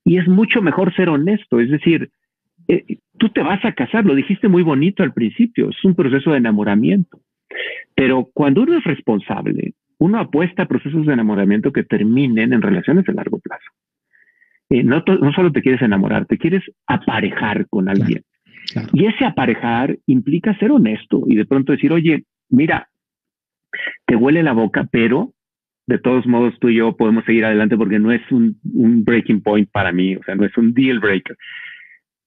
Y 0.05 0.19
es 0.19 0.27
mucho 0.29 0.61
mejor 0.61 0.95
ser 0.95 1.09
honesto, 1.09 1.59
es 1.59 1.69
decir, 1.69 2.11
eh, 2.67 2.97
tú 3.17 3.29
te 3.29 3.41
vas 3.41 3.63
a 3.65 3.73
casar, 3.73 4.05
lo 4.05 4.15
dijiste 4.15 4.47
muy 4.47 4.63
bonito 4.63 5.03
al 5.03 5.13
principio, 5.13 5.69
es 5.69 5.83
un 5.83 5.95
proceso 5.95 6.31
de 6.31 6.37
enamoramiento, 6.37 7.19
pero 7.95 8.29
cuando 8.33 8.63
uno 8.63 8.77
es 8.77 8.83
responsable, 8.83 9.73
uno 9.99 10.19
apuesta 10.19 10.63
a 10.63 10.67
procesos 10.67 11.05
de 11.05 11.13
enamoramiento 11.13 11.71
que 11.71 11.83
terminen 11.83 12.53
en 12.53 12.61
relaciones 12.61 13.05
de 13.05 13.13
largo 13.13 13.39
plazo. 13.39 13.71
Eh, 14.69 14.83
no, 14.83 15.03
no, 15.07 15.33
solo 15.33 15.51
te 15.51 15.61
quieres 15.61 15.81
enamorar, 15.81 16.25
te 16.25 16.37
quieres 16.37 16.63
aparejar 16.85 17.67
con 17.67 17.89
alguien. 17.89 18.23
Y 18.93 19.05
ese 19.05 19.23
aparejar 19.23 19.97
implica 20.07 20.57
ser 20.57 20.71
honesto 20.71 21.23
y 21.25 21.35
de 21.35 21.45
pronto 21.45 21.71
decir, 21.71 21.93
oye, 21.93 22.25
mira, 22.49 22.89
te 24.05 24.15
huele 24.17 24.43
la 24.43 24.51
boca, 24.51 24.87
pero 24.91 25.31
de 25.87 25.99
todos 25.99 26.27
modos 26.27 26.53
tú 26.59 26.67
y 26.67 26.75
yo 26.75 26.97
podemos 26.97 27.23
seguir 27.23 27.45
adelante 27.45 27.77
porque 27.77 27.97
no 27.97 28.11
es 28.11 28.21
un, 28.29 28.59
un 28.73 29.05
breaking 29.05 29.41
point 29.41 29.69
para 29.71 29.93
mí, 29.93 30.17
o 30.17 30.23
sea, 30.23 30.35
no 30.35 30.43
es 30.43 30.55
un 30.57 30.73
deal 30.73 30.99
breaker. 30.99 31.37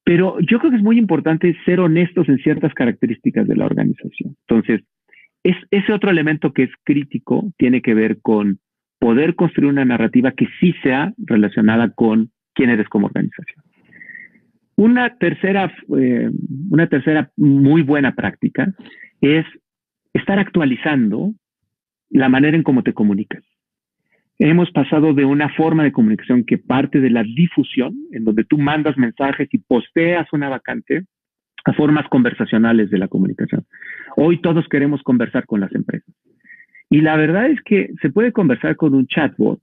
Pero 0.05 0.39
yo 0.41 0.59
creo 0.59 0.71
que 0.71 0.79
es 0.79 0.83
muy 0.83 0.99
importante 0.99 1.57
ser 1.65 1.81
honestos 1.81 2.29
en 2.29 2.39
ciertas 2.39 2.73
características 2.75 3.47
de 3.47 3.57
la 3.57 3.67
organización. 3.67 4.37
Entonces, 4.49 4.83
es, 5.43 5.57
ese 5.71 5.93
otro 5.93 6.11
elemento 6.11 6.53
que 6.53 6.65
es 6.65 6.71
crítico 6.85 7.53
tiene 7.57 7.83
que 7.83 7.95
ver 7.95 8.21
con 8.21 8.59
poder 8.99 9.35
construir 9.35 9.71
una 9.71 9.85
narrativa 9.85 10.33
que 10.33 10.47
sí 10.61 10.75
sea 10.83 11.13
relacionada 11.19 11.91
con 11.91 12.31
quién 12.55 12.71
eres 12.71 12.89
como 12.89 13.07
organización. 13.07 13.65
Una 14.77 15.17
tercera, 15.17 15.73
eh, 15.99 16.31
una 16.71 16.87
tercera 16.87 17.31
muy 17.37 17.83
buena 17.83 18.15
práctica 18.15 18.73
es 19.21 19.45
estar 20.13 20.39
actualizando 20.39 21.35
la 22.11 22.29
manera 22.29 22.57
en 22.57 22.63
cómo 22.63 22.83
te 22.83 22.93
comunicas. 22.93 23.43
Hemos 24.43 24.71
pasado 24.71 25.13
de 25.13 25.27
una 25.27 25.51
forma 25.51 25.85
de 25.85 25.93
comunicación 25.93 26.45
que 26.45 26.57
parte 26.57 26.99
de 26.99 27.11
la 27.11 27.23
difusión, 27.23 27.95
en 28.11 28.25
donde 28.25 28.45
tú 28.45 28.57
mandas 28.57 28.97
mensajes 28.97 29.51
y 29.53 29.59
posteas 29.59 30.33
una 30.33 30.49
vacante, 30.49 31.05
a 31.67 31.75
formas 31.75 32.09
conversacionales 32.09 32.89
de 32.89 32.97
la 32.97 33.09
comunicación. 33.09 33.67
Hoy 34.17 34.41
todos 34.41 34.67
queremos 34.69 35.03
conversar 35.03 35.45
con 35.45 35.61
las 35.61 35.75
empresas. 35.75 36.15
Y 36.89 37.03
la 37.03 37.17
verdad 37.17 37.51
es 37.51 37.61
que 37.61 37.91
se 38.01 38.09
puede 38.09 38.33
conversar 38.33 38.77
con 38.77 38.95
un 38.95 39.07
chatbot 39.07 39.61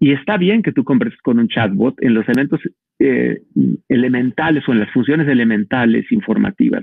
y 0.00 0.10
está 0.10 0.38
bien 0.38 0.62
que 0.62 0.72
tú 0.72 0.82
converses 0.82 1.20
con 1.20 1.38
un 1.38 1.46
chatbot 1.46 1.94
en 2.02 2.14
los 2.14 2.28
eventos 2.28 2.60
eh, 2.98 3.42
elementales 3.88 4.68
o 4.68 4.72
en 4.72 4.80
las 4.80 4.90
funciones 4.90 5.28
elementales 5.28 6.10
informativas, 6.10 6.82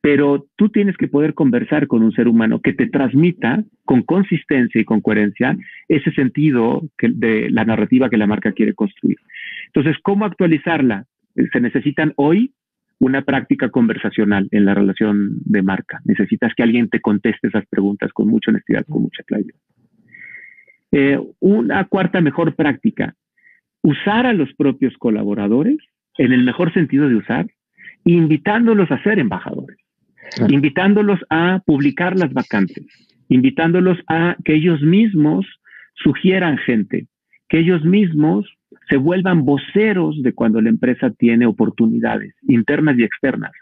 pero 0.00 0.46
tú 0.56 0.68
tienes 0.68 0.96
que 0.96 1.08
poder 1.08 1.34
conversar 1.34 1.86
con 1.86 2.02
un 2.02 2.12
ser 2.12 2.28
humano 2.28 2.60
que 2.60 2.72
te 2.72 2.86
transmita 2.86 3.64
con 3.84 4.02
consistencia 4.02 4.80
y 4.80 4.84
con 4.84 5.00
coherencia 5.00 5.56
ese 5.88 6.12
sentido 6.12 6.82
de 7.00 7.50
la 7.50 7.64
narrativa 7.64 8.08
que 8.08 8.16
la 8.16 8.26
marca 8.26 8.52
quiere 8.52 8.74
construir. 8.74 9.18
Entonces, 9.66 9.96
¿cómo 10.02 10.24
actualizarla? 10.24 11.06
Se 11.52 11.60
necesitan 11.60 12.12
hoy 12.16 12.52
una 13.00 13.22
práctica 13.22 13.70
conversacional 13.70 14.48
en 14.50 14.64
la 14.64 14.74
relación 14.74 15.38
de 15.44 15.62
marca. 15.62 16.00
Necesitas 16.04 16.52
que 16.54 16.62
alguien 16.62 16.88
te 16.88 17.00
conteste 17.00 17.48
esas 17.48 17.66
preguntas 17.66 18.12
con 18.12 18.28
mucha 18.28 18.50
honestidad, 18.50 18.84
con 18.86 19.02
mucha 19.02 19.22
claridad. 19.22 19.54
Eh, 20.90 21.18
una 21.40 21.84
cuarta 21.84 22.20
mejor 22.20 22.54
práctica, 22.54 23.14
usar 23.82 24.26
a 24.26 24.32
los 24.32 24.52
propios 24.54 24.96
colaboradores 24.96 25.76
en 26.16 26.32
el 26.32 26.44
mejor 26.44 26.72
sentido 26.72 27.08
de 27.08 27.16
usar, 27.16 27.46
invitándolos 28.04 28.90
a 28.90 29.02
ser 29.02 29.18
embajadores, 29.18 29.78
invitándolos 30.48 31.20
a 31.30 31.60
publicar 31.64 32.16
las 32.16 32.32
vacantes, 32.32 32.84
invitándolos 33.28 33.98
a 34.08 34.36
que 34.44 34.54
ellos 34.54 34.80
mismos 34.82 35.46
sugieran 35.94 36.58
gente, 36.58 37.06
que 37.48 37.58
ellos 37.58 37.84
mismos 37.84 38.46
se 38.88 38.96
vuelvan 38.96 39.44
voceros 39.44 40.22
de 40.22 40.32
cuando 40.32 40.60
la 40.60 40.68
empresa 40.68 41.10
tiene 41.10 41.46
oportunidades 41.46 42.34
internas 42.46 42.98
y 42.98 43.04
externas. 43.04 43.52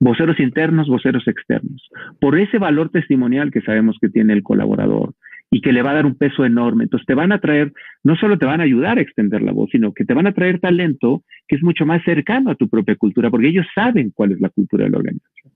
Voceros 0.00 0.38
internos, 0.38 0.88
voceros 0.88 1.26
externos. 1.26 1.88
Por 2.20 2.38
ese 2.38 2.58
valor 2.58 2.90
testimonial 2.90 3.50
que 3.50 3.60
sabemos 3.62 3.96
que 4.00 4.08
tiene 4.08 4.32
el 4.32 4.44
colaborador 4.44 5.14
y 5.50 5.60
que 5.60 5.72
le 5.72 5.82
va 5.82 5.90
a 5.90 5.94
dar 5.94 6.06
un 6.06 6.14
peso 6.14 6.44
enorme. 6.44 6.84
Entonces 6.84 7.06
te 7.06 7.14
van 7.14 7.32
a 7.32 7.40
traer, 7.40 7.72
no 8.04 8.14
solo 8.16 8.38
te 8.38 8.46
van 8.46 8.60
a 8.60 8.64
ayudar 8.64 8.98
a 8.98 9.00
extender 9.00 9.42
la 9.42 9.52
voz, 9.52 9.70
sino 9.72 9.92
que 9.92 10.04
te 10.04 10.14
van 10.14 10.26
a 10.26 10.32
traer 10.32 10.60
talento 10.60 11.24
que 11.48 11.56
es 11.56 11.62
mucho 11.62 11.86
más 11.86 12.02
cercano 12.04 12.50
a 12.50 12.54
tu 12.54 12.68
propia 12.68 12.96
cultura, 12.96 13.30
porque 13.30 13.48
ellos 13.48 13.66
saben 13.74 14.12
cuál 14.14 14.32
es 14.32 14.40
la 14.40 14.50
cultura 14.50 14.84
de 14.84 14.90
la 14.90 14.98
organización. 14.98 15.52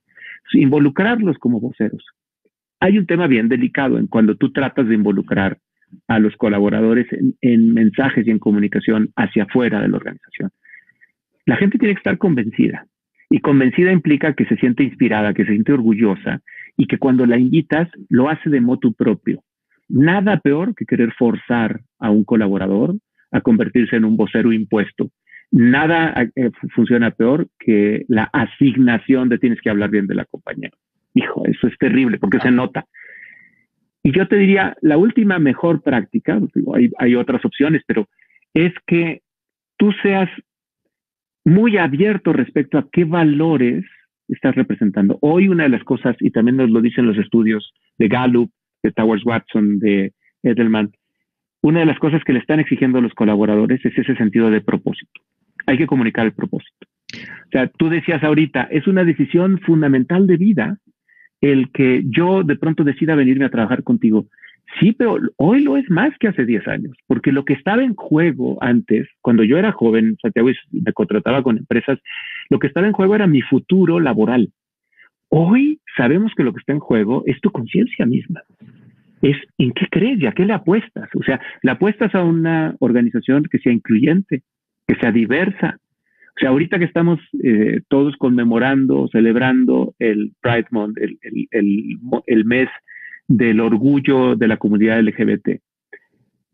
Involucrarlos 0.52 1.38
como 1.38 1.60
voceros. 1.60 2.04
Hay 2.80 2.98
un 2.98 3.06
tema 3.06 3.26
bien 3.26 3.48
delicado 3.48 3.98
en 3.98 4.06
cuando 4.06 4.36
tú 4.36 4.52
tratas 4.52 4.88
de 4.88 4.94
involucrar 4.94 5.58
a 6.08 6.18
los 6.18 6.36
colaboradores 6.36 7.06
en, 7.40 7.74
mensajes 7.74 8.26
y 8.26 8.30
en 8.30 8.38
comunicación 8.38 9.10
hacia 9.16 9.44
afuera 9.44 9.80
de 9.80 9.88
la 9.88 9.96
organización. 9.96 10.50
La 11.46 11.56
gente 11.56 11.78
tiene 11.78 11.94
que 11.94 11.98
estar 11.98 12.18
convencida 12.18 12.86
y 13.30 13.40
convencida 13.40 13.92
implica 13.92 14.34
que 14.34 14.46
se 14.46 14.56
siente 14.56 14.84
inspirada, 14.84 15.34
que 15.34 15.44
se 15.44 15.52
siente 15.52 15.72
orgullosa 15.72 16.40
y 16.76 16.86
que 16.86 16.98
cuando 16.98 17.26
la 17.26 17.38
invitas 17.38 17.88
lo 18.08 18.28
hace 18.28 18.50
de 18.50 18.60
motu 18.60 18.94
propio. 18.94 19.42
Nada 19.88 20.38
peor 20.38 20.74
que 20.74 20.86
querer 20.86 21.12
forzar 21.12 21.80
a 21.98 22.10
un 22.10 22.24
colaborador 22.24 22.96
a 23.30 23.40
convertirse 23.40 23.96
en 23.96 24.04
un 24.04 24.16
vocero 24.16 24.52
impuesto. 24.52 25.10
Nada 25.52 26.30
eh, 26.34 26.50
funciona 26.74 27.10
peor 27.10 27.46
que 27.58 28.06
la 28.08 28.24
asignación 28.32 29.28
de 29.28 29.38
tienes 29.38 29.60
que 29.60 29.68
hablar 29.68 29.90
bien 29.90 30.06
de 30.06 30.14
la 30.14 30.24
compañía. 30.24 30.70
Hijo, 31.14 31.44
eso 31.46 31.66
es 31.66 31.76
terrible 31.76 32.18
porque 32.18 32.40
se 32.40 32.50
nota. 32.50 32.86
Y 34.02 34.12
yo 34.12 34.26
te 34.26 34.36
diría, 34.36 34.74
la 34.80 34.96
última 34.96 35.38
mejor 35.38 35.82
práctica, 35.82 36.40
hay, 36.74 36.90
hay 36.98 37.14
otras 37.14 37.44
opciones, 37.44 37.82
pero 37.86 38.08
es 38.54 38.72
que 38.86 39.20
tú 39.76 39.92
seas 40.02 40.30
muy 41.44 41.76
abierto 41.76 42.32
respecto 42.32 42.78
a 42.78 42.88
qué 42.90 43.04
valores 43.04 43.84
estás 44.28 44.54
representando. 44.54 45.18
Hoy 45.20 45.48
una 45.48 45.64
de 45.64 45.68
las 45.68 45.84
cosas, 45.84 46.16
y 46.20 46.30
también 46.30 46.56
nos 46.56 46.70
lo 46.70 46.80
dicen 46.80 47.06
los 47.06 47.18
estudios 47.18 47.74
de 47.98 48.08
Gallup, 48.08 48.50
de 48.82 48.90
Towers 48.90 49.24
Watson, 49.24 49.78
de 49.78 50.14
Edelman, 50.42 50.92
una 51.60 51.80
de 51.80 51.86
las 51.86 51.98
cosas 51.98 52.24
que 52.24 52.32
le 52.32 52.38
están 52.38 52.58
exigiendo 52.58 52.98
a 52.98 53.02
los 53.02 53.14
colaboradores 53.14 53.84
es 53.84 53.96
ese 53.96 54.16
sentido 54.16 54.50
de 54.50 54.62
propósito. 54.62 55.20
Hay 55.66 55.78
que 55.78 55.86
comunicar 55.86 56.26
el 56.26 56.32
propósito. 56.32 56.86
sea, 57.50 57.68
tú 57.68 57.88
decías 57.88 58.22
ahorita, 58.22 58.68
es 58.70 58.86
una 58.86 59.04
decisión 59.04 59.60
fundamental 59.60 60.26
de 60.26 60.36
vida 60.36 60.78
el 61.40 61.70
que 61.72 62.04
yo 62.06 62.44
de 62.44 62.56
pronto 62.56 62.84
decida 62.84 63.16
venirme 63.16 63.44
a 63.44 63.50
trabajar 63.50 63.82
contigo. 63.82 64.26
Sí, 64.80 64.92
pero 64.92 65.18
hoy 65.36 65.62
lo 65.62 65.76
es 65.76 65.90
más 65.90 66.16
que 66.18 66.28
hace 66.28 66.46
10 66.46 66.66
años, 66.68 66.96
porque 67.06 67.32
lo 67.32 67.44
que 67.44 67.52
estaba 67.52 67.82
en 67.82 67.94
juego 67.94 68.56
antes, 68.62 69.06
cuando 69.20 69.42
yo 69.42 69.58
era 69.58 69.72
joven, 69.72 70.16
Santiago, 70.22 70.48
me 70.70 70.92
contrataba 70.92 71.42
con 71.42 71.58
empresas, 71.58 71.98
lo 72.48 72.58
que 72.58 72.68
estaba 72.68 72.86
en 72.86 72.92
juego 72.92 73.14
era 73.14 73.26
mi 73.26 73.42
futuro 73.42 74.00
laboral. 74.00 74.50
Hoy 75.28 75.80
sabemos 75.96 76.32
que 76.36 76.42
lo 76.42 76.52
que 76.52 76.60
está 76.60 76.72
en 76.72 76.78
juego 76.78 77.22
es 77.26 77.40
tu 77.40 77.50
conciencia 77.50 78.06
misma. 78.06 78.42
Es 79.20 79.36
en 79.58 79.72
qué 79.72 79.86
crees 79.90 80.20
y 80.20 80.26
a 80.26 80.32
qué 80.32 80.44
le 80.46 80.52
apuestas. 80.52 81.08
O 81.14 81.22
sea, 81.22 81.40
le 81.62 81.70
apuestas 81.70 82.14
a 82.14 82.24
una 82.24 82.74
organización 82.80 83.44
que 83.44 83.58
sea 83.58 83.72
incluyente, 83.72 84.42
que 84.86 84.94
sea 84.96 85.12
diversa. 85.12 85.78
O 86.36 86.40
sea, 86.40 86.48
ahorita 86.50 86.78
que 86.78 86.86
estamos 86.86 87.20
eh, 87.42 87.80
todos 87.88 88.16
conmemorando, 88.16 89.08
celebrando 89.12 89.94
el 89.98 90.32
Pride 90.40 90.66
Month, 90.70 90.98
el, 91.50 92.44
mes 92.44 92.68
del 93.28 93.60
orgullo 93.60 94.34
de 94.34 94.48
la 94.48 94.56
comunidad 94.56 95.00
LGBT. 95.02 95.60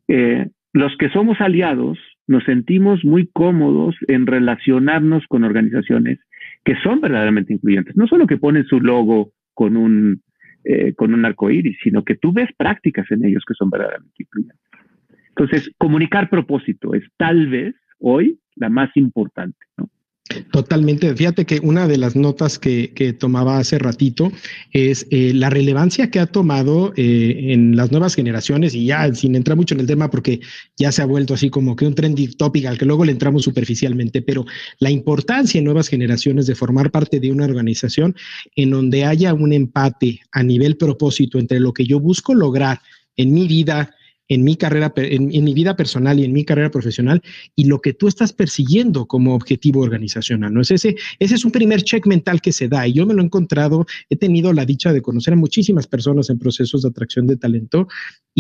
Eh, 0.09 0.49
los 0.73 0.97
que 0.97 1.11
somos 1.11 1.41
aliados 1.41 1.99
nos 2.27 2.45
sentimos 2.45 3.05
muy 3.05 3.29
cómodos 3.33 3.97
en 4.07 4.27
relacionarnos 4.27 5.25
con 5.29 5.45
organizaciones 5.45 6.19
que 6.65 6.75
son 6.83 7.01
verdaderamente 7.01 7.55
incluyentes. 7.55 7.97
No 7.97 8.07
solo 8.07 8.27
que 8.27 8.37
ponen 8.37 8.67
su 8.67 8.81
logo 8.81 9.33
con 9.55 9.77
un, 9.77 10.23
eh, 10.65 10.93
con 10.95 11.15
un 11.15 11.25
arco 11.25 11.51
iris, 11.51 11.79
sino 11.83 12.05
que 12.05 12.17
tú 12.17 12.33
ves 12.33 12.49
prácticas 12.57 13.11
en 13.11 13.25
ellos 13.25 13.45
que 13.47 13.55
son 13.55 13.71
verdaderamente 13.71 14.23
incluyentes. 14.23 14.61
Entonces, 15.31 15.71
comunicar 15.79 16.29
propósito 16.29 16.95
es 16.95 17.05
tal 17.17 17.47
vez 17.47 17.75
hoy 18.01 18.39
la 18.57 18.69
más 18.69 18.91
importante. 18.97 19.59
¿no? 19.77 19.89
Totalmente. 20.53 21.15
Fíjate 21.15 21.47
que 21.47 21.59
una 21.63 21.89
de 21.89 21.97
las 21.97 22.15
notas 22.15 22.59
que, 22.59 22.89
tomaba 23.19 23.59
hace 23.59 23.79
ratito 23.79 24.31
es 24.73 25.07
eh, 25.11 25.33
la 25.35 25.49
relevancia 25.49 26.11
que 26.11 26.21
ha 26.21 26.27
tomado 26.27 26.93
eh, 26.97 27.53
en 27.53 27.77
las 27.77 27.91
nuevas 27.91 28.15
generaciones 28.15 28.75
y 28.75 28.87
ya 28.87 29.13
sin 29.15 29.35
entrar 29.35 29.57
mucho 29.57 29.75
en 29.75 29.81
el 29.81 29.87
tema 29.87 30.11
porque 30.11 30.41
ya 30.77 30.93
se 30.93 31.01
ha 31.01 31.07
vuelto 31.07 31.33
así 31.33 31.49
como 31.49 31.77
que 31.77 31.87
un 31.87 31.95
trending 31.95 32.35
topic 32.35 32.67
al 32.67 32.77
que 32.77 32.85
luego 32.85 33.07
le 33.07 33.13
entramos 33.13 33.45
superficialmente, 33.45 34.21
pero 34.21 34.45
la 34.81 34.91
importancia 34.91 35.59
en 35.59 35.65
nuevas 35.65 35.89
generaciones 35.89 36.47
de 36.47 36.55
formar 36.55 36.91
parte 36.91 37.21
de 37.21 37.33
una 37.33 37.47
organización 37.47 38.15
en 38.55 38.71
donde 38.71 39.07
haya 39.07 39.33
un 39.33 39.55
empate 39.55 40.21
a 40.33 40.43
nivel 40.43 40.77
propósito 40.77 41.39
entre 41.39 41.59
lo 41.59 41.73
que 41.73 41.87
yo 41.87 42.01
busco 42.01 42.35
lograr 42.35 42.81
en 43.17 43.33
mi 43.33 43.49
vida, 43.49 43.95
en 44.29 44.45
mi 44.45 44.57
carrera, 44.57 44.93
en, 44.97 45.45
mi 45.45 45.55
vida 45.55 45.77
personal 45.77 46.21
y 46.21 46.25
en 46.25 46.33
mi 46.33 46.45
carrera 46.45 46.71
profesional 46.71 47.23
y 47.57 47.65
lo 47.65 47.81
que 47.81 47.95
tú 47.95 48.09
estás 48.09 48.33
persiguiendo 48.33 49.07
como 49.07 49.35
objetivo 49.35 49.81
organizacional. 49.81 50.53
¿no? 50.53 50.61
Es 50.61 50.71
ese, 50.71 50.97
ese 51.19 51.35
es 51.35 51.45
un 51.45 51.51
primer 51.51 51.83
check 51.83 52.07
mental 52.07 52.41
que 52.41 52.53
se 52.53 52.69
da 52.69 52.87
y 52.87 52.93
yo 52.93 53.07
me 53.07 53.15
lo 53.15 53.23
he 53.23 53.25
encontrado, 53.25 53.87
he 54.11 54.17
tenido 54.17 54.53
la 54.53 54.65
dicha 54.65 54.93
de 54.93 55.03
conocer 55.03 55.35
a 55.35 55.37
muchísimas 55.37 55.87
personas 55.87 56.31
en 56.31 56.39
procesos 56.39 56.83
de 56.83 56.89
atracción 56.89 57.27
de 57.27 57.37
talento 57.37 57.89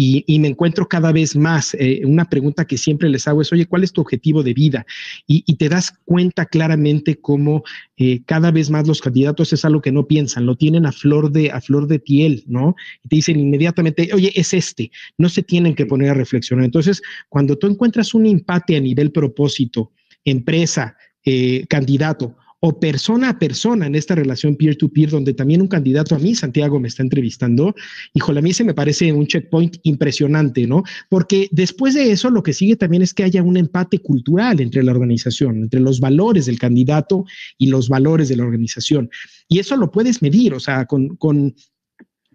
y, 0.00 0.38
me 0.38 0.46
encuentro 0.46 0.86
cada 0.86 1.10
vez 1.10 1.34
más. 1.34 1.74
Eh, 1.74 2.02
una 2.04 2.24
pregunta 2.26 2.64
que 2.64 2.78
siempre 2.78 3.08
les 3.08 3.26
hago 3.26 3.42
es, 3.42 3.52
oye, 3.52 3.66
¿cuál 3.66 3.82
es 3.82 3.92
tu 3.92 4.00
objetivo 4.00 4.44
de 4.44 4.54
vida? 4.54 4.86
Y, 5.26 5.42
te 5.56 5.68
das 5.68 5.92
cuenta 6.04 6.46
claramente 6.46 7.16
cómo 7.20 7.64
eh, 7.96 8.22
cada 8.24 8.52
vez 8.52 8.70
más 8.70 8.86
los 8.86 9.00
candidatos 9.00 9.52
es 9.52 9.64
algo 9.64 9.82
que 9.82 9.90
no 9.90 10.06
piensan, 10.06 10.46
lo 10.46 10.54
tienen 10.54 10.86
a 10.86 10.92
flor 10.92 11.32
de, 11.32 11.50
a 11.50 11.60
flor 11.60 11.88
de 11.88 11.98
piel, 11.98 12.44
¿no? 12.46 12.76
Y 13.02 13.08
te 13.08 13.16
dicen 13.16 13.40
inmediatamente, 13.40 14.10
oye, 14.14 14.30
es 14.36 14.54
este, 14.54 14.92
no 15.16 15.28
se 15.28 15.42
tienen 15.42 15.74
que 15.74 15.84
poner 15.84 16.10
a 16.10 16.14
reflexionar. 16.14 16.64
Entonces, 16.64 17.02
cuando 17.28 17.58
tú 17.58 17.66
encuentras 17.66 18.14
un 18.14 18.26
empate 18.26 18.76
a 18.76 18.80
nivel 18.80 19.10
propósito, 19.10 19.90
empresa, 20.24 20.96
eh, 21.24 21.66
candidato, 21.68 22.36
o 22.60 22.80
persona 22.80 23.30
a 23.30 23.38
persona 23.38 23.86
en 23.86 23.94
esta 23.94 24.14
relación 24.14 24.56
peer-to-peer, 24.56 25.10
donde 25.10 25.34
también 25.34 25.62
un 25.62 25.68
candidato 25.68 26.14
a 26.14 26.18
mí, 26.18 26.34
Santiago, 26.34 26.80
me 26.80 26.88
está 26.88 27.02
entrevistando. 27.02 27.74
Híjole, 28.14 28.40
a 28.40 28.42
mí 28.42 28.52
se 28.52 28.64
me 28.64 28.74
parece 28.74 29.12
un 29.12 29.26
checkpoint 29.26 29.76
impresionante, 29.84 30.66
¿no? 30.66 30.82
Porque 31.08 31.48
después 31.52 31.94
de 31.94 32.10
eso, 32.10 32.30
lo 32.30 32.42
que 32.42 32.52
sigue 32.52 32.76
también 32.76 33.02
es 33.02 33.14
que 33.14 33.24
haya 33.24 33.42
un 33.42 33.56
empate 33.56 34.00
cultural 34.00 34.60
entre 34.60 34.82
la 34.82 34.92
organización, 34.92 35.62
entre 35.62 35.80
los 35.80 36.00
valores 36.00 36.46
del 36.46 36.58
candidato 36.58 37.24
y 37.58 37.68
los 37.68 37.88
valores 37.88 38.28
de 38.28 38.36
la 38.36 38.44
organización. 38.44 39.08
Y 39.48 39.60
eso 39.60 39.76
lo 39.76 39.90
puedes 39.90 40.20
medir, 40.20 40.54
o 40.54 40.60
sea, 40.60 40.86
con, 40.86 41.16
con 41.16 41.54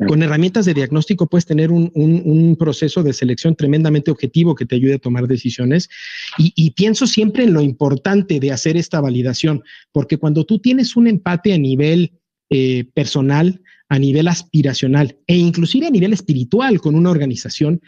con 0.07 0.23
herramientas 0.23 0.65
de 0.65 0.73
diagnóstico 0.73 1.27
puedes 1.27 1.45
tener 1.45 1.71
un, 1.71 2.55
proceso 2.59 3.03
de 3.03 3.13
selección 3.13 3.55
tremendamente 3.55 4.11
objetivo 4.11 4.55
que 4.55 4.65
te 4.65 4.75
ayude 4.75 4.95
a 4.95 4.99
tomar 4.99 5.27
decisiones. 5.27 5.89
Y, 6.37 6.71
pienso 6.71 7.07
siempre 7.07 7.43
en 7.43 7.53
lo 7.53 7.61
importante 7.61 8.39
de 8.39 8.51
hacer 8.51 8.77
esta 8.77 9.01
validación, 9.01 9.63
porque 9.91 10.17
cuando 10.17 10.45
tú 10.45 10.59
tienes 10.59 10.95
un 10.95 11.07
empate 11.07 11.53
a 11.53 11.57
nivel 11.57 12.13
eh, 12.49 12.85
personal, 12.93 13.61
a 13.89 13.99
nivel 13.99 14.27
aspiracional 14.27 15.17
e 15.27 15.37
inclusive 15.37 15.87
a 15.87 15.91
nivel 15.91 16.13
espiritual 16.13 16.81
con 16.81 16.95
una 16.95 17.11
organización, 17.11 17.81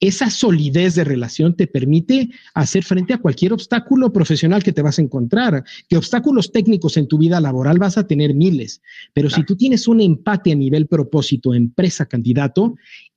esa 0.00 0.30
solidez 0.30 0.94
de 0.94 1.04
relación 1.04 1.54
te 1.54 1.66
permite 1.66 2.30
hacer 2.54 2.82
frente 2.82 3.12
a 3.12 3.18
cualquier 3.18 3.52
obstáculo 3.52 4.12
profesional 4.12 4.62
que 4.62 4.72
te 4.72 4.82
vas 4.82 4.98
a 4.98 5.02
encontrar. 5.02 5.62
Que 5.88 5.96
obstáculos 5.96 6.50
técnicos 6.50 6.96
en 6.96 7.06
tu 7.06 7.18
vida 7.18 7.40
laboral 7.40 7.78
vas 7.78 7.96
a 7.98 8.06
tener 8.06 8.34
miles, 8.34 8.82
pero 9.12 9.30
si 9.30 9.44
tú 9.44 9.56
tienes 9.56 9.86
un 9.86 10.00
empate 10.00 10.52
a 10.52 10.56
nivel 10.56 10.86
propósito, 10.86 11.54
empresa, 11.54 12.06
candidato, 12.06 12.74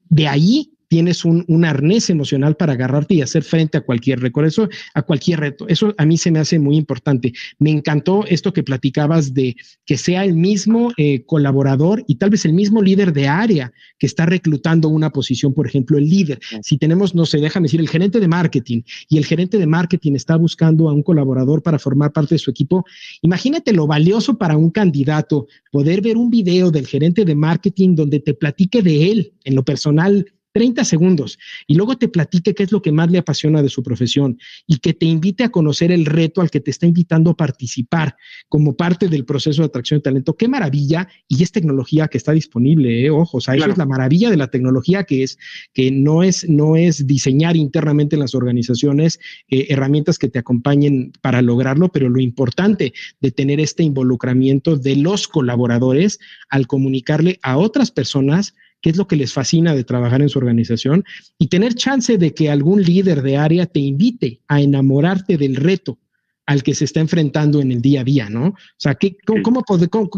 de 0.09 0.27
ahí 0.27 0.74
tienes 0.87 1.25
un, 1.25 1.65
arnés 1.65 2.09
emocional 2.09 2.55
para 2.55 2.73
agarrarte 2.73 3.15
y 3.15 3.21
hacer 3.21 3.43
frente 3.43 3.77
a 3.77 3.81
cualquier 3.81 4.19
reto, 4.19 4.43
eso, 4.43 4.69
a 4.93 5.01
cualquier 5.01 5.39
reto. 5.39 5.67
Eso 5.67 5.93
a 5.97 6.05
mí 6.05 6.17
se 6.17 6.31
me 6.31 6.39
hace 6.39 6.59
muy 6.59 6.77
importante. 6.77 7.33
Me 7.59 7.71
encantó 7.71 8.25
esto 8.27 8.53
que 8.53 8.63
platicabas 8.63 9.33
de 9.33 9.55
que 9.85 9.97
sea 9.97 10.23
el 10.25 10.35
mismo 10.35 10.91
eh, 10.97 11.23
colaborador 11.25 12.03
y 12.07 12.15
tal 12.15 12.29
vez 12.29 12.45
el 12.45 12.53
mismo 12.53 12.81
líder 12.81 13.13
de 13.13 13.27
área 13.27 13.71
que 13.97 14.05
está 14.05 14.25
reclutando 14.25 14.89
una 14.89 15.09
posición, 15.09 15.53
por 15.53 15.67
ejemplo, 15.67 15.97
el 15.97 16.07
líder. 16.07 16.39
Si 16.61 16.77
tenemos, 16.77 17.15
no 17.15 17.25
sé, 17.25 17.39
déjame 17.39 17.65
decir, 17.65 17.79
el 17.79 17.89
gerente 17.89 18.19
de 18.19 18.27
marketing 18.27 18.81
y 19.09 19.17
el 19.17 19.25
gerente 19.25 19.57
de 19.57 19.67
marketing 19.67 20.13
está 20.13 20.35
buscando 20.35 20.89
a 20.89 20.93
un 20.93 21.03
colaborador 21.03 21.63
para 21.63 21.79
formar 21.79 22.11
parte 22.11 22.35
de 22.35 22.39
su 22.39 22.51
equipo, 22.51 22.85
imagínate 23.21 23.73
lo 23.73 23.87
valioso 23.87 24.37
para 24.37 24.57
un 24.57 24.69
candidato 24.69 25.47
poder 25.71 26.01
ver 26.01 26.17
un 26.17 26.29
video 26.29 26.71
del 26.71 26.87
gerente 26.87 27.25
de 27.25 27.35
marketing 27.35 27.95
donde 27.95 28.19
te 28.19 28.33
platique 28.33 28.81
de 28.81 29.11
él 29.11 29.33
en 29.43 29.55
lo 29.55 29.63
personal 29.63 30.25
30 30.55 30.85
segundos 30.85 31.37
y 31.67 31.75
luego 31.75 31.97
te 31.97 32.07
platique 32.07 32.55
qué 32.55 32.63
es 32.63 32.71
lo 32.71 32.81
que 32.81 32.93
más 32.93 33.11
le 33.11 33.17
apasiona 33.17 33.61
de 33.61 33.67
su 33.67 33.83
profesión 33.83 34.39
y 34.65 34.77
que 34.77 34.93
te 34.93 35.05
invite 35.05 35.43
a 35.43 35.49
conocer 35.49 35.91
el 35.91 36.05
reto 36.05 36.39
al 36.39 36.49
que 36.49 36.61
te 36.61 36.71
está 36.71 36.85
invitando 36.85 37.31
a 37.31 37.35
participar 37.35 38.15
como 38.47 38.77
parte 38.77 39.09
del 39.09 39.25
proceso 39.25 39.61
de 39.61 39.65
atracción 39.65 39.97
de 39.97 40.03
talento. 40.03 40.37
Qué 40.37 40.47
maravilla 40.47 41.09
y 41.27 41.43
es 41.43 41.51
tecnología 41.51 42.07
que 42.07 42.17
está 42.17 42.31
disponible, 42.31 43.05
¿eh? 43.05 43.09
ojo, 43.09 43.39
o 43.39 43.41
sea, 43.41 43.55
eso 43.55 43.69
es 43.69 43.77
la 43.77 43.85
maravilla 43.85 44.29
de 44.29 44.37
la 44.37 44.47
tecnología 44.47 45.03
que 45.03 45.23
es 45.23 45.37
que 45.73 45.91
no 45.91 46.23
es 46.23 46.47
no 46.47 46.77
es 46.77 47.05
diseñar 47.05 47.57
internamente 47.57 48.15
en 48.15 48.21
las 48.21 48.33
organizaciones 48.33 49.19
eh, 49.49 49.67
herramientas 49.71 50.17
que 50.17 50.29
te 50.29 50.39
acompañen 50.39 51.11
para 51.19 51.41
lograrlo, 51.41 51.89
pero 51.89 52.07
lo 52.07 52.21
importante 52.21 52.93
de 53.19 53.31
tener 53.31 53.59
este 53.59 53.83
involucramiento 53.83 54.77
de 54.77 54.95
los 54.95 55.27
colaboradores 55.27 56.17
al 56.49 56.65
comunicarle 56.65 57.39
a 57.41 57.57
otras 57.57 57.91
personas 57.91 58.55
qué 58.85 58.91
es 58.91 58.97
lo 58.97 59.07
que 59.07 59.15
les 59.15 59.33
fascina 59.33 59.73
de 59.73 59.83
trabajar 59.83 60.21
en 60.21 60.29
su 60.29 60.37
organización 60.37 61.03
y 61.39 61.47
tener 61.47 61.73
chance 61.73 62.19
de 62.19 62.35
que 62.35 62.51
algún 62.51 62.83
líder 62.83 63.23
de 63.23 63.35
área 63.35 63.65
te 63.65 63.79
invite 63.79 64.41
a 64.47 64.61
enamorarte 64.61 65.39
del 65.39 65.55
reto 65.55 65.97
al 66.45 66.61
que 66.61 66.75
se 66.75 66.85
está 66.85 66.99
enfrentando 66.99 67.61
en 67.61 67.71
el 67.71 67.81
día 67.81 68.01
a 68.01 68.03
día, 68.03 68.29
¿no? 68.29 68.49
O 68.49 68.55
sea, 68.77 68.93
¿qué, 68.93 69.17
cómo, 69.41 69.63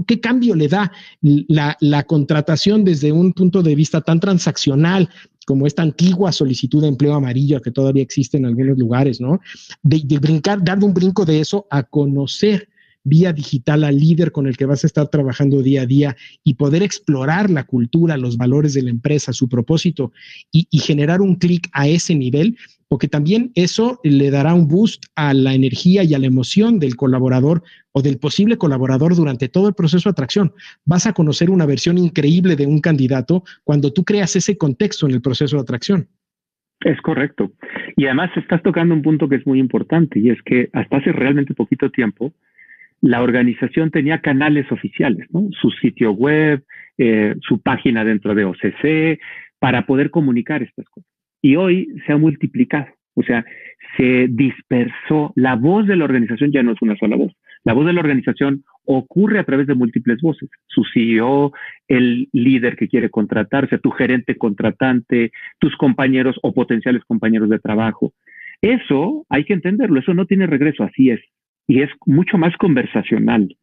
qué 0.06 0.20
cambio 0.20 0.54
le 0.54 0.68
da 0.68 0.92
la, 1.22 2.04
contratación 2.04 2.84
desde 2.84 3.14
un 3.14 3.32
punto 3.32 3.64
de 3.64 3.74
vista 3.74 4.02
tan 4.02 4.20
transaccional 4.20 5.08
como 5.46 5.66
esta 5.66 5.84
antigua 5.84 6.34
solicitud 6.34 6.82
de 6.82 6.90
empleo 6.90 7.14
amarillo 7.14 7.62
que 7.62 7.72
todavía 7.72 8.04
existe 8.04 8.36
en 8.36 8.48
algunos 8.48 8.78
lugares, 8.78 9.22
¿no? 9.22 9.40
De, 9.82 10.02
de 10.04 10.20
brincar, 10.20 10.62
dar 10.62 10.84
un 10.84 10.94
brinco 10.94 11.24
de 11.24 11.40
eso 11.40 11.68
a 11.70 11.84
conocer 11.84 12.68
vía 13.08 13.34
digital 13.34 13.84
al 13.84 13.98
líder 13.98 14.32
con 14.32 14.48
el 14.48 14.58
que 14.58 14.66
vas 14.66 14.84
a 14.84 14.88
estar 14.88 15.08
trabajando 15.08 15.62
día 15.64 15.84
a 15.84 15.86
día 15.86 16.16
y 16.44 16.56
poder 16.56 16.84
explorar 16.84 17.50
la 17.50 17.64
cultura, 17.64 18.18
los 18.18 18.38
valores 18.38 18.74
de 18.74 18.84
la 18.84 18.90
empresa, 18.90 19.34
su 19.34 19.48
propósito 19.48 20.12
y, 20.52 20.68
generar 20.80 21.22
un 21.22 21.36
clic 21.36 21.70
a 21.74 21.88
ese 21.88 22.16
nivel, 22.16 22.58
porque 22.88 23.08
también 23.08 23.52
eso 23.56 24.00
le 24.04 24.30
dará 24.32 24.54
un 24.54 24.68
boost 24.68 25.06
a 25.16 25.34
la 25.34 25.54
energía 25.54 26.04
y 26.04 26.14
a 26.14 26.20
la 26.20 26.28
emoción 26.28 26.80
del 26.80 26.96
colaborador 26.96 27.64
o 27.92 28.02
del 28.02 28.18
posible 28.20 28.58
colaborador 28.58 29.16
durante 29.16 29.50
todo 29.50 29.68
el 29.68 29.74
proceso 29.74 30.10
de 30.10 30.12
atracción. 30.12 30.54
Vas 30.86 31.08
a 31.08 31.14
conocer 31.14 31.50
una 31.50 31.66
versión 31.66 31.98
increíble 31.98 32.56
de 32.56 32.68
un 32.68 32.80
candidato 32.80 33.44
cuando 33.64 33.92
tú 33.92 34.04
creas 34.04 34.36
ese 34.36 34.58
contexto 34.58 35.08
en 35.08 35.14
el 35.14 35.22
proceso 35.22 35.58
de 35.58 35.64
atracción. 35.64 36.08
Es 36.82 37.02
correcto. 37.02 37.52
Y 37.96 38.06
además 38.06 38.30
estás 38.36 38.62
tocando 38.62 38.94
un 38.94 39.02
punto 39.02 39.28
que 39.28 39.36
es 39.36 39.48
muy 39.48 39.60
importante 39.60 40.20
y 40.20 40.30
es 40.30 40.42
que 40.44 40.70
hasta 40.74 40.98
hace 40.98 41.12
realmente 41.12 41.54
poquito 41.54 41.90
tiempo, 41.90 42.34
la 43.02 43.22
organización 43.22 43.92
tenía 43.92 44.22
canales 44.22 44.72
oficiales, 44.72 45.28
su 45.52 45.70
sitio 45.72 46.12
web, 46.12 46.64
eh, 46.98 47.36
su 47.42 47.62
página 47.62 48.04
dentro 48.04 48.34
de 48.34 48.46
OCC, 48.46 49.20
para 49.60 49.86
poder 49.86 50.10
comunicar 50.10 50.64
estas 50.64 50.88
cosas. 50.90 51.10
Y 51.42 51.56
hoy 51.56 51.88
se 52.06 52.14
ha 52.14 52.18
multiplicado, 52.18 52.88
o 53.14 53.24
sea, 53.24 53.46
se 53.96 54.28
dispersó, 54.30 55.34
la 55.36 55.56
voz 55.56 55.88
de 55.88 55.96
la 55.96 56.06
organización 56.06 56.52
ya 56.52 56.64
no 56.64 56.72
es 56.72 56.82
una 56.82 56.96
sola 56.98 57.16
voz. 57.16 57.34
La 57.64 57.74
voz 57.74 57.86
de 57.86 57.94
la 57.94 58.00
organización 58.00 58.64
ocurre 58.86 59.40
a 59.40 59.44
través 59.44 59.68
de 59.68 59.76
múltiples 59.76 60.22
voces. 60.22 60.50
Su 60.68 60.84
CEO, 60.94 61.52
el 61.88 62.30
líder 62.32 62.78
que 62.78 62.88
quiere 62.88 63.10
contratarse, 63.10 63.78
tu 63.78 63.92
gerente 63.92 64.38
contratante, 64.38 65.32
tus 65.60 65.76
compañeros 65.76 66.38
o 66.44 66.54
potenciales 66.54 67.04
compañeros 67.06 67.50
de 67.50 67.60
trabajo. 67.60 68.14
Eso 68.62 69.26
hay 69.30 69.44
que 69.44 69.54
entenderlo, 69.54 70.00
eso 70.00 70.14
no 70.14 70.26
tiene 70.26 70.48
regreso, 70.48 70.84
así 70.84 71.10
es. 71.10 71.20
Y 71.68 71.82
es 71.82 71.90
mucho 72.06 72.38
más 72.38 72.56
conversacional. 72.58 73.56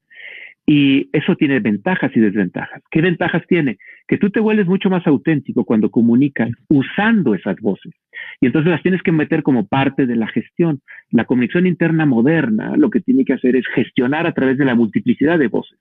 Y 0.66 1.10
eso 1.12 1.36
tiene 1.36 1.60
ventajas 1.60 2.10
y 2.14 2.20
desventajas. 2.20 2.82
¿Qué 2.90 3.02
ventajas 3.02 3.42
tiene? 3.46 3.76
Que 4.08 4.16
tú 4.16 4.30
te 4.30 4.40
vuelves 4.40 4.66
mucho 4.66 4.88
más 4.88 5.06
auténtico 5.06 5.64
cuando 5.64 5.90
comunicas 5.90 6.50
usando 6.68 7.34
esas 7.34 7.56
voces. 7.60 7.92
Y 8.40 8.46
entonces 8.46 8.70
las 8.70 8.82
tienes 8.82 9.02
que 9.02 9.12
meter 9.12 9.42
como 9.42 9.66
parte 9.66 10.06
de 10.06 10.16
la 10.16 10.26
gestión. 10.28 10.80
La 11.10 11.26
comunicación 11.26 11.66
interna 11.66 12.06
moderna 12.06 12.76
lo 12.76 12.88
que 12.88 13.00
tiene 13.00 13.24
que 13.26 13.34
hacer 13.34 13.56
es 13.56 13.66
gestionar 13.74 14.26
a 14.26 14.32
través 14.32 14.56
de 14.56 14.64
la 14.64 14.74
multiplicidad 14.74 15.38
de 15.38 15.48
voces. 15.48 15.78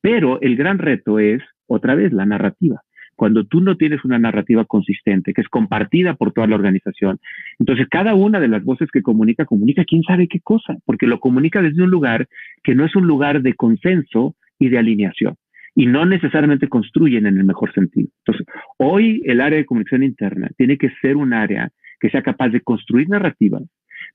Pero 0.00 0.40
el 0.40 0.56
gran 0.56 0.78
reto 0.78 1.20
es, 1.20 1.42
otra 1.68 1.94
vez, 1.94 2.12
la 2.12 2.26
narrativa 2.26 2.82
cuando 3.16 3.44
tú 3.44 3.60
no 3.60 3.76
tienes 3.76 4.04
una 4.04 4.18
narrativa 4.18 4.64
consistente, 4.64 5.32
que 5.32 5.40
es 5.40 5.48
compartida 5.48 6.14
por 6.14 6.32
toda 6.32 6.46
la 6.46 6.54
organización, 6.54 7.18
entonces 7.58 7.88
cada 7.90 8.14
una 8.14 8.38
de 8.38 8.48
las 8.48 8.62
voces 8.62 8.90
que 8.92 9.02
comunica, 9.02 9.46
comunica 9.46 9.84
quién 9.84 10.02
sabe 10.02 10.28
qué 10.28 10.40
cosa, 10.40 10.76
porque 10.84 11.06
lo 11.06 11.18
comunica 11.18 11.62
desde 11.62 11.82
un 11.82 11.90
lugar 11.90 12.28
que 12.62 12.74
no 12.74 12.84
es 12.84 12.94
un 12.94 13.06
lugar 13.06 13.42
de 13.42 13.54
consenso 13.54 14.36
y 14.58 14.68
de 14.68 14.78
alineación, 14.78 15.34
y 15.74 15.86
no 15.86 16.04
necesariamente 16.04 16.68
construyen 16.68 17.26
en 17.26 17.38
el 17.38 17.44
mejor 17.44 17.72
sentido. 17.72 18.08
Entonces, 18.24 18.46
hoy 18.78 19.22
el 19.24 19.40
área 19.40 19.58
de 19.58 19.66
comunicación 19.66 20.02
interna 20.02 20.50
tiene 20.56 20.76
que 20.76 20.90
ser 21.00 21.16
un 21.16 21.32
área 21.32 21.70
que 21.98 22.10
sea 22.10 22.22
capaz 22.22 22.50
de 22.50 22.60
construir 22.60 23.08
narrativas, 23.08 23.62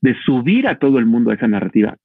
de 0.00 0.14
subir 0.24 0.68
a 0.68 0.78
todo 0.78 0.98
el 0.98 1.06
mundo 1.06 1.30
a 1.30 1.34
esa 1.34 1.48
narrativa, 1.48 1.96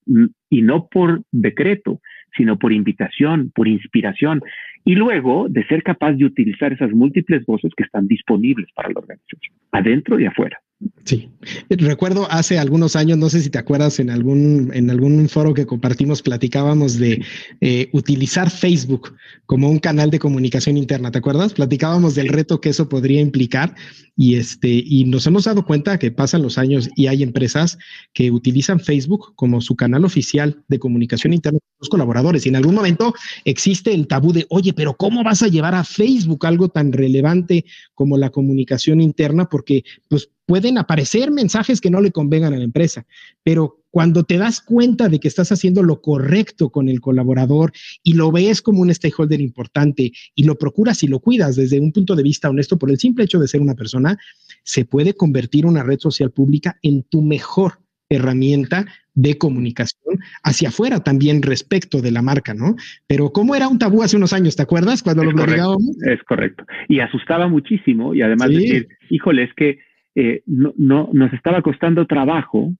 y 0.50 0.62
no 0.62 0.88
por 0.88 1.22
decreto, 1.30 2.00
sino 2.36 2.58
por 2.58 2.72
invitación, 2.72 3.50
por 3.54 3.68
inspiración, 3.68 4.42
y 4.84 4.94
luego 4.94 5.48
de 5.48 5.66
ser 5.66 5.82
capaz 5.82 6.12
de 6.12 6.24
utilizar 6.24 6.72
esas 6.72 6.90
múltiples 6.92 7.44
voces 7.44 7.72
que 7.76 7.84
están 7.84 8.06
disponibles 8.06 8.70
para 8.72 8.88
la 8.88 9.00
organización, 9.00 9.54
adentro 9.72 10.18
y 10.18 10.26
afuera. 10.26 10.60
Sí, 11.04 11.30
recuerdo 11.70 12.30
hace 12.30 12.58
algunos 12.58 12.94
años, 12.94 13.18
no 13.18 13.30
sé 13.30 13.40
si 13.40 13.50
te 13.50 13.58
acuerdas, 13.58 13.98
en 13.98 14.10
algún, 14.10 14.70
en 14.74 14.90
algún 14.90 15.28
foro 15.28 15.52
que 15.52 15.66
compartimos, 15.66 16.22
platicábamos 16.22 16.98
de 16.98 17.24
eh, 17.60 17.88
utilizar 17.92 18.50
Facebook 18.50 19.14
como 19.46 19.70
un 19.70 19.80
canal 19.80 20.10
de 20.10 20.20
comunicación 20.20 20.76
interna, 20.76 21.10
¿te 21.10 21.18
acuerdas? 21.18 21.54
Platicábamos 21.54 22.14
del 22.14 22.28
reto 22.28 22.60
que 22.60 22.68
eso 22.68 22.88
podría 22.88 23.20
implicar 23.20 23.74
y, 24.16 24.36
este, 24.36 24.68
y 24.68 25.04
nos 25.04 25.26
hemos 25.26 25.44
dado 25.44 25.64
cuenta 25.64 25.98
que 25.98 26.12
pasan 26.12 26.42
los 26.42 26.58
años 26.58 26.90
y 26.94 27.08
hay 27.08 27.24
empresas 27.24 27.78
que 28.12 28.30
utilizan 28.30 28.78
Facebook 28.78 29.32
como 29.34 29.60
su 29.60 29.74
canal 29.74 30.04
oficial 30.04 30.62
de 30.68 30.78
comunicación 30.78 31.32
interna 31.32 31.58
con 31.58 31.76
los 31.80 31.88
colaboradores. 31.88 32.44
Y 32.44 32.50
en 32.50 32.56
algún 32.56 32.74
momento 32.74 33.14
existe 33.44 33.94
el 33.94 34.06
tabú 34.06 34.32
de, 34.32 34.46
oye, 34.50 34.74
pero 34.74 34.94
¿cómo 34.96 35.24
vas 35.24 35.42
a 35.42 35.48
llevar 35.48 35.74
a 35.74 35.84
Facebook 35.84 36.46
algo 36.46 36.68
tan 36.68 36.92
relevante 36.92 37.64
como 37.94 38.16
la 38.18 38.30
comunicación 38.30 39.00
interna? 39.00 39.48
Porque 39.48 39.84
pues 40.08 40.30
pueden 40.48 40.78
aparecer 40.78 41.30
mensajes 41.30 41.78
que 41.78 41.90
no 41.90 42.00
le 42.00 42.10
convengan 42.10 42.54
a 42.54 42.56
la 42.56 42.64
empresa, 42.64 43.04
pero 43.44 43.82
cuando 43.90 44.24
te 44.24 44.38
das 44.38 44.62
cuenta 44.62 45.10
de 45.10 45.20
que 45.20 45.28
estás 45.28 45.52
haciendo 45.52 45.82
lo 45.82 46.00
correcto 46.00 46.70
con 46.70 46.88
el 46.88 47.02
colaborador 47.02 47.70
y 48.02 48.14
lo 48.14 48.32
ves 48.32 48.62
como 48.62 48.80
un 48.80 48.92
stakeholder 48.92 49.42
importante 49.42 50.10
y 50.34 50.44
lo 50.44 50.56
procuras 50.56 51.02
y 51.02 51.06
lo 51.06 51.20
cuidas 51.20 51.54
desde 51.56 51.78
un 51.78 51.92
punto 51.92 52.16
de 52.16 52.22
vista 52.22 52.48
honesto 52.48 52.78
por 52.78 52.90
el 52.90 52.98
simple 52.98 53.24
hecho 53.24 53.38
de 53.38 53.46
ser 53.46 53.60
una 53.60 53.74
persona, 53.74 54.16
se 54.62 54.86
puede 54.86 55.12
convertir 55.12 55.66
una 55.66 55.82
red 55.82 55.98
social 55.98 56.30
pública 56.30 56.78
en 56.80 57.02
tu 57.02 57.20
mejor 57.20 57.80
herramienta 58.08 58.86
de 59.14 59.36
comunicación 59.36 60.18
hacia 60.44 60.70
afuera 60.70 61.00
también 61.00 61.42
respecto 61.42 62.00
de 62.00 62.10
la 62.10 62.22
marca, 62.22 62.54
¿no? 62.54 62.76
Pero 63.06 63.32
cómo 63.32 63.54
era 63.54 63.68
un 63.68 63.78
tabú 63.78 64.02
hace 64.02 64.16
unos 64.16 64.32
años, 64.32 64.56
¿te 64.56 64.62
acuerdas? 64.62 65.02
Cuando 65.02 65.24
lo 65.24 65.30
obligábamos. 65.30 65.94
Es 66.06 66.22
correcto. 66.22 66.64
Y 66.88 67.00
asustaba 67.00 67.48
muchísimo 67.48 68.14
y 68.14 68.22
además 68.22 68.48
decir, 68.48 68.88
híjole, 69.10 69.42
es 69.42 69.52
que 69.54 69.80
eh, 70.20 70.42
no, 70.46 70.74
no, 70.76 71.10
nos 71.12 71.32
estaba 71.32 71.62
costando 71.62 72.04
trabajo 72.08 72.74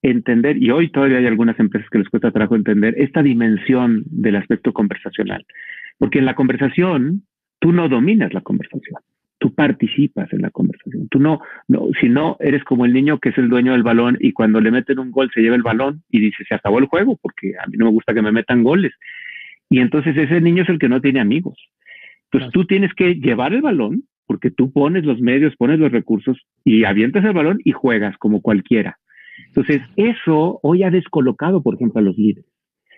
entender, 0.00 0.56
y 0.56 0.70
hoy 0.70 0.90
todavía 0.90 1.18
hay 1.18 1.26
algunas 1.26 1.60
empresas 1.60 1.90
que 1.90 1.98
les 1.98 2.08
cuesta 2.08 2.30
trabajo 2.30 2.56
entender 2.56 2.94
esta 2.96 3.22
dimensión 3.22 4.04
del 4.06 4.36
aspecto 4.36 4.72
conversacional. 4.72 5.44
Porque 5.98 6.18
en 6.18 6.24
la 6.24 6.34
conversación, 6.34 7.24
tú 7.58 7.72
no 7.72 7.90
dominas 7.90 8.32
la 8.32 8.40
conversación, 8.40 9.02
tú 9.36 9.54
participas 9.54 10.32
en 10.32 10.40
la 10.40 10.50
conversación. 10.50 11.08
Tú 11.10 11.20
no, 11.20 11.42
no, 11.66 11.88
si 12.00 12.08
no, 12.08 12.38
eres 12.40 12.64
como 12.64 12.86
el 12.86 12.94
niño 12.94 13.18
que 13.18 13.28
es 13.30 13.38
el 13.38 13.50
dueño 13.50 13.72
del 13.72 13.82
balón 13.82 14.16
y 14.18 14.32
cuando 14.32 14.58
le 14.58 14.70
meten 14.70 14.98
un 14.98 15.10
gol 15.10 15.30
se 15.34 15.42
lleva 15.42 15.56
el 15.56 15.62
balón 15.62 16.02
y 16.08 16.20
dice, 16.20 16.42
se 16.48 16.54
acabó 16.54 16.78
el 16.78 16.86
juego 16.86 17.18
porque 17.20 17.52
a 17.62 17.66
mí 17.66 17.76
no 17.76 17.84
me 17.84 17.90
gusta 17.90 18.14
que 18.14 18.22
me 18.22 18.32
metan 18.32 18.62
goles. 18.62 18.94
Y 19.68 19.80
entonces 19.80 20.16
ese 20.16 20.40
niño 20.40 20.62
es 20.62 20.70
el 20.70 20.78
que 20.78 20.88
no 20.88 21.02
tiene 21.02 21.20
amigos. 21.20 21.58
Entonces 22.30 22.50
tú 22.52 22.64
tienes 22.64 22.94
que 22.94 23.16
llevar 23.16 23.52
el 23.52 23.60
balón, 23.60 24.04
porque 24.28 24.50
tú 24.50 24.70
pones 24.70 25.04
los 25.04 25.20
medios, 25.20 25.56
pones 25.56 25.80
los 25.80 25.90
recursos 25.90 26.36
y 26.64 26.84
avientas 26.84 27.24
el 27.24 27.32
balón 27.32 27.60
y 27.64 27.72
juegas 27.72 28.16
como 28.18 28.42
cualquiera. 28.42 28.98
Entonces, 29.46 29.80
eso 29.96 30.60
hoy 30.62 30.82
ha 30.82 30.90
descolocado, 30.90 31.62
por 31.62 31.76
ejemplo, 31.76 31.98
a 31.98 32.02
los 32.02 32.16
líderes. 32.16 32.44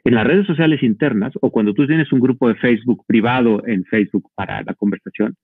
En 0.04 0.14
las 0.14 0.26
redes 0.26 0.46
sociales 0.46 0.82
internas 0.82 1.32
o 1.40 1.50
cuando 1.50 1.72
tú 1.72 1.86
tienes 1.86 2.10
un 2.12 2.20
grupo 2.20 2.48
de 2.48 2.56
Facebook 2.56 3.04
privado 3.06 3.62
en 3.66 3.84
Facebook 3.84 4.30
para 4.34 4.62
la 4.62 4.74
conversación, 4.74 5.36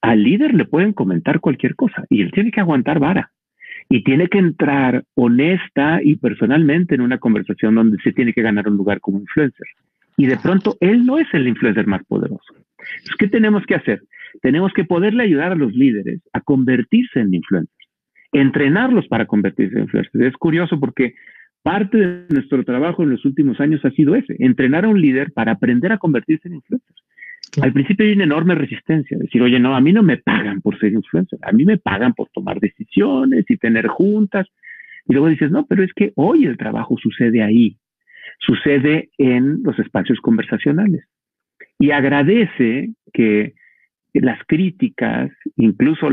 al 0.00 0.22
líder 0.22 0.52
le 0.52 0.64
pueden 0.64 0.92
comentar 0.92 1.40
cualquier 1.40 1.76
cosa 1.76 2.04
y 2.10 2.22
él 2.22 2.32
tiene 2.32 2.50
que 2.50 2.60
aguantar 2.60 2.98
vara 2.98 3.30
y 3.88 4.02
tiene 4.02 4.28
que 4.28 4.38
entrar 4.38 5.04
honesta 5.14 6.00
y 6.02 6.16
personalmente 6.16 6.94
en 6.94 7.02
una 7.02 7.18
conversación 7.18 7.76
donde 7.76 7.98
se 8.02 8.12
tiene 8.12 8.32
que 8.32 8.42
ganar 8.42 8.68
un 8.68 8.76
lugar 8.76 9.00
como 9.00 9.20
influencer. 9.20 9.66
Y 10.16 10.26
de 10.26 10.38
pronto 10.38 10.76
él 10.80 11.06
no 11.06 11.18
es 11.18 11.26
el 11.32 11.46
influencer 11.46 11.86
más 11.86 12.04
poderoso. 12.04 12.54
¿Qué 13.18 13.28
tenemos 13.28 13.64
que 13.66 13.74
hacer? 13.74 14.02
Tenemos 14.42 14.72
que 14.72 14.84
poderle 14.84 15.24
ayudar 15.24 15.52
a 15.52 15.56
los 15.56 15.72
líderes 15.74 16.20
a 16.32 16.40
convertirse 16.40 17.20
en 17.20 17.34
influencers, 17.34 17.88
entrenarlos 18.32 19.06
para 19.08 19.26
convertirse 19.26 19.76
en 19.76 19.82
influencers. 19.82 20.26
Es 20.26 20.34
curioso 20.34 20.78
porque 20.78 21.14
parte 21.62 21.96
de 21.96 22.26
nuestro 22.28 22.62
trabajo 22.64 23.02
en 23.02 23.10
los 23.10 23.24
últimos 23.24 23.58
años 23.60 23.84
ha 23.84 23.90
sido 23.90 24.14
ese, 24.14 24.36
entrenar 24.38 24.84
a 24.84 24.88
un 24.88 25.00
líder 25.00 25.32
para 25.32 25.52
aprender 25.52 25.92
a 25.92 25.98
convertirse 25.98 26.48
en 26.48 26.56
influencer. 26.56 26.94
Al 27.62 27.72
principio 27.72 28.04
hay 28.04 28.12
una 28.12 28.24
enorme 28.24 28.54
resistencia, 28.54 29.16
decir, 29.16 29.40
oye, 29.40 29.60
no, 29.60 29.76
a 29.76 29.80
mí 29.80 29.92
no 29.92 30.02
me 30.02 30.18
pagan 30.18 30.60
por 30.60 30.78
ser 30.78 30.92
influencer, 30.92 31.38
a 31.42 31.52
mí 31.52 31.64
me 31.64 31.78
pagan 31.78 32.12
por 32.12 32.28
tomar 32.30 32.58
decisiones 32.58 33.44
y 33.48 33.56
tener 33.56 33.86
juntas. 33.86 34.48
Y 35.06 35.12
luego 35.12 35.28
dices, 35.28 35.50
no, 35.50 35.64
pero 35.66 35.84
es 35.84 35.92
que 35.94 36.12
hoy 36.16 36.46
el 36.46 36.56
trabajo 36.56 36.96
sucede 36.98 37.42
ahí, 37.42 37.78
sucede 38.40 39.10
en 39.18 39.62
los 39.62 39.78
espacios 39.78 40.18
conversacionales. 40.20 41.04
Y 41.78 41.92
agradece 41.92 42.90
que 43.12 43.54
las 44.20 44.38
críticas, 44.46 45.30
incluso 45.56 46.08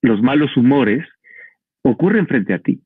los 0.00 0.22
malos 0.22 0.56
humores, 0.56 1.06
ocurren 1.82 2.26
frente 2.26 2.54
a 2.54 2.58
ti. 2.58 2.80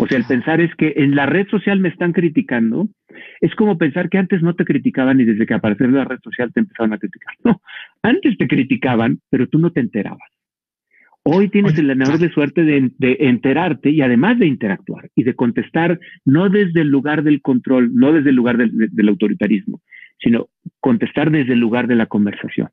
O 0.00 0.06
sea, 0.06 0.18
el 0.18 0.24
pensar 0.24 0.60
es 0.60 0.74
que 0.74 0.94
en 0.96 1.14
la 1.14 1.26
red 1.26 1.46
social 1.48 1.78
me 1.78 1.88
están 1.88 2.12
criticando, 2.12 2.88
es 3.40 3.54
como 3.54 3.78
pensar 3.78 4.08
que 4.08 4.18
antes 4.18 4.42
no 4.42 4.54
te 4.54 4.64
criticaban 4.64 5.20
y 5.20 5.24
desde 5.24 5.46
que 5.46 5.54
apareció 5.54 5.86
la 5.88 6.04
red 6.04 6.18
social 6.22 6.52
te 6.52 6.60
empezaron 6.60 6.92
a 6.92 6.98
criticar. 6.98 7.34
No, 7.44 7.62
antes 8.02 8.36
te 8.36 8.48
criticaban, 8.48 9.20
pero 9.30 9.46
tú 9.46 9.58
no 9.58 9.70
te 9.70 9.80
enterabas. 9.80 10.28
Hoy 11.22 11.48
tienes 11.48 11.82
la 11.82 11.92
enorme 11.92 12.30
suerte 12.30 12.64
de, 12.64 12.90
enterarte 13.20 13.90
y 13.90 14.00
además 14.00 14.38
de 14.38 14.46
interactuar 14.46 15.10
y 15.14 15.24
de 15.24 15.34
contestar 15.34 16.00
no 16.24 16.48
desde 16.48 16.80
el 16.80 16.88
lugar 16.88 17.22
del 17.22 17.42
control, 17.42 17.94
no 17.94 18.12
desde 18.12 18.30
el 18.30 18.36
lugar 18.36 18.56
del 18.56 19.08
autoritarismo, 19.08 19.82
sino 20.18 20.48
contestar 20.80 21.30
desde 21.30 21.52
el 21.52 21.58
lugar 21.58 21.86
de 21.86 21.96
la 21.96 22.06
conversación. 22.06 22.70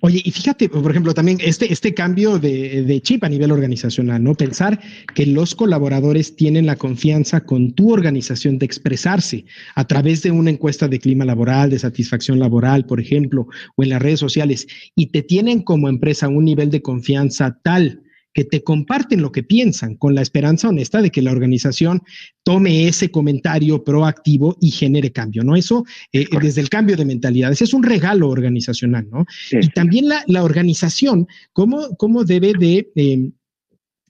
Oye, 0.00 0.22
y 0.24 0.30
fíjate, 0.30 0.68
por 0.68 0.88
ejemplo, 0.90 1.12
también 1.12 1.38
este, 1.40 1.72
este 1.72 1.92
cambio 1.92 2.38
de, 2.38 2.82
de, 2.82 3.00
chip 3.00 3.24
a 3.24 3.28
nivel 3.28 3.50
organizacional, 3.50 4.22
¿no? 4.22 4.34
Pensar 4.34 4.78
que 5.14 5.26
los 5.26 5.56
colaboradores 5.56 6.36
tienen 6.36 6.66
la 6.66 6.76
confianza 6.76 7.40
con 7.40 7.72
tu 7.72 7.92
organización 7.92 8.58
de 8.58 8.66
expresarse 8.66 9.44
a 9.74 9.84
través 9.86 10.22
de 10.22 10.30
una 10.30 10.50
encuesta 10.50 10.86
de 10.86 11.00
clima 11.00 11.24
laboral, 11.24 11.70
de 11.70 11.80
satisfacción 11.80 12.38
laboral, 12.38 12.86
por 12.86 13.00
ejemplo, 13.00 13.48
o 13.74 13.82
en 13.82 13.88
las 13.88 14.00
redes 14.00 14.20
sociales, 14.20 14.68
y 14.94 15.06
te 15.06 15.22
tienen 15.22 15.62
como 15.62 15.88
empresa 15.88 16.28
un 16.28 16.44
nivel 16.44 16.70
de 16.70 16.82
confianza 16.82 17.58
tal 17.64 18.02
que 18.36 18.44
te 18.44 18.62
comparten 18.62 19.22
lo 19.22 19.32
que 19.32 19.42
piensan 19.42 19.96
con 19.96 20.14
la 20.14 20.20
esperanza 20.20 20.68
honesta 20.68 21.00
de 21.00 21.10
que 21.10 21.22
la 21.22 21.32
organización 21.32 22.02
tome 22.42 22.86
ese 22.86 23.10
comentario 23.10 23.82
proactivo 23.82 24.58
y 24.60 24.72
genere 24.72 25.10
cambio, 25.10 25.42
¿no? 25.42 25.56
Eso 25.56 25.86
eh, 26.12 26.26
desde 26.42 26.60
el 26.60 26.68
cambio 26.68 26.98
de 26.98 27.06
mentalidad, 27.06 27.50
ese 27.50 27.64
es 27.64 27.72
un 27.72 27.82
regalo 27.82 28.28
organizacional, 28.28 29.08
¿no? 29.10 29.24
Y 29.50 29.68
también 29.70 30.10
la, 30.26 30.44
organización, 30.44 31.26
¿cómo, 31.54 31.96
cómo 31.96 32.24
debe 32.24 32.52
de... 32.52 32.90
Em, 32.94 33.32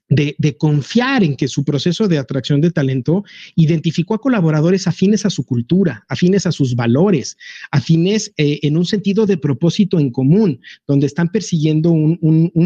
de, 0.09 0.55
confiar 0.57 1.23
en 1.23 1.35
que 1.35 1.47
su 1.47 1.63
proceso 1.63 2.07
de 2.07 2.17
atracción 2.17 2.61
de 2.61 2.71
talento 2.71 3.23
identificó 3.55 4.15
a 4.15 4.21
colaboradores 4.21 4.87
afines 4.87 5.25
a 5.25 5.29
su 5.29 5.45
cultura, 5.45 6.05
afines 6.07 6.45
a 6.45 6.51
sus 6.51 6.75
valores, 6.75 7.37
afines 7.71 8.33
eh, 8.37 8.59
en 8.63 8.77
un 8.77 8.85
sentido 8.85 9.25
de 9.25 9.37
propósito 9.37 9.99
en 9.99 10.11
común, 10.11 10.61
donde 10.87 11.07
están 11.07 11.29
persiguiendo 11.29 11.91
un, 11.91 12.17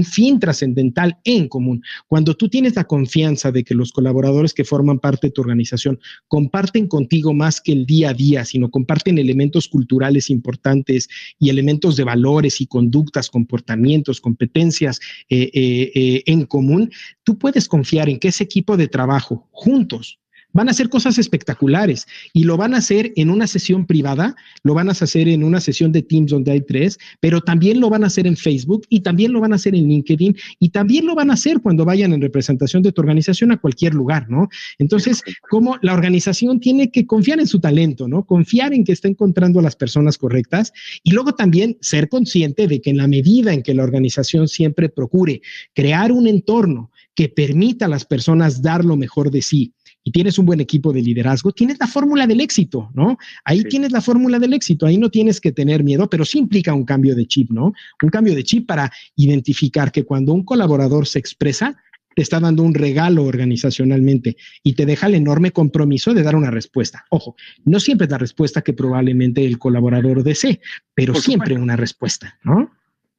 fin 0.04 0.40
trascendental 0.40 1.18
en 1.24 1.48
común. 1.48 1.84
Cuando 2.08 2.36
tú 2.36 2.50
tienes 2.50 2.76
la 2.76 2.84
confianza 2.84 3.52
de 3.52 3.64
que 3.64 3.76
los 3.76 3.92
colaboradores 3.92 4.54
que 4.54 4.66
forman 4.66 5.00
parte 5.00 5.28
de 5.28 5.32
tu 5.32 5.42
organización 5.42 6.00
comparten 6.28 6.88
contigo 6.88 7.34
más 7.34 7.62
que 7.62 7.72
el 7.72 7.86
día 7.86 8.10
a 8.10 8.14
día, 8.14 8.46
sino 8.46 8.70
comparten 8.70 9.18
elementos 9.18 9.68
culturales 9.68 10.30
importantes 10.30 11.08
y 11.40 11.50
elementos 11.50 11.96
de 11.96 12.04
valores 12.04 12.62
y 12.62 12.66
conductas, 12.66 13.30
comportamientos, 13.30 14.20
competencias 14.20 15.00
eh, 15.30 15.52
eh, 15.54 16.24
en 16.26 16.46
común, 16.46 16.90
tú 17.24 17.31
puedes 17.38 17.68
confiar 17.68 18.10
en 18.10 18.20
que 18.20 18.30
ese 18.30 18.44
equipo 18.44 18.78
de 18.78 18.88
trabajo 18.88 19.48
juntos 19.52 20.22
van 20.54 20.68
a 20.68 20.72
hacer 20.72 20.90
cosas 20.90 21.18
espectaculares 21.18 22.08
y 22.34 22.44
lo 22.44 22.58
van 22.58 22.74
a 22.74 22.78
hacer 22.78 23.14
en 23.16 23.30
una 23.30 23.48
sesión 23.48 23.86
privada, 23.86 24.36
lo 24.64 24.74
van 24.74 24.90
a 24.90 24.92
hacer 24.92 25.28
en 25.28 25.44
una 25.44 25.62
sesión 25.62 25.92
de 25.92 26.02
Teams 26.02 26.32
donde 26.32 26.52
hay 26.52 26.62
tres, 26.62 27.00
pero 27.20 27.42
también 27.42 27.80
lo 27.80 27.90
van 27.90 28.04
a 28.04 28.08
hacer 28.08 28.28
en 28.28 28.38
Facebook 28.38 28.86
y 28.90 29.02
también 29.02 29.32
lo 29.32 29.40
van 29.40 29.54
a 29.54 29.56
hacer 29.56 29.76
en 29.76 29.88
LinkedIn 29.88 30.36
y 30.60 30.70
también 30.70 31.06
lo 31.06 31.16
van 31.16 31.32
a 31.32 31.34
hacer 31.34 31.62
cuando 31.62 31.86
vayan 31.86 32.14
en 32.14 32.22
representación 32.22 32.84
de 32.84 32.92
tu 32.92 33.02
organización 33.02 33.52
a 33.52 33.58
cualquier 33.58 33.94
lugar, 33.94 34.30
¿no? 34.30 34.50
Entonces, 34.78 35.24
como 35.50 35.78
la 35.82 35.94
organización 35.94 36.60
tiene 36.60 36.92
que 36.92 37.06
confiar 37.06 37.40
en 37.40 37.48
su 37.48 37.60
talento, 37.60 38.08
¿no? 38.08 38.26
Confiar 38.26 38.74
en 38.74 38.84
que 38.84 38.92
está 38.92 39.08
encontrando 39.08 39.60
a 39.60 39.64
las 39.64 39.76
personas 39.76 40.18
correctas 40.18 40.74
y 41.04 41.12
luego 41.12 41.34
también 41.34 41.78
ser 41.82 42.10
consciente 42.10 42.68
de 42.68 42.82
que 42.82 42.90
en 42.90 42.98
la 42.98 43.08
medida 43.08 43.54
en 43.54 43.64
que 43.64 43.74
la 43.74 43.84
organización 43.84 44.48
siempre 44.48 44.90
procure 44.90 45.42
crear 45.74 46.12
un 46.12 46.28
entorno 46.28 46.92
que 47.16 47.30
permita 47.30 47.86
a 47.86 47.90
las 47.90 48.06
personas 48.06 48.62
dar 48.62 48.86
lo 48.86 48.96
mejor 48.96 49.32
de 49.32 49.42
sí 49.42 49.74
y 50.04 50.12
tienes 50.12 50.40
un 50.40 50.46
buen 50.46 50.60
equipo 50.60 50.92
de 50.94 51.02
liderazgo, 51.02 51.52
tienes 51.52 51.78
la 51.80 51.88
fórmula 51.88 52.26
del 52.26 52.42
éxito, 52.42 52.90
¿no? 52.94 53.18
Ahí 53.46 53.64
tienes 53.64 53.92
la 53.92 54.02
fórmula 54.02 54.40
del 54.40 54.54
éxito, 54.54 54.86
ahí 54.86 54.98
no 54.98 55.10
tienes 55.10 55.40
que 55.40 55.52
tener 55.52 55.84
miedo, 55.84 56.10
pero 56.10 56.26
sí 56.26 56.40
implica 56.40 56.74
un 56.74 56.86
cambio 56.86 57.16
de 57.16 57.28
chip, 57.28 57.52
¿no? 57.52 57.74
Un 58.02 58.10
cambio 58.10 58.34
de 58.34 58.44
chip 58.44 58.68
para 58.68 58.92
identificar 59.16 59.92
que 59.92 60.04
cuando 60.04 60.34
un 60.34 60.44
colaborador 60.44 61.06
se 61.06 61.20
expresa, 61.20 61.78
te 62.16 62.22
está 62.22 62.40
dando 62.40 62.64
un 62.64 62.74
regalo 62.74 63.24
organizacionalmente 63.24 64.38
y 64.64 64.74
te 64.74 64.86
deja 64.86 65.08
el 65.08 65.16
enorme 65.16 65.52
compromiso 65.52 66.14
de 66.14 66.24
dar 66.24 66.36
una 66.36 66.52
respuesta. 66.52 67.06
Ojo, 67.10 67.36
no 67.64 67.80
siempre 67.80 68.06
es 68.06 68.12
la 68.12 68.18
respuesta 68.18 68.62
que 68.62 68.74
probablemente 68.74 69.46
el 69.46 69.58
colaborador 69.60 70.24
desee, 70.24 70.60
pero 70.94 71.16
siempre 71.16 71.56
una 71.56 71.76
respuesta, 71.76 72.38
¿no? 72.44 72.72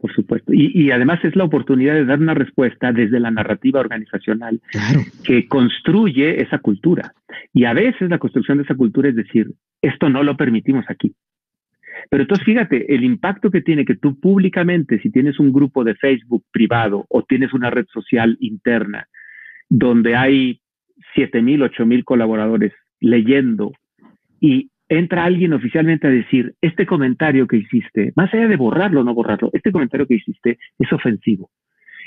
Por 0.02 0.12
supuesto. 0.12 0.52
Y, 0.52 0.90
además 0.90 1.24
es 1.24 1.36
la 1.36 1.44
oportunidad 1.44 1.94
de 1.94 2.04
dar 2.04 2.18
una 2.18 2.34
respuesta 2.34 2.90
desde 2.90 3.20
la 3.20 3.30
narrativa 3.30 3.78
organizacional 3.78 4.60
que 5.22 5.46
construye 5.46 6.42
esa 6.42 6.58
cultura. 6.58 7.14
Y 7.54 7.66
a 7.66 7.72
veces 7.72 8.10
la 8.10 8.18
construcción 8.18 8.58
de 8.58 8.64
esa 8.64 8.74
cultura 8.74 9.10
es 9.10 9.14
decir, 9.14 9.52
esto 9.80 10.08
no 10.08 10.24
lo 10.24 10.36
permitimos 10.36 10.84
aquí. 10.88 11.14
Pero 12.10 12.24
entonces 12.24 12.44
fíjate, 12.44 12.92
el 12.92 13.04
impacto 13.04 13.52
que 13.52 13.60
tiene 13.60 13.84
que 13.84 13.94
tú 13.94 14.18
públicamente, 14.18 14.98
si 14.98 15.10
tienes 15.10 15.38
un 15.38 15.52
grupo 15.52 15.84
de 15.84 15.94
Facebook 15.94 16.44
privado 16.50 17.06
o 17.08 17.22
tienes 17.22 17.52
una 17.52 17.70
red 17.70 17.86
social 17.92 18.36
interna 18.40 19.06
donde 19.68 20.16
hay 20.16 20.60
7 21.14 21.40
mil, 21.42 21.62
8 21.62 21.86
mil 21.86 22.04
colaboradores 22.04 22.72
leyendo 22.98 23.70
y 24.40 24.71
entra 24.98 25.24
alguien 25.24 25.52
oficialmente 25.52 26.06
a 26.06 26.10
decir, 26.10 26.54
este 26.60 26.86
comentario 26.86 27.46
que 27.46 27.58
hiciste, 27.58 28.12
más 28.16 28.32
allá 28.32 28.48
de 28.48 28.56
borrarlo 28.56 29.00
o 29.00 29.04
no 29.04 29.14
borrarlo, 29.14 29.50
este 29.52 29.72
comentario 29.72 30.06
que 30.06 30.14
hiciste 30.14 30.58
es 30.78 30.92
ofensivo. 30.92 31.50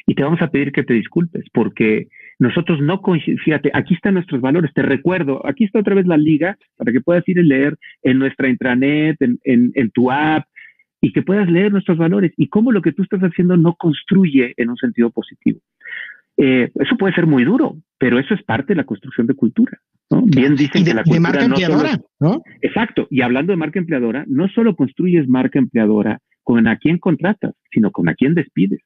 Y 0.08 0.14
te 0.14 0.24
vamos 0.24 0.42
a 0.42 0.52
pedir 0.52 0.72
que 0.72 0.84
te 0.84 0.94
disculpes, 0.94 1.46
porque 1.52 2.08
nosotros 2.38 2.80
no, 2.82 3.02
fíjate, 3.44 3.72
aquí 3.74 3.96
están 3.96 4.14
nuestros 4.14 4.40
valores, 4.40 4.72
te 4.74 4.84
recuerdo, 4.84 5.46
aquí 5.48 5.64
está 5.64 5.80
otra 5.80 5.96
vez 5.96 6.06
la 6.06 6.18
liga 6.18 6.58
para 6.78 6.92
que 6.92 7.02
puedas 7.02 7.28
ir 7.28 7.40
a 7.40 7.44
leer 7.44 7.76
en 8.04 8.20
nuestra 8.20 8.50
intranet, 8.50 9.18
en, 9.22 9.40
en 9.44 9.92
tu 9.92 10.12
app, 10.12 10.46
y 11.02 11.12
que 11.12 11.22
puedas 11.22 11.50
leer 11.50 11.72
nuestros 11.72 11.98
valores 11.98 12.34
y 12.36 12.48
cómo 12.48 12.72
lo 12.72 12.82
que 12.82 12.92
tú 12.92 13.04
estás 13.04 13.22
haciendo 13.22 13.58
no 13.58 13.76
construye 13.76 14.54
en 14.58 14.70
un 14.70 14.78
sentido 14.78 15.12
positivo. 15.12 15.60
Eh, 16.38 16.72
eso 16.76 16.98
puede 16.98 17.14
ser 17.14 17.28
muy 17.28 17.46
duro, 17.46 17.78
pero 17.98 18.20
eso 18.20 18.34
es 18.34 18.44
parte 18.44 18.74
de 18.74 18.78
la 18.78 18.84
construcción 18.84 19.28
de 19.28 19.36
cultura. 19.36 19.80
Bien 20.10 20.56
dicen 20.56 20.84
de, 20.84 20.92
que 20.92 20.96
la 20.96 21.04
cultura 21.04 21.22
marca 21.22 21.46
empleadora, 21.46 22.00
¿no? 22.20 22.42
Exacto. 22.62 23.08
Y 23.10 23.22
hablando 23.22 23.52
de 23.52 23.58
marca 23.58 23.80
empleadora, 23.80 24.26
no 24.28 24.48
solo 24.50 24.76
construyes 24.76 25.28
marca 25.28 25.60
empleadora 25.60 26.20
con 26.44 26.68
a 26.68 26.78
quién 26.78 27.00
contratas, 27.00 27.56
sino 27.72 27.92
con 27.92 28.08
a 28.08 28.16
quién 28.16 28.36
despides. 28.36 28.82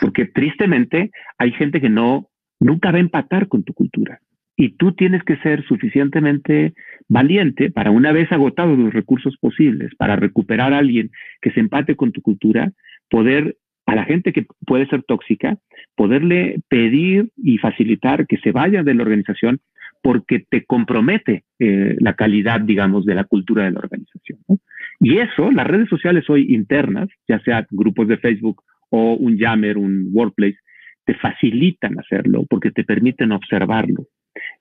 Porque 0.00 0.24
tristemente 0.26 1.10
hay 1.38 1.52
gente 1.52 1.80
que 1.80 1.90
no, 1.90 2.28
nunca 2.58 2.90
va 2.90 2.98
a 2.98 3.00
empatar 3.00 3.48
con 3.48 3.64
tu 3.64 3.74
cultura. 3.74 4.20
Y 4.56 4.70
tú 4.76 4.92
tienes 4.92 5.22
que 5.22 5.36
ser 5.38 5.64
suficientemente 5.66 6.72
valiente 7.08 7.70
para 7.70 7.90
una 7.90 8.12
vez 8.12 8.32
agotados 8.32 8.78
los 8.78 8.94
recursos 8.94 9.36
posibles, 9.38 9.94
para 9.96 10.16
recuperar 10.16 10.72
a 10.72 10.78
alguien 10.78 11.10
que 11.42 11.50
se 11.50 11.60
empate 11.60 11.94
con 11.94 12.12
tu 12.12 12.22
cultura, 12.22 12.72
poder 13.10 13.56
a 13.86 13.94
la 13.94 14.04
gente 14.04 14.32
que 14.32 14.46
puede 14.66 14.86
ser 14.86 15.02
tóxica, 15.04 15.56
poderle 15.94 16.60
pedir 16.68 17.30
y 17.36 17.58
facilitar 17.58 18.26
que 18.26 18.38
se 18.38 18.52
vaya 18.52 18.82
de 18.82 18.94
la 18.94 19.02
organización 19.02 19.60
porque 20.02 20.44
te 20.48 20.64
compromete 20.64 21.44
eh, 21.58 21.96
la 22.00 22.14
calidad, 22.14 22.60
digamos, 22.60 23.04
de 23.04 23.14
la 23.14 23.24
cultura 23.24 23.64
de 23.64 23.70
la 23.70 23.78
organización. 23.78 24.38
Y 25.00 25.18
eso, 25.18 25.50
las 25.50 25.66
redes 25.66 25.88
sociales 25.88 26.28
hoy 26.28 26.54
internas, 26.54 27.08
ya 27.28 27.40
sea 27.40 27.66
grupos 27.70 28.08
de 28.08 28.18
Facebook 28.18 28.62
o 28.90 29.14
un 29.14 29.36
Yammer, 29.36 29.78
un 29.78 30.10
Workplace, 30.12 30.58
te 31.04 31.14
facilitan 31.14 31.98
hacerlo 31.98 32.44
porque 32.48 32.72
te 32.72 32.84
permiten 32.84 33.32
observarlo 33.32 34.06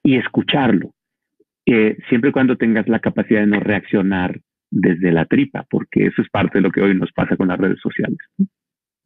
y 0.03 0.15
escucharlo, 0.15 0.93
eh, 1.65 1.97
siempre 2.09 2.29
y 2.29 2.33
cuando 2.33 2.57
tengas 2.57 2.87
la 2.87 2.99
capacidad 2.99 3.41
de 3.41 3.47
no 3.47 3.59
reaccionar 3.59 4.39
desde 4.69 5.11
la 5.11 5.25
tripa, 5.25 5.65
porque 5.69 6.07
eso 6.07 6.21
es 6.21 6.29
parte 6.29 6.59
de 6.59 6.61
lo 6.61 6.71
que 6.71 6.81
hoy 6.81 6.95
nos 6.95 7.11
pasa 7.11 7.35
con 7.35 7.47
las 7.47 7.57
redes 7.57 7.79
sociales. 7.81 8.19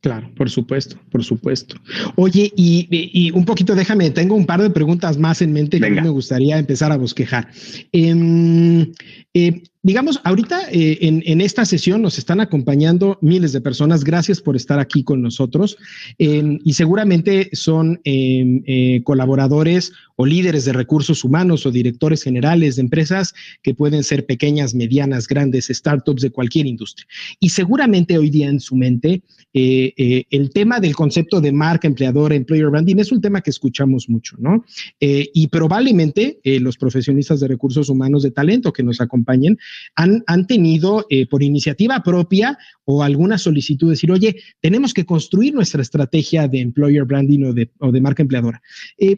Claro, 0.01 0.31
por 0.35 0.49
supuesto, 0.49 0.97
por 1.11 1.25
supuesto. 1.25 1.75
Oye, 2.15 2.53
y, 2.55 3.31
un 3.31 3.43
poquito, 3.43 3.75
déjame, 3.75 4.09
tengo 4.11 4.33
un 4.35 4.45
par 4.45 4.61
de 4.61 4.69
preguntas 4.69 5.17
más 5.17 5.41
en 5.41 5.51
mente 5.51 5.77
que 5.77 5.87
a 5.87 5.89
mí 5.89 5.99
me 5.99 6.09
gustaría 6.09 6.57
empezar 6.57 6.93
a 6.93 6.97
bosquejar. 6.97 7.49
Em, 7.91 8.93
eh, 9.33 9.61
digamos, 9.81 10.19
ahorita 10.25 10.69
eh, 10.71 10.97
en, 11.01 11.41
esta 11.41 11.63
sesión 11.63 12.01
nos 12.01 12.17
están 12.17 12.41
acompañando 12.41 13.17
miles 13.21 13.53
de 13.53 13.61
personas. 13.61 14.03
Gracias 14.03 14.41
por 14.41 14.57
estar 14.57 14.77
aquí 14.77 15.03
con 15.03 15.21
nosotros. 15.21 15.77
Y 16.17 16.73
seguramente 16.73 17.49
son 17.53 18.01
em, 18.03 18.61
eh, 18.67 19.01
colaboradores 19.03 19.93
o 20.17 20.25
líderes 20.25 20.65
de 20.65 20.73
recursos 20.73 21.23
humanos 21.23 21.65
o 21.65 21.71
directores 21.71 22.23
generales 22.23 22.75
de 22.75 22.81
empresas 22.81 23.33
que 23.63 23.73
pueden 23.73 24.03
ser 24.03 24.25
pequeñas, 24.25 24.75
medianas, 24.75 25.27
grandes, 25.27 25.67
startups 25.67 26.21
de 26.21 26.31
cualquier 26.31 26.67
industria. 26.67 27.07
Y 27.39 27.49
seguramente 27.49 28.17
hoy 28.17 28.29
día 28.29 28.49
en 28.49 28.59
su 28.59 28.75
mente 28.75 29.23
eh, 29.53 30.25
el 30.29 30.49
tema 30.51 30.81
del 30.81 30.95
concepto 30.95 31.39
de 31.39 31.53
marca 31.53 31.87
empleadora, 31.87 32.35
employer 32.35 32.69
branding, 32.69 32.97
es 32.97 33.13
un 33.13 33.21
tema 33.21 33.39
que 33.39 33.49
escuchamos 33.49 34.09
mucho, 34.09 34.35
¿no? 34.39 34.63
y 34.99 35.47
probablemente 35.47 36.39
los 36.43 36.77
profesionistas 36.77 37.39
de 37.39 37.47
recursos 37.47 37.89
humanos 37.89 38.23
de 38.23 38.31
talento 38.31 38.73
que 38.73 38.83
nos 38.83 38.99
acompañen 39.01 39.57
han, 39.95 40.23
han 40.27 40.47
tenido 40.47 41.05
eh, 41.09 41.27
por 41.27 41.43
iniciativa 41.43 42.01
propia 42.03 42.57
o 42.85 43.03
alguna 43.03 43.37
solicitud 43.37 43.87
de 43.87 43.91
decir, 43.91 44.11
oye, 44.11 44.41
tenemos 44.61 44.93
que 44.93 45.05
construir 45.05 45.53
nuestra 45.53 45.81
estrategia 45.81 46.47
de 46.47 46.59
employer 46.59 47.05
branding 47.05 47.43
o 47.45 47.53
de, 47.53 47.71
o 47.79 47.91
de 47.91 48.01
marca 48.01 48.23
empleadora. 48.23 48.61
Eh, 48.97 49.17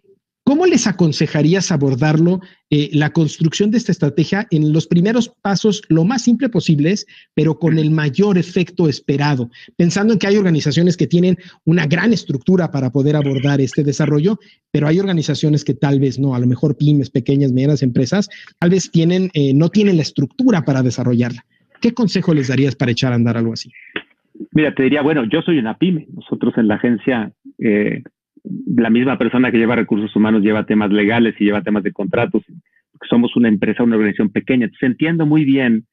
¿Cómo 0.51 0.65
les 0.65 0.85
aconsejarías 0.85 1.71
abordarlo, 1.71 2.41
eh, 2.69 2.89
la 2.91 3.11
construcción 3.11 3.71
de 3.71 3.77
esta 3.77 3.93
estrategia 3.93 4.47
en 4.51 4.73
los 4.73 4.85
primeros 4.85 5.29
pasos 5.29 5.81
lo 5.87 6.03
más 6.03 6.23
simple 6.23 6.49
posibles, 6.49 7.07
pero 7.33 7.57
con 7.57 7.79
el 7.79 7.89
mayor 7.89 8.37
efecto 8.37 8.89
esperado? 8.89 9.49
Pensando 9.77 10.11
en 10.11 10.19
que 10.19 10.27
hay 10.27 10.35
organizaciones 10.35 10.97
que 10.97 11.07
tienen 11.07 11.37
una 11.63 11.85
gran 11.87 12.11
estructura 12.11 12.69
para 12.69 12.89
poder 12.89 13.15
abordar 13.15 13.61
este 13.61 13.85
desarrollo, 13.85 14.39
pero 14.71 14.89
hay 14.89 14.99
organizaciones 14.99 15.63
que 15.63 15.73
tal 15.73 16.01
vez 16.01 16.19
no, 16.19 16.35
a 16.35 16.39
lo 16.39 16.47
mejor 16.47 16.75
pymes, 16.75 17.09
pequeñas, 17.09 17.53
medianas 17.53 17.81
empresas, 17.81 18.27
tal 18.59 18.71
vez 18.71 18.91
tienen, 18.91 19.29
eh, 19.33 19.53
no 19.53 19.69
tienen 19.69 19.95
la 19.95 20.01
estructura 20.01 20.65
para 20.65 20.83
desarrollarla. 20.83 21.45
¿Qué 21.79 21.93
consejo 21.93 22.33
les 22.33 22.49
darías 22.49 22.75
para 22.75 22.91
echar 22.91 23.13
a 23.13 23.15
andar 23.15 23.37
algo 23.37 23.53
así? 23.53 23.71
Mira, 24.51 24.75
te 24.75 24.83
diría, 24.83 25.01
bueno, 25.01 25.23
yo 25.23 25.41
soy 25.43 25.59
una 25.59 25.77
pyme. 25.77 26.07
Nosotros 26.13 26.57
en 26.57 26.67
la 26.67 26.75
agencia 26.75 27.31
eh, 27.57 28.03
la 28.43 28.89
misma 28.89 29.17
persona 29.17 29.51
que 29.51 29.57
lleva 29.57 29.75
recursos 29.75 30.15
humanos 30.15 30.41
lleva 30.41 30.65
temas 30.65 30.91
legales 30.91 31.35
y 31.39 31.45
lleva 31.45 31.61
temas 31.61 31.83
de 31.83 31.91
contratos. 31.91 32.43
Somos 33.09 33.35
una 33.35 33.47
empresa, 33.47 33.83
una 33.83 33.95
organización 33.95 34.29
pequeña. 34.29 34.65
Entonces 34.65 34.89
entiendo 34.89 35.25
muy 35.25 35.45
bien 35.45 35.85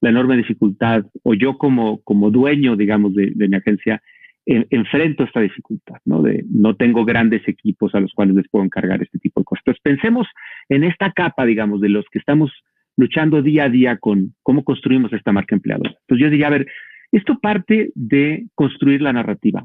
la 0.00 0.10
enorme 0.10 0.36
dificultad, 0.36 1.04
o 1.22 1.34
yo 1.34 1.58
como, 1.58 2.02
como 2.02 2.30
dueño, 2.30 2.74
digamos, 2.74 3.14
de, 3.14 3.34
mi 3.36 3.56
agencia, 3.56 4.02
enfrento 4.46 5.24
esta 5.24 5.40
dificultad, 5.40 5.98
¿no? 6.06 6.22
De 6.22 6.44
no 6.48 6.74
tengo 6.74 7.04
grandes 7.04 7.46
equipos 7.46 7.94
a 7.94 8.00
los 8.00 8.12
cuales 8.14 8.34
les 8.34 8.48
puedo 8.48 8.64
encargar 8.64 9.02
este 9.02 9.18
tipo 9.18 9.40
de 9.40 9.44
cosas. 9.44 9.62
Entonces 9.66 9.82
pensemos 9.82 10.26
en 10.70 10.84
esta 10.84 11.12
capa, 11.12 11.44
digamos, 11.44 11.82
de 11.82 11.90
los 11.90 12.06
que 12.10 12.18
estamos 12.18 12.50
luchando 12.96 13.42
día 13.42 13.64
a 13.64 13.68
día 13.68 13.98
con 13.98 14.34
cómo 14.42 14.64
construimos 14.64 15.12
esta 15.12 15.32
marca 15.32 15.54
empleadora. 15.54 15.90
Entonces 15.90 16.24
yo 16.24 16.30
diría, 16.30 16.46
a 16.46 16.50
ver, 16.50 16.66
esto 17.12 17.38
parte 17.38 17.92
de 17.94 18.46
construir 18.54 19.02
la 19.02 19.12
narrativa. 19.12 19.64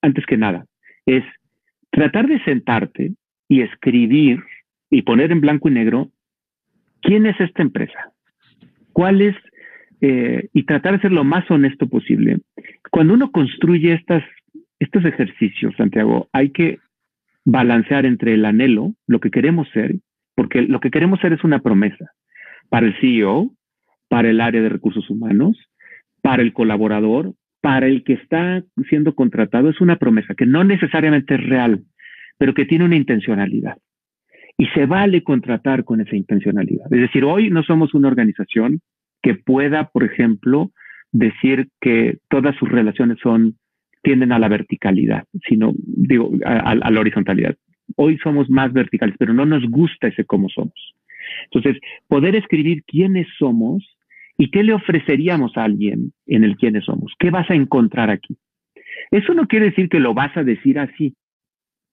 Antes 0.00 0.24
que 0.26 0.36
nada, 0.36 0.66
es 1.06 1.24
tratar 1.92 2.26
de 2.26 2.42
sentarte 2.42 3.12
y 3.48 3.60
escribir 3.60 4.42
y 4.90 5.02
poner 5.02 5.30
en 5.30 5.40
blanco 5.40 5.68
y 5.68 5.72
negro 5.72 6.10
quién 7.00 7.26
es 7.26 7.38
esta 7.40 7.62
empresa, 7.62 8.12
cuál 8.92 9.20
es, 9.20 9.36
eh, 10.00 10.48
y 10.52 10.64
tratar 10.64 10.94
de 10.94 11.02
ser 11.02 11.12
lo 11.12 11.22
más 11.22 11.48
honesto 11.50 11.88
posible. 11.88 12.38
Cuando 12.90 13.14
uno 13.14 13.30
construye 13.30 13.92
estas, 13.92 14.24
estos 14.78 15.04
ejercicios, 15.04 15.74
Santiago, 15.76 16.28
hay 16.32 16.50
que 16.50 16.78
balancear 17.44 18.06
entre 18.06 18.34
el 18.34 18.44
anhelo, 18.44 18.94
lo 19.06 19.20
que 19.20 19.30
queremos 19.30 19.68
ser, 19.70 19.96
porque 20.34 20.62
lo 20.62 20.80
que 20.80 20.90
queremos 20.90 21.20
ser 21.20 21.32
es 21.32 21.44
una 21.44 21.60
promesa 21.60 22.10
para 22.68 22.86
el 22.86 22.98
CEO, 23.00 23.50
para 24.08 24.30
el 24.30 24.40
área 24.40 24.62
de 24.62 24.68
recursos 24.68 25.08
humanos, 25.10 25.58
para 26.22 26.42
el 26.42 26.52
colaborador, 26.52 27.34
para 27.62 27.86
el 27.86 28.02
que 28.04 28.14
está 28.14 28.62
siendo 28.88 29.14
contratado, 29.14 29.70
es 29.70 29.80
una 29.80 29.96
promesa 29.96 30.34
que 30.34 30.44
no 30.44 30.64
necesariamente 30.64 31.36
es 31.36 31.46
real, 31.46 31.84
pero 32.36 32.52
que 32.52 32.66
tiene 32.66 32.84
una 32.84 32.96
intencionalidad. 32.96 33.78
Y 34.58 34.66
se 34.66 34.84
vale 34.84 35.22
contratar 35.22 35.84
con 35.84 36.00
esa 36.00 36.16
intencionalidad. 36.16 36.92
Es 36.92 37.00
decir, 37.00 37.24
hoy 37.24 37.50
no 37.50 37.62
somos 37.62 37.94
una 37.94 38.08
organización 38.08 38.80
que 39.22 39.34
pueda, 39.34 39.88
por 39.90 40.02
ejemplo, 40.02 40.72
decir 41.12 41.68
que 41.80 42.18
todas 42.28 42.56
sus 42.56 42.68
relaciones 42.68 43.18
son 43.22 43.56
tienden 44.02 44.32
a 44.32 44.40
la 44.40 44.48
verticalidad, 44.48 45.24
sino 45.48 45.72
digo 45.76 46.32
a, 46.44 46.74
la 46.74 47.00
horizontalidad. 47.00 47.54
Hoy 47.94 48.18
somos 48.18 48.50
más 48.50 48.72
verticales, 48.72 49.14
pero 49.16 49.32
no 49.32 49.46
nos 49.46 49.64
gusta 49.70 50.08
ese 50.08 50.24
cómo 50.24 50.48
somos. 50.48 50.74
Entonces, 51.44 51.80
poder 52.08 52.34
escribir 52.34 52.82
quiénes 52.84 53.28
somos 53.38 53.86
y 54.36 54.50
qué 54.50 54.62
le 54.62 54.72
ofreceríamos 54.72 55.56
a 55.56 55.64
alguien 55.64 56.12
en 56.26 56.44
el 56.44 56.56
quiénes 56.56 56.84
somos. 56.84 57.12
¿Qué 57.18 57.30
vas 57.30 57.50
a 57.50 57.54
encontrar 57.54 58.10
aquí? 58.10 58.36
Eso 59.10 59.34
no 59.34 59.46
quiere 59.46 59.66
decir 59.66 59.88
que 59.88 60.00
lo 60.00 60.14
vas 60.14 60.36
a 60.36 60.44
decir 60.44 60.78
así. 60.78 61.14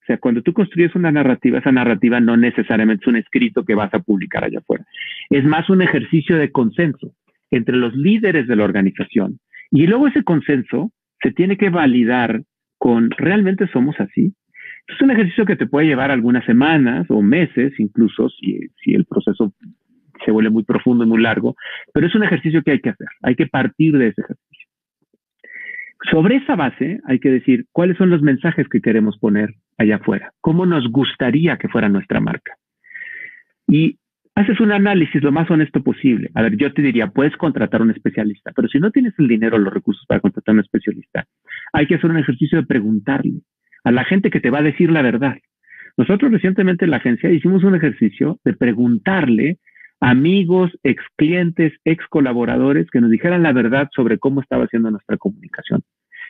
O 0.02 0.06
sea, 0.08 0.18
cuando 0.18 0.42
tú 0.42 0.54
construyes 0.54 0.96
una 0.96 1.12
narrativa, 1.12 1.60
esa 1.60 1.72
narrativa 1.72 2.20
no 2.20 2.38
necesariamente 2.38 3.04
es 3.04 3.08
un 3.08 3.18
escrito 3.18 3.64
que 3.64 3.76
vas 3.76 3.94
a 3.94 4.00
publicar 4.00 4.44
allá 4.44 4.60
afuera. 4.60 4.86
Es 5.30 5.44
más 5.44 5.70
un 5.70 5.82
ejercicio 5.82 6.38
de 6.38 6.52
consenso 6.52 7.14
entre 7.52 7.76
los 7.76 7.96
líderes 7.96 8.48
de 8.48 8.56
la 8.56 8.64
organización. 8.64 9.40
Y 9.72 9.86
luego 9.86 10.08
ese 10.08 10.24
consenso 10.24 10.92
se 11.22 11.32
tiene 11.32 11.58
que 11.58 11.70
validar 11.70 12.42
con 12.78 13.12
realmente 13.12 13.68
somos 13.68 14.00
así. 14.00 14.34
Es 14.88 15.00
un 15.02 15.12
ejercicio 15.12 15.46
que 15.46 15.56
te 15.56 15.68
puede 15.68 15.88
llevar 15.88 16.10
algunas 16.10 16.46
semanas 16.46 17.06
o 17.10 17.22
meses, 17.22 17.74
incluso 17.80 18.30
si, 18.30 18.60
si 18.84 18.96
el 18.96 19.06
proceso 19.06 19.54
se 20.30 20.32
vuelve 20.32 20.52
muy 20.52 20.64
profundo 20.64 21.04
y 21.04 21.08
muy 21.08 21.22
largo, 21.22 21.56
pero 21.92 22.06
es 22.06 22.14
un 22.14 22.24
ejercicio 22.24 22.62
que 22.62 22.72
hay 22.72 22.80
que 22.82 22.90
hacer, 22.90 23.08
hay 23.24 23.34
que 23.34 23.48
partir 23.48 23.98
de 23.98 24.10
ese 24.10 24.22
ejercicio. 24.22 24.68
Sobre 26.12 26.36
esa 26.36 26.56
base 26.56 27.00
hay 27.06 27.20
que 27.20 27.32
decir 27.32 27.66
cuáles 27.72 27.98
son 27.98 28.12
los 28.12 28.22
mensajes 28.22 28.68
que 28.70 28.80
queremos 28.80 29.18
poner 29.18 29.56
allá 29.80 29.96
afuera, 29.96 30.32
cómo 30.40 30.68
nos 30.68 30.88
gustaría 30.92 31.58
que 31.58 31.68
fuera 31.68 31.90
nuestra 31.90 32.20
marca. 32.20 32.54
Y 33.68 33.98
haces 34.36 34.60
un 34.60 34.72
análisis 34.72 35.22
lo 35.24 35.32
más 35.32 35.50
honesto 35.50 35.82
posible. 35.82 36.30
A 36.36 36.44
ver, 36.44 36.58
yo 36.58 36.72
te 36.74 36.84
diría, 36.84 37.08
puedes 37.08 37.36
contratar 37.36 37.82
a 37.82 37.86
un 37.86 37.92
especialista, 37.92 38.52
pero 38.56 38.68
si 38.68 38.80
no 38.80 38.92
tienes 38.92 39.14
el 39.18 39.28
dinero 39.28 39.56
o 39.56 39.60
los 39.60 39.74
recursos 39.74 40.06
para 40.08 40.22
contratar 40.22 40.54
a 40.54 40.58
un 40.58 40.60
especialista, 40.60 41.26
hay 41.74 41.88
que 41.88 41.96
hacer 41.96 42.12
un 42.12 42.20
ejercicio 42.20 42.60
de 42.60 42.68
preguntarle 42.68 43.42
a 43.84 43.92
la 43.92 44.06
gente 44.06 44.30
que 44.30 44.40
te 44.40 44.52
va 44.52 44.60
a 44.60 44.64
decir 44.64 44.92
la 44.92 45.02
verdad. 45.02 45.38
Nosotros 45.98 46.32
recientemente 46.32 46.86
en 46.86 46.92
la 46.92 46.98
agencia 46.98 47.32
hicimos 47.32 47.64
un 47.64 47.76
ejercicio 47.76 48.40
de 48.46 48.54
preguntarle 48.54 49.58
amigos, 50.00 50.72
ex 50.84 51.04
clientes, 51.18 51.74
ex 51.84 52.06
colaboradores 52.08 52.90
que 52.90 53.02
nos 53.02 53.12
dijeran 53.12 53.44
la 53.44 53.54
verdad 53.54 53.90
sobre 53.94 54.18
cómo 54.18 54.42
estaba 54.42 54.66
haciendo 54.66 54.92
nuestra 54.92 55.18
comunicación. 55.18 55.82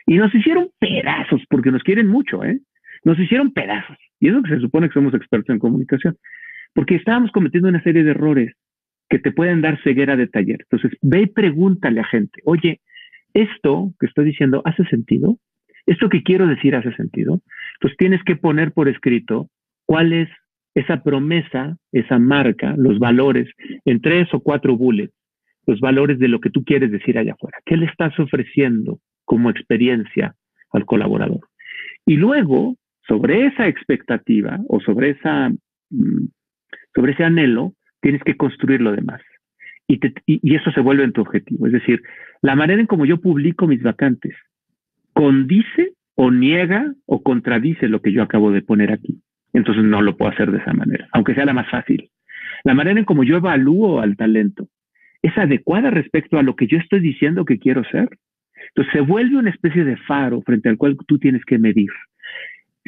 Y 0.06 0.16
nos 0.16 0.34
hicieron 0.34 0.70
pedazos, 0.78 1.42
porque 1.48 1.70
nos 1.70 1.82
quieren 1.82 2.06
mucho, 2.06 2.42
¿eh? 2.44 2.60
Nos 3.04 3.18
hicieron 3.18 3.52
pedazos. 3.52 3.96
Y 4.18 4.28
eso 4.28 4.42
que 4.42 4.54
se 4.54 4.60
supone 4.60 4.88
que 4.88 4.94
somos 4.94 5.14
expertos 5.14 5.54
en 5.54 5.58
comunicación 5.58 6.16
porque 6.74 6.96
estábamos 6.96 7.30
cometiendo 7.32 7.68
una 7.68 7.82
serie 7.82 8.04
de 8.04 8.12
errores 8.12 8.54
que 9.08 9.18
te 9.18 9.32
pueden 9.32 9.60
dar 9.60 9.82
ceguera 9.82 10.16
de 10.16 10.28
taller. 10.28 10.60
Entonces, 10.62 10.96
ve 11.02 11.22
y 11.22 11.26
pregúntale 11.26 12.00
a 12.00 12.04
gente, 12.04 12.40
oye, 12.44 12.80
¿esto 13.34 13.92
que 13.98 14.06
estoy 14.06 14.26
diciendo 14.26 14.62
hace 14.64 14.84
sentido? 14.84 15.38
¿Esto 15.86 16.08
que 16.08 16.22
quiero 16.22 16.46
decir 16.46 16.76
hace 16.76 16.94
sentido? 16.94 17.40
Entonces, 17.74 17.96
tienes 17.98 18.22
que 18.24 18.36
poner 18.36 18.72
por 18.72 18.88
escrito 18.88 19.48
cuál 19.84 20.12
es 20.12 20.28
esa 20.74 21.02
promesa, 21.02 21.76
esa 21.92 22.18
marca, 22.18 22.74
los 22.76 22.98
valores, 22.98 23.48
en 23.84 24.00
tres 24.00 24.32
o 24.32 24.40
cuatro 24.40 24.76
bullets, 24.76 25.14
los 25.66 25.80
valores 25.80 26.18
de 26.18 26.28
lo 26.28 26.40
que 26.40 26.50
tú 26.50 26.64
quieres 26.64 26.90
decir 26.90 27.18
allá 27.18 27.32
afuera. 27.32 27.58
¿Qué 27.64 27.76
le 27.76 27.86
estás 27.86 28.18
ofreciendo 28.18 29.00
como 29.24 29.50
experiencia 29.50 30.34
al 30.72 30.84
colaborador? 30.84 31.40
Y 32.06 32.16
luego, 32.16 32.76
sobre 33.06 33.46
esa 33.46 33.66
expectativa 33.68 34.58
o 34.68 34.80
sobre 34.80 35.10
esa 35.10 35.50
mm, 35.90 36.26
sobre 36.94 37.12
ese 37.12 37.24
anhelo, 37.24 37.74
tienes 38.00 38.22
que 38.22 38.36
construir 38.36 38.80
lo 38.80 38.92
demás. 38.92 39.20
Y, 39.86 40.00
y, 40.26 40.54
eso 40.54 40.70
se 40.70 40.80
vuelve 40.80 41.04
en 41.04 41.12
tu 41.12 41.20
objetivo. 41.20 41.66
Es 41.66 41.72
decir, 41.72 42.00
la 42.42 42.54
manera 42.54 42.80
en 42.80 42.86
como 42.86 43.06
yo 43.06 43.20
publico 43.20 43.66
mis 43.66 43.82
vacantes 43.82 44.34
condice 45.12 45.94
o 46.14 46.30
niega 46.30 46.94
o 47.06 47.22
contradice 47.22 47.88
lo 47.88 48.00
que 48.00 48.12
yo 48.12 48.22
acabo 48.22 48.52
de 48.52 48.62
poner 48.62 48.92
aquí. 48.92 49.20
Entonces 49.52 49.84
no 49.84 50.02
lo 50.02 50.16
puedo 50.16 50.32
hacer 50.32 50.50
de 50.50 50.58
esa 50.58 50.72
manera, 50.72 51.08
aunque 51.12 51.34
sea 51.34 51.44
la 51.44 51.52
más 51.52 51.68
fácil. 51.70 52.10
La 52.64 52.74
manera 52.74 52.98
en 52.98 53.04
como 53.04 53.24
yo 53.24 53.36
evalúo 53.36 54.00
al 54.00 54.16
talento 54.16 54.68
es 55.22 55.36
adecuada 55.36 55.90
respecto 55.90 56.38
a 56.38 56.42
lo 56.42 56.56
que 56.56 56.66
yo 56.66 56.78
estoy 56.78 57.00
diciendo 57.00 57.44
que 57.44 57.58
quiero 57.58 57.84
ser. 57.84 58.08
Entonces 58.68 58.92
se 58.92 59.00
vuelve 59.00 59.36
una 59.36 59.50
especie 59.50 59.84
de 59.84 59.96
faro 59.96 60.42
frente 60.42 60.68
al 60.68 60.76
cual 60.76 60.96
tú 61.06 61.18
tienes 61.18 61.44
que 61.44 61.58
medir 61.58 61.90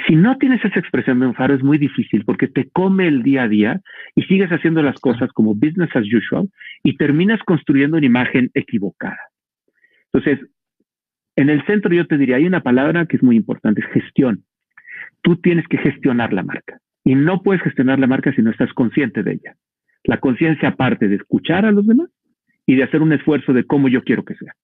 si 0.07 0.17
no 0.17 0.39
tienes 0.39 0.65
esa 0.65 0.81
expresión 0.81 1.21
de 1.21 1.27
un 1.27 1.35
faro 1.35 1.55
es 1.55 1.63
muy 1.63 1.79
difícil 1.79 2.25
porque 2.25 2.49
te 2.49 2.69
come 2.71 3.07
el 3.07 3.23
día 3.23 3.43
a 3.43 3.49
día 3.49 3.81
y 4.15 4.23
sigues 4.23 4.51
haciendo 4.51 4.83
las 4.83 4.99
cosas 4.99 5.31
como 5.33 5.55
business 5.55 5.95
as 5.95 6.07
usual 6.13 6.49
y 6.83 6.97
terminas 6.97 7.41
construyendo 7.45 7.99
una 7.99 8.07
imagen 8.07 8.51
equivocada. 8.55 9.19
Entonces, 10.13 10.47
en 11.37 11.51
el 11.51 11.65
centro 11.67 11.95
yo 11.95 12.07
te 12.07 12.19
diría, 12.19 12.37
hay 12.37 12.47
una 12.47 12.63
palabra 12.63 13.07
que 13.07 13.17
es 13.17 13.23
muy 13.23 13.37
importante, 13.37 13.83
es 13.83 13.87
gestión. 13.89 14.45
Tú 15.23 15.37
tienes 15.37 15.66
que 15.68 15.79
gestionar 15.79 16.33
la 16.33 16.43
marca 16.43 16.79
y 17.05 17.14
no 17.14 17.43
puedes 17.43 17.62
gestionar 17.62 17.99
la 17.99 18.07
marca 18.07 18.33
si 18.33 18.43
no 18.43 18.51
estás 18.51 18.73
consciente 18.73 19.23
de 19.23 19.33
ella. 19.33 19.57
La 20.05 20.18
conciencia 20.18 20.77
parte 20.77 21.09
de 21.09 21.16
escuchar 21.16 21.64
a 21.64 21.73
los 21.73 21.87
demás 21.87 22.11
y 22.66 22.77
de 22.77 22.85
hacer 22.85 23.03
un 23.03 23.12
esfuerzo 23.12 23.53
de 23.53 23.64
cómo 23.64 23.89
yo 23.89 24.03
quiero 24.03 24.25
que 24.25 24.35
sea. 24.35 24.55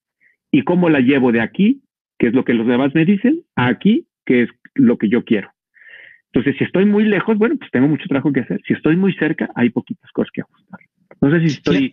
Y 0.50 0.62
cómo 0.62 0.88
la 0.88 1.00
llevo 1.00 1.30
de 1.32 1.40
aquí, 1.40 1.82
que 2.18 2.28
es 2.28 2.34
lo 2.34 2.44
que 2.44 2.54
los 2.54 2.66
demás 2.66 2.94
me 2.94 3.04
dicen, 3.04 3.42
a 3.54 3.66
aquí, 3.66 4.06
que 4.24 4.42
es 4.42 4.50
lo 4.74 4.98
que 4.98 5.08
yo 5.08 5.24
quiero. 5.24 5.50
Entonces, 6.32 6.56
si 6.58 6.64
estoy 6.64 6.84
muy 6.84 7.04
lejos, 7.04 7.38
bueno, 7.38 7.56
pues 7.56 7.70
tengo 7.70 7.88
mucho 7.88 8.06
trabajo 8.06 8.32
que 8.32 8.40
hacer. 8.40 8.60
Si 8.66 8.72
estoy 8.74 8.96
muy 8.96 9.14
cerca, 9.14 9.50
hay 9.54 9.70
poquitas 9.70 10.10
cosas 10.12 10.30
que 10.32 10.42
ajustar. 10.42 10.80
No 11.20 11.30
sé 11.30 11.40
si 11.40 11.46
estoy 11.46 11.92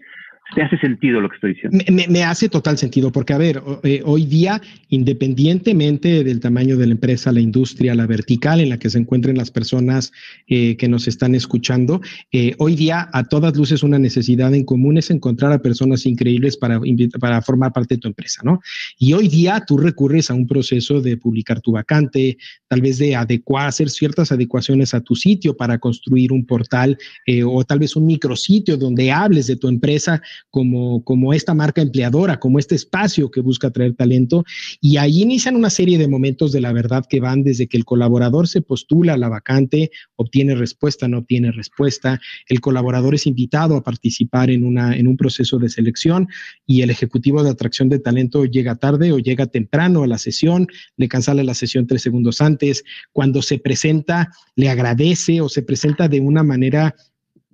¿Te 0.53 0.61
hace 0.61 0.77
sentido 0.77 1.21
lo 1.21 1.29
que 1.29 1.35
estoy 1.35 1.53
diciendo? 1.55 1.79
Me, 2.09 2.23
hace 2.23 2.49
total 2.49 2.77
sentido, 2.77 3.11
porque 3.11 3.33
a 3.33 3.39
ver, 3.39 3.63
eh, 3.81 4.03
hoy 4.05 4.25
día, 4.25 4.61
independientemente 4.89 6.23
del 6.23 6.39
tamaño 6.39 6.77
de 6.77 6.85
la 6.85 6.91
empresa, 6.91 7.31
la 7.31 7.39
industria, 7.39 7.95
la 7.95 8.05
vertical 8.05 8.59
en 8.59 8.69
la 8.69 8.77
que 8.77 8.91
se 8.91 8.99
encuentren 8.99 9.37
las 9.37 9.49
personas 9.49 10.11
eh, 10.47 10.77
que 10.77 10.87
nos 10.87 11.07
están 11.07 11.33
escuchando, 11.33 11.99
eh, 12.31 12.53
hoy 12.59 12.75
día 12.75 13.09
a 13.11 13.23
todas 13.23 13.57
luces 13.57 13.81
una 13.81 13.97
necesidad 13.97 14.53
en 14.53 14.65
común 14.65 14.99
es 14.99 15.09
encontrar 15.09 15.51
a 15.51 15.63
personas 15.63 16.05
increíbles 16.05 16.57
para, 16.57 16.79
para 17.19 17.41
formar 17.41 17.73
parte 17.73 17.95
de 17.95 18.01
tu 18.01 18.07
empresa, 18.07 18.41
¿no? 18.43 18.59
Y 18.99 19.13
hoy 19.13 19.27
día 19.27 19.63
tú 19.65 19.79
recurres 19.79 20.29
a 20.29 20.35
un 20.35 20.45
proceso 20.45 21.01
de 21.01 21.17
publicar 21.17 21.59
tu 21.59 21.71
vacante, 21.71 22.37
tal 22.67 22.81
vez 22.81 22.99
de 22.99 23.15
adecuar, 23.15 23.67
hacer 23.67 23.89
ciertas 23.89 24.31
adecuaciones 24.31 24.93
a 24.93 25.01
tu 25.01 25.15
sitio 25.15 25.57
para 25.57 25.79
construir 25.79 26.31
un 26.31 26.45
portal 26.45 26.97
o 27.45 27.63
tal 27.63 27.79
vez 27.79 27.95
un 27.95 28.05
micrositio 28.05 28.77
donde 28.77 29.11
hables 29.11 29.47
de 29.47 29.55
tu 29.55 29.67
empresa 29.67 30.21
como, 30.49 31.03
como 31.03 31.33
esta 31.33 31.53
marca 31.53 31.81
empleadora, 31.81 32.39
como 32.39 32.59
este 32.59 32.75
espacio 32.75 33.31
que 33.31 33.41
busca 33.41 33.71
traer 33.71 33.95
talento. 33.95 34.43
Y 34.81 34.97
ahí 34.97 35.21
inician 35.21 35.55
una 35.55 35.69
serie 35.69 35.97
de 35.97 36.07
momentos 36.07 36.51
de 36.51 36.61
la 36.61 36.73
verdad 36.73 37.05
que 37.09 37.19
van 37.19 37.43
desde 37.43 37.67
que 37.67 37.77
el 37.77 37.85
colaborador 37.85 38.47
se 38.47 38.61
postula 38.61 39.13
a 39.13 39.17
la 39.17 39.29
vacante, 39.29 39.91
obtiene 40.15 40.55
respuesta, 40.55 41.07
no 41.07 41.19
obtiene 41.19 41.51
respuesta, 41.51 42.19
el 42.47 42.61
colaborador 42.61 43.15
es 43.15 43.27
invitado 43.27 43.75
a 43.75 43.83
participar 43.83 44.49
en, 44.49 44.63
una, 44.63 44.95
en 44.95 45.07
un 45.07 45.17
proceso 45.17 45.57
de 45.59 45.69
selección 45.69 46.27
y 46.65 46.81
el 46.81 46.89
ejecutivo 46.89 47.43
de 47.43 47.49
atracción 47.49 47.89
de 47.89 47.99
talento 47.99 48.45
llega 48.45 48.75
tarde 48.75 49.11
o 49.11 49.19
llega 49.19 49.47
temprano 49.47 50.03
a 50.03 50.07
la 50.07 50.17
sesión, 50.17 50.67
le 50.97 51.07
cancela 51.07 51.43
la 51.43 51.53
sesión 51.53 51.87
tres 51.87 52.01
segundos 52.01 52.41
antes, 52.41 52.83
cuando 53.11 53.41
se 53.41 53.59
presenta, 53.59 54.31
le 54.55 54.69
agradece 54.69 55.41
o 55.41 55.49
se 55.49 55.61
presenta 55.61 56.07
de 56.07 56.19
una 56.19 56.43
manera 56.43 56.95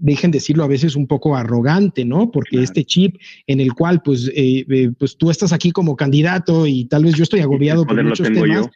dejen 0.02 0.32
decirlo 0.32 0.64
a 0.64 0.68
veces 0.68 0.96
un 0.96 1.08
poco 1.08 1.36
arrogante, 1.36 2.04
¿no? 2.04 2.32
Porque 2.32 2.62
este 2.62 2.84
chip 2.84 3.18
en 3.46 3.60
el 3.60 3.74
cual 3.74 4.02
pues, 4.02 4.28
eh, 4.36 4.66
eh, 4.68 4.92
pues 4.98 5.16
tú 5.16 5.30
estás 5.30 5.54
aquí 5.54 5.72
como 5.72 5.96
candidato 5.96 6.66
y 6.66 6.86
tal 6.86 7.06
vez 7.06 7.16
yo 7.16 7.24
estoy 7.24 7.42
agobiado 7.42 7.86
por 7.86 8.04
muchos 8.04 8.28
temas. 8.28 8.68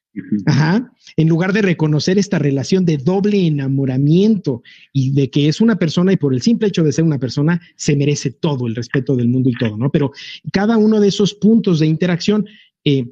Ajá. 0.46 0.92
En 1.18 1.28
lugar 1.28 1.52
de 1.52 1.64
reconocer 1.64 2.18
esta 2.20 2.40
relación 2.40 2.86
de 2.86 2.98
doble 2.98 3.48
enamoramiento 3.48 4.62
y 4.94 5.12
de 5.12 5.30
que 5.30 5.50
es 5.50 5.60
una 5.62 5.78
persona 5.78 6.14
y 6.14 6.18
por 6.18 6.34
el 6.34 6.42
simple 6.42 6.68
hecho 6.68 6.84
de 6.84 6.92
ser 6.92 7.04
una 7.04 7.20
persona 7.20 7.60
se 7.76 7.96
merece 7.96 8.32
todo 8.32 8.68
el 8.68 8.76
respeto 8.76 9.16
del 9.16 9.28
mundo 9.28 9.50
y 9.50 9.54
todo, 9.54 9.78
¿no? 9.78 9.90
Pero 9.90 10.12
cada 10.54 10.78
uno 10.78 11.00
de 11.00 11.08
esos 11.08 11.34
puntos 11.34 11.80
de 11.80 11.88
interacción 11.88 12.46
eh, 12.86 13.08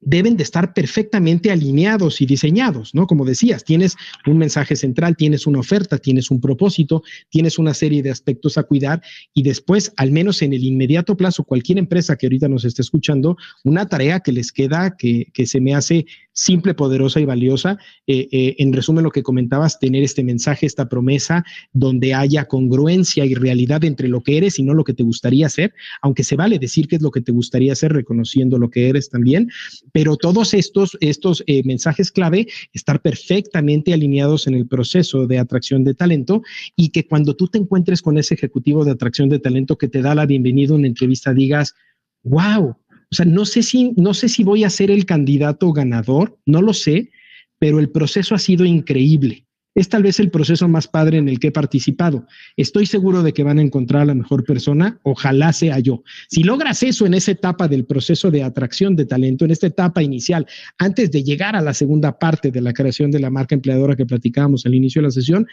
deben 0.00 0.36
de 0.36 0.42
estar 0.42 0.72
perfectamente 0.72 1.50
alineados 1.50 2.20
y 2.20 2.26
diseñados, 2.26 2.94
¿no? 2.94 3.06
Como 3.06 3.24
decías, 3.24 3.64
tienes 3.64 3.96
un 4.26 4.38
mensaje 4.38 4.76
central, 4.76 5.16
tienes 5.16 5.46
una 5.46 5.60
oferta, 5.60 5.98
tienes 5.98 6.30
un 6.30 6.40
propósito, 6.40 7.02
tienes 7.28 7.58
una 7.58 7.74
serie 7.74 8.02
de 8.02 8.10
aspectos 8.10 8.56
a 8.58 8.62
cuidar 8.62 9.02
y 9.34 9.42
después, 9.42 9.92
al 9.96 10.10
menos 10.10 10.42
en 10.42 10.52
el 10.52 10.64
inmediato 10.64 11.16
plazo, 11.16 11.44
cualquier 11.44 11.78
empresa 11.78 12.16
que 12.16 12.26
ahorita 12.26 12.48
nos 12.48 12.64
esté 12.64 12.82
escuchando, 12.82 13.36
una 13.64 13.86
tarea 13.86 14.20
que 14.20 14.32
les 14.32 14.52
queda, 14.52 14.96
que, 14.96 15.26
que 15.32 15.46
se 15.46 15.60
me 15.60 15.74
hace 15.74 16.06
simple, 16.40 16.74
poderosa 16.74 17.20
y 17.20 17.24
valiosa. 17.24 17.78
Eh, 18.06 18.28
eh, 18.32 18.56
en 18.58 18.72
resumen, 18.72 19.04
lo 19.04 19.10
que 19.10 19.22
comentabas, 19.22 19.78
tener 19.78 20.02
este 20.02 20.24
mensaje, 20.24 20.66
esta 20.66 20.88
promesa, 20.88 21.44
donde 21.72 22.14
haya 22.14 22.46
congruencia 22.46 23.24
y 23.24 23.34
realidad 23.34 23.84
entre 23.84 24.08
lo 24.08 24.22
que 24.22 24.38
eres 24.38 24.58
y 24.58 24.62
no 24.62 24.74
lo 24.74 24.84
que 24.84 24.94
te 24.94 25.02
gustaría 25.02 25.46
hacer, 25.46 25.74
aunque 26.02 26.24
se 26.24 26.36
vale 26.36 26.58
decir 26.58 26.88
que 26.88 26.96
es 26.96 27.02
lo 27.02 27.10
que 27.10 27.20
te 27.20 27.32
gustaría 27.32 27.72
hacer, 27.72 27.92
reconociendo 27.92 28.58
lo 28.58 28.70
que 28.70 28.88
eres 28.88 29.10
también, 29.10 29.50
pero 29.92 30.16
todos 30.16 30.54
estos, 30.54 30.96
estos 31.00 31.42
eh, 31.46 31.62
mensajes 31.64 32.10
clave, 32.10 32.46
estar 32.72 33.00
perfectamente 33.00 33.92
alineados 33.92 34.46
en 34.46 34.54
el 34.54 34.66
proceso 34.66 35.26
de 35.26 35.38
atracción 35.38 35.84
de 35.84 35.94
talento 35.94 36.42
y 36.76 36.90
que 36.90 37.06
cuando 37.06 37.34
tú 37.34 37.48
te 37.48 37.58
encuentres 37.58 38.02
con 38.02 38.18
ese 38.18 38.34
ejecutivo 38.34 38.84
de 38.84 38.92
atracción 38.92 39.28
de 39.28 39.38
talento 39.38 39.78
que 39.78 39.88
te 39.88 40.02
da 40.02 40.14
la 40.14 40.26
bienvenida 40.26 40.72
a 40.72 40.76
una 40.76 40.86
entrevista, 40.86 41.34
digas, 41.34 41.74
wow, 42.22 42.68
o 42.68 43.14
sea, 43.14 43.26
no 43.26 43.44
sé 43.44 43.62
si, 43.62 43.92
no 43.96 44.14
sé 44.14 44.28
si 44.28 44.44
voy 44.44 44.64
a 44.64 44.70
ser 44.70 44.90
el 44.90 45.04
candidato 45.04 45.72
ganador, 45.72 46.38
no 46.46 46.62
lo 46.62 46.72
sé, 46.72 47.10
pero 47.58 47.80
el 47.80 47.90
proceso 47.90 48.34
ha 48.34 48.38
sido 48.38 48.64
increíble. 48.64 49.46
Es 49.74 49.88
tal 49.88 50.02
vez 50.02 50.18
el 50.18 50.30
proceso 50.30 50.66
más 50.68 50.88
padre 50.88 51.18
en 51.18 51.28
el 51.28 51.38
que 51.38 51.48
he 51.48 51.52
participado. 51.52 52.26
Estoy 52.56 52.86
seguro 52.86 53.22
de 53.22 53.32
que 53.32 53.44
van 53.44 53.58
a 53.58 53.62
encontrar 53.62 54.02
a 54.02 54.06
la 54.06 54.14
mejor 54.14 54.44
persona, 54.44 54.98
ojalá 55.04 55.52
sea 55.52 55.78
yo. 55.78 56.02
Si 56.28 56.42
logras 56.42 56.82
eso 56.82 57.06
en 57.06 57.14
esa 57.14 57.30
etapa 57.30 57.68
del 57.68 57.84
proceso 57.84 58.30
de 58.30 58.42
atracción 58.42 58.96
de 58.96 59.04
talento, 59.04 59.44
en 59.44 59.52
esta 59.52 59.68
etapa 59.68 60.02
inicial, 60.02 60.46
antes 60.78 61.10
de 61.12 61.22
llegar 61.22 61.54
a 61.54 61.60
la 61.60 61.72
segunda 61.72 62.18
parte 62.18 62.50
de 62.50 62.60
la 62.60 62.72
creación 62.72 63.12
de 63.12 63.20
la 63.20 63.30
marca 63.30 63.54
empleadora 63.54 63.94
que 63.94 64.06
platicábamos 64.06 64.66
al 64.66 64.74
inicio 64.74 65.02
de 65.02 65.08
la 65.08 65.12
sesión, 65.12 65.46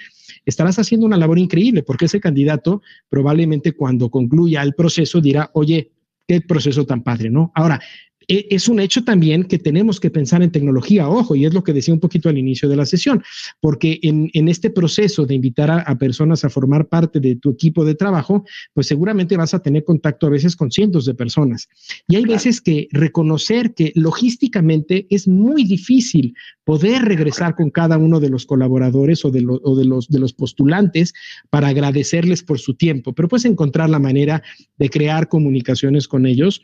estarás 0.45 0.79
haciendo 0.79 1.05
una 1.05 1.17
labor 1.17 1.37
increíble 1.37 1.83
porque 1.83 2.05
ese 2.05 2.19
candidato 2.19 2.81
probablemente 3.09 3.73
cuando 3.73 4.09
concluya 4.09 4.63
el 4.63 4.73
proceso 4.73 5.21
dirá, 5.21 5.51
oye, 5.53 5.91
qué 6.27 6.41
proceso 6.41 6.85
tan 6.85 7.03
padre, 7.03 7.29
¿no? 7.29 7.51
Ahora, 7.55 7.79
es 8.27 8.67
un 8.67 8.79
hecho 8.79 9.03
también 9.03 9.45
que 9.45 9.57
tenemos 9.57 9.99
que 9.99 10.09
pensar 10.09 10.43
en 10.43 10.51
tecnología, 10.51 11.07
ojo, 11.07 11.35
y 11.35 11.45
es 11.45 11.53
lo 11.53 11.63
que 11.63 11.73
decía 11.73 11.93
un 11.93 11.99
poquito 11.99 12.27
al 12.29 12.37
inicio 12.37 12.67
de 12.67 12.75
la 12.75 12.85
sesión, 12.85 13.23
porque 13.61 13.99
en, 14.01 14.47
este 14.47 14.69
proceso 14.69 15.25
de 15.25 15.35
invitar 15.35 15.69
a, 15.69 15.97
personas 15.97 16.43
a 16.43 16.49
formar 16.49 16.87
parte 16.87 17.19
de 17.19 17.35
tu 17.35 17.51
equipo 17.51 17.85
de 17.85 17.95
trabajo, 17.95 18.45
pues 18.73 18.87
seguramente 18.87 19.37
vas 19.37 19.53
a 19.53 19.59
tener 19.59 19.83
contacto 19.83 20.27
a 20.27 20.29
veces 20.29 20.55
con 20.55 20.71
cientos 20.71 21.05
de 21.05 21.13
personas. 21.13 21.67
Y 22.07 22.15
hay 22.15 22.25
veces 22.25 22.61
que 22.61 22.87
reconocer 22.91 23.73
que 23.73 23.91
logísticamente 23.95 25.07
es 25.09 25.27
muy 25.27 25.63
difícil 25.63 26.33
poder 26.63 27.03
regresar 27.03 27.55
con 27.55 27.69
cada 27.69 27.97
uno 27.97 28.19
de 28.19 28.29
los 28.29 28.45
colaboradores 28.45 29.23
o 29.25 29.31
de, 29.31 29.45
o 29.47 29.75
de, 29.75 29.85
los, 29.85 30.09
de 30.09 30.19
los 30.19 30.33
postulantes 30.33 31.13
para 31.49 31.69
agradecerles 31.69 32.43
por 32.43 32.59
su 32.59 32.73
tiempo, 32.73 33.13
pero 33.13 33.27
puedes 33.27 33.45
encontrar 33.45 33.89
la 33.89 33.99
manera 33.99 34.43
de 34.77 34.89
crear 34.89 35.29
comunicaciones 35.29 36.07
con 36.07 36.25
ellos 36.25 36.61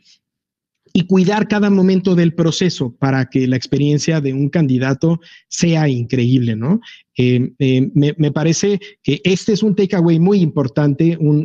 y 0.96 1.08
cuidar 1.08 1.48
cada 1.48 1.70
momento 1.70 2.14
del 2.14 2.34
proceso 2.34 2.94
para 2.96 3.28
que 3.28 3.48
la 3.48 3.56
experiencia 3.56 4.20
de 4.20 4.32
un 4.32 4.48
candidato 4.48 5.20
sea 5.48 5.88
increíble, 5.88 6.54
¿no? 6.54 6.80
Eh, 7.16 7.52
eh, 7.58 7.90
me, 7.94 8.32
parece 8.32 8.80
que 9.02 9.20
este 9.24 9.52
es 9.52 9.62
un 9.62 9.76
takeaway 9.76 10.18
muy 10.18 10.40
importante, 10.40 11.16
un, 11.20 11.44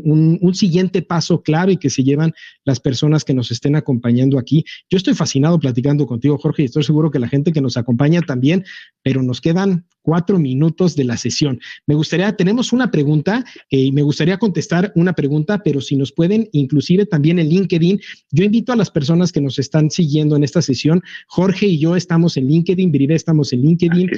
siguiente 0.54 1.02
paso 1.02 1.42
claro 1.42 1.72
y 1.72 1.78
que 1.78 1.90
se 1.90 2.04
llevan 2.04 2.34
las 2.66 2.80
personas 2.80 3.24
que 3.24 3.34
nos 3.34 3.52
estén 3.52 3.76
acompañando 3.76 4.40
aquí. 4.40 4.66
Yo 4.90 4.98
estoy 4.98 5.14
fascinado 5.14 5.60
platicando 5.60 6.08
contigo, 6.08 6.38
Jorge, 6.38 6.64
y 6.64 6.66
estoy 6.66 6.84
seguro 6.84 7.12
que 7.12 7.20
la 7.20 7.28
gente 7.28 7.52
que 7.52 7.62
nos 7.62 7.78
acompaña 7.78 8.22
también, 8.22 8.66
pero 9.04 9.22
nos 9.22 9.42
quedan 9.42 9.86
cuatro 10.02 10.40
minutos 10.40 10.96
de 10.96 11.04
la 11.04 11.18
sesión. 11.18 11.60
Me 11.86 11.94
gustaría, 11.94 12.36
tenemos 12.36 12.74
una 12.74 12.90
pregunta 12.90 13.46
eh, 13.70 13.80
y 13.80 13.92
me 13.92 14.02
gustaría 14.02 14.38
contestar 14.38 14.92
una 14.96 15.14
pregunta, 15.14 15.62
pero 15.64 15.82
si 15.82 15.96
nos 15.96 16.12
pueden, 16.12 16.50
inclusive 16.52 17.06
también 17.06 17.38
en 17.38 17.50
LinkedIn, 17.50 18.00
yo 18.32 18.44
invito 18.44 18.74
a 18.74 18.76
las 18.76 18.90
personas 18.90 19.32
que 19.32 19.42
nos 19.42 19.60
están 19.60 19.92
siguiendo 19.92 20.36
en 20.36 20.44
esta 20.44 20.62
sesión, 20.62 21.04
Jorge 21.28 21.68
y 21.68 21.80
yo 21.80 21.96
estamos 21.96 22.38
en 22.38 22.48
LinkedIn, 22.48 22.92
Brive 22.92 23.16
estamos 23.16 23.54
en 23.54 23.62
LinkedIn, 23.62 24.10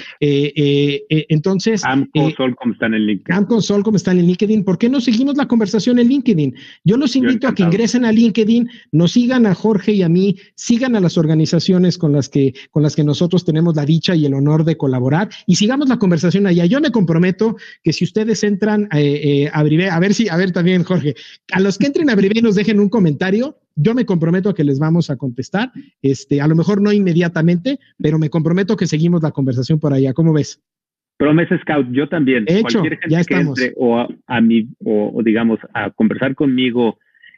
entonces. 1.41 1.81
Amco 1.83 2.29
eh, 2.29 2.35
como 2.37 2.73
están 2.73 2.93
en 2.93 3.07
LinkedIn. 3.07 3.35
Amco 3.35 3.59
como 3.83 3.97
están 3.97 4.19
en 4.19 4.27
LinkedIn. 4.27 4.63
¿Por 4.63 4.77
qué 4.77 4.89
no 4.89 5.01
seguimos 5.01 5.37
la 5.37 5.47
conversación 5.47 5.97
en 5.97 6.07
LinkedIn? 6.07 6.53
Yo 6.83 6.97
los 6.97 7.15
invito 7.15 7.47
a 7.47 7.55
que 7.55 7.63
ingresen 7.63 8.05
a 8.05 8.11
LinkedIn, 8.11 8.69
nos 8.91 9.13
sigan 9.13 9.47
a 9.47 9.55
Jorge 9.55 9.93
y 9.93 10.03
a 10.03 10.09
mí, 10.09 10.37
sigan 10.55 10.95
a 10.95 10.99
las 10.99 11.17
organizaciones 11.17 11.97
con 11.97 12.13
las 12.13 12.29
que, 12.29 12.53
con 12.69 12.83
las 12.83 12.95
que 12.95 13.03
nosotros 13.03 13.43
tenemos 13.43 13.75
la 13.75 13.85
dicha 13.85 14.15
y 14.15 14.25
el 14.27 14.35
honor 14.35 14.63
de 14.63 14.77
colaborar 14.77 15.29
y 15.47 15.55
sigamos 15.55 15.89
la 15.89 15.97
conversación 15.97 16.45
allá. 16.45 16.65
Yo 16.65 16.79
me 16.79 16.91
comprometo 16.91 17.57
que 17.83 17.91
si 17.91 18.03
ustedes 18.05 18.43
entran 18.43 18.83
eh, 18.93 19.21
eh, 19.23 19.49
a 19.51 19.63
Brive, 19.63 19.89
a 19.89 19.99
ver 19.99 20.13
si, 20.13 20.29
a 20.29 20.37
ver 20.37 20.51
también, 20.51 20.83
Jorge, 20.83 21.15
a 21.51 21.59
los 21.59 21.79
que 21.79 21.87
entren 21.87 22.09
a 22.11 22.15
Brive 22.15 22.39
y 22.39 22.41
nos 22.41 22.55
dejen 22.55 22.79
un 22.79 22.89
comentario, 22.89 23.57
yo 23.75 23.93
me 23.93 24.05
comprometo 24.05 24.49
a 24.49 24.55
que 24.55 24.63
les 24.63 24.79
vamos 24.79 25.09
a 25.09 25.17
contestar, 25.17 25.71
este, 26.01 26.41
a 26.41 26.47
lo 26.47 26.55
mejor 26.55 26.81
no 26.81 26.91
inmediatamente, 26.91 27.79
pero 27.97 28.19
me 28.19 28.29
comprometo 28.29 28.75
que 28.75 28.87
seguimos 28.87 29.23
la 29.23 29.31
conversación 29.31 29.79
por 29.79 29.93
allá. 29.93 30.13
¿Cómo 30.13 30.33
ves? 30.33 30.61
Promesa 31.21 31.55
Scout, 31.59 31.87
yo 31.91 32.09
también. 32.09 32.45
Hecho, 32.47 32.61
Cualquier 32.63 32.99
gente 32.99 33.15
ya 33.15 33.23
que 33.23 33.35
entre 33.35 33.73
o 33.77 34.07
a, 34.25 34.41
mí, 34.41 34.67
o, 34.83 35.21
digamos, 35.23 35.59
a 35.71 35.91
conversar 35.91 36.33
conmigo 36.33 36.97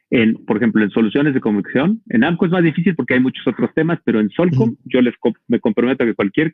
en, 0.09 0.35
por 0.45 0.55
ejemplo, 0.55 0.81
en 0.81 0.89
soluciones 0.89 1.33
de 1.33 1.41
comunicación. 1.41 2.01
En 2.07 2.23
AMCO 2.23 2.45
es 2.45 2.51
más 2.53 2.63
difícil 2.63 2.95
porque 2.95 3.15
hay 3.15 3.19
muchos 3.19 3.45
otros 3.45 3.71
temas, 3.75 3.99
pero 4.05 4.21
en 4.21 4.29
Solcom 4.29 4.77
yo 4.85 5.01
les 5.01 5.13
me 5.49 5.59
comprometo 5.59 6.05
a 6.05 6.07
que 6.07 6.13
cualquier 6.13 6.53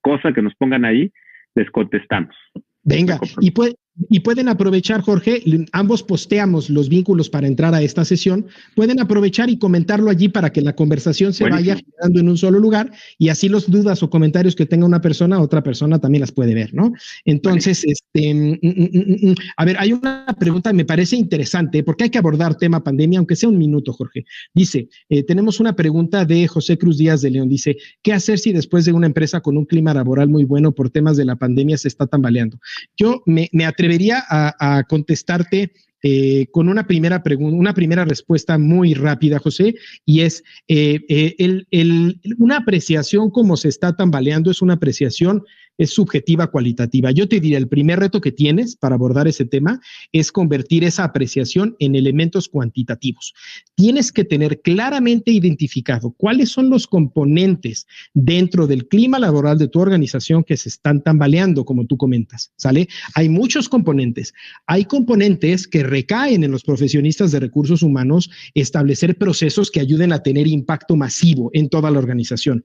cosa 0.00 0.32
que 0.32 0.40
nos 0.40 0.54
pongan 0.54 0.84
ahí, 0.84 1.10
les 1.56 1.68
contestamos. 1.72 2.36
Venga, 2.84 3.18
y 3.40 3.50
puede, 3.50 3.74
y 4.10 4.20
pueden 4.20 4.48
aprovechar, 4.48 5.00
Jorge, 5.00 5.42
ambos 5.72 6.02
posteamos 6.02 6.70
los 6.70 6.88
vínculos 6.88 7.28
para 7.28 7.46
entrar 7.46 7.74
a 7.74 7.82
esta 7.82 8.04
sesión, 8.04 8.46
pueden 8.76 9.00
aprovechar 9.00 9.50
y 9.50 9.58
comentarlo 9.58 10.10
allí 10.10 10.28
para 10.28 10.50
que 10.50 10.60
la 10.60 10.74
conversación 10.74 11.32
se 11.32 11.44
vaya 11.48 11.76
generando 11.76 12.20
en 12.20 12.28
un 12.28 12.38
solo 12.38 12.60
lugar 12.60 12.92
y 13.18 13.28
así 13.28 13.48
los 13.48 13.68
dudas 13.68 14.02
o 14.02 14.10
comentarios 14.10 14.54
que 14.54 14.66
tenga 14.66 14.86
una 14.86 15.00
persona, 15.00 15.40
otra 15.40 15.62
persona 15.62 15.98
también 15.98 16.20
las 16.20 16.32
puede 16.32 16.54
ver, 16.54 16.72
¿no? 16.74 16.92
Entonces, 17.24 17.84
este, 17.84 18.34
mm, 18.34 18.58
mm, 18.62 19.30
mm, 19.30 19.34
a 19.56 19.64
ver, 19.64 19.76
hay 19.78 19.92
una 19.92 20.26
pregunta 20.38 20.70
que 20.70 20.76
me 20.76 20.84
parece 20.84 21.16
interesante 21.16 21.82
porque 21.82 22.04
hay 22.04 22.10
que 22.10 22.18
abordar 22.18 22.56
tema 22.56 22.84
pandemia, 22.84 23.18
aunque 23.18 23.36
sea 23.36 23.48
un 23.48 23.58
minuto, 23.58 23.92
Jorge. 23.92 24.24
Dice, 24.54 24.88
eh, 25.08 25.24
tenemos 25.24 25.58
una 25.58 25.74
pregunta 25.74 26.24
de 26.24 26.46
José 26.46 26.78
Cruz 26.78 26.98
Díaz 26.98 27.20
de 27.20 27.30
León, 27.30 27.48
dice, 27.48 27.76
¿qué 28.02 28.12
hacer 28.12 28.38
si 28.38 28.52
después 28.52 28.84
de 28.84 28.92
una 28.92 29.06
empresa 29.06 29.40
con 29.40 29.56
un 29.56 29.64
clima 29.64 29.92
laboral 29.92 30.28
muy 30.28 30.44
bueno 30.44 30.72
por 30.72 30.90
temas 30.90 31.16
de 31.16 31.24
la 31.24 31.36
pandemia 31.36 31.76
se 31.76 31.88
está 31.88 32.06
tambaleando? 32.06 32.58
Yo 32.96 33.22
me, 33.26 33.48
me 33.52 33.64
atrevo 33.64 33.87
atrevería 33.88 34.22
a, 34.28 34.84
contestarte 34.84 35.72
eh, 36.02 36.46
con 36.52 36.68
una 36.68 36.86
primera 36.86 37.22
pregunta, 37.22 37.56
una 37.56 37.72
primera 37.72 38.04
respuesta 38.04 38.58
muy 38.58 38.92
rápida, 38.94 39.38
José, 39.38 39.74
y 40.04 40.20
es 40.20 40.44
eh, 40.68 41.00
eh, 41.08 41.34
el, 41.70 42.20
una 42.38 42.58
apreciación 42.58 43.30
como 43.30 43.56
se 43.56 43.68
está 43.68 43.96
tambaleando 43.96 44.50
es 44.50 44.60
una 44.60 44.74
apreciación 44.74 45.42
es 45.78 45.90
subjetiva 45.90 46.48
cualitativa. 46.48 47.10
Yo 47.12 47.28
te 47.28 47.40
diría, 47.40 47.58
el 47.58 47.68
primer 47.68 48.00
reto 48.00 48.20
que 48.20 48.32
tienes 48.32 48.76
para 48.76 48.96
abordar 48.96 49.28
ese 49.28 49.44
tema 49.44 49.80
es 50.12 50.32
convertir 50.32 50.84
esa 50.84 51.04
apreciación 51.04 51.76
en 51.78 51.94
elementos 51.94 52.48
cuantitativos. 52.48 53.32
Tienes 53.74 54.12
que 54.12 54.24
tener 54.24 54.60
claramente 54.60 55.30
identificado 55.30 56.10
cuáles 56.10 56.50
son 56.50 56.68
los 56.68 56.86
componentes 56.86 57.86
dentro 58.12 58.66
del 58.66 58.88
clima 58.88 59.18
laboral 59.18 59.58
de 59.58 59.68
tu 59.68 59.80
organización 59.80 60.44
que 60.44 60.56
se 60.56 60.68
están 60.68 61.02
tambaleando, 61.02 61.64
como 61.64 61.86
tú 61.86 61.96
comentas, 61.96 62.52
¿sale? 62.56 62.88
Hay 63.14 63.28
muchos 63.28 63.68
componentes. 63.68 64.34
Hay 64.66 64.84
componentes 64.84 65.68
que 65.68 65.82
recaen 65.82 66.42
en 66.42 66.50
los 66.50 66.64
profesionistas 66.64 67.30
de 67.30 67.40
recursos 67.40 67.82
humanos 67.82 68.30
establecer 68.54 69.16
procesos 69.16 69.70
que 69.70 69.80
ayuden 69.80 70.12
a 70.12 70.22
tener 70.22 70.46
impacto 70.48 70.96
masivo 70.96 71.50
en 71.52 71.68
toda 71.68 71.90
la 71.90 71.98
organización. 71.98 72.64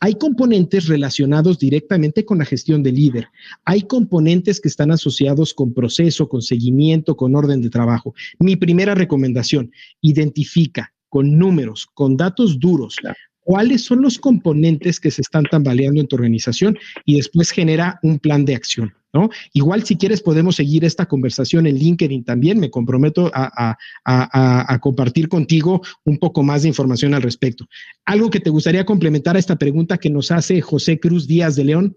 Hay 0.00 0.14
componentes 0.14 0.86
relacionados 0.86 1.58
directamente 1.58 2.24
con 2.24 2.38
la 2.38 2.44
gestión 2.52 2.82
de 2.82 2.92
líder. 2.92 3.28
Hay 3.64 3.82
componentes 3.82 4.60
que 4.60 4.68
están 4.68 4.90
asociados 4.90 5.54
con 5.54 5.72
proceso, 5.72 6.28
con 6.28 6.42
seguimiento, 6.42 7.16
con 7.16 7.34
orden 7.34 7.62
de 7.62 7.70
trabajo. 7.70 8.14
Mi 8.38 8.56
primera 8.56 8.94
recomendación, 8.94 9.72
identifica 10.02 10.92
con 11.08 11.38
números, 11.38 11.88
con 11.94 12.18
datos 12.18 12.58
duros, 12.58 12.96
cuáles 13.40 13.84
son 13.84 14.02
los 14.02 14.18
componentes 14.18 15.00
que 15.00 15.10
se 15.10 15.22
están 15.22 15.44
tambaleando 15.50 16.00
en 16.00 16.08
tu 16.08 16.16
organización 16.16 16.78
y 17.06 17.16
después 17.16 17.50
genera 17.50 17.98
un 18.02 18.18
plan 18.18 18.44
de 18.44 18.54
acción. 18.54 18.92
¿No? 19.14 19.28
Igual 19.52 19.84
si 19.84 19.96
quieres 19.96 20.22
podemos 20.22 20.56
seguir 20.56 20.86
esta 20.86 21.04
conversación 21.04 21.66
en 21.66 21.76
LinkedIn 21.76 22.24
también. 22.24 22.58
Me 22.58 22.70
comprometo 22.70 23.30
a, 23.34 23.76
a, 24.06 24.78
compartir 24.80 25.28
contigo 25.28 25.82
un 26.04 26.16
poco 26.16 26.42
más 26.42 26.62
de 26.62 26.68
información 26.68 27.12
al 27.12 27.20
respecto. 27.20 27.66
¿Algo 28.06 28.30
que 28.30 28.40
te 28.40 28.48
gustaría 28.48 28.86
complementar 28.86 29.36
a 29.36 29.38
esta 29.38 29.56
pregunta 29.56 29.98
que 29.98 30.08
nos 30.08 30.30
hace 30.30 30.62
José 30.62 30.98
Cruz 30.98 31.26
Díaz 31.26 31.56
de 31.56 31.64
León? 31.64 31.96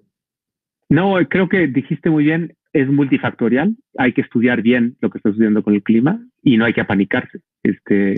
No, 0.90 1.16
creo 1.30 1.50
que 1.50 1.68
dijiste 1.68 2.10
muy 2.10 2.26
bien, 2.26 2.54
es 2.74 2.88
multifactorial, 2.88 3.76
hay 3.98 4.14
que 4.14 4.22
estudiar 4.22 4.62
bien 4.62 4.96
lo 5.02 5.10
que 5.10 5.18
está 5.18 5.30
sucediendo 5.30 5.64
con 5.64 5.74
el 5.74 5.84
clima 5.84 6.20
y 6.44 6.58
no 6.58 6.66
hay 6.66 6.74
que 6.74 6.82
apanicarse. 6.82 7.40
Este, 7.64 8.16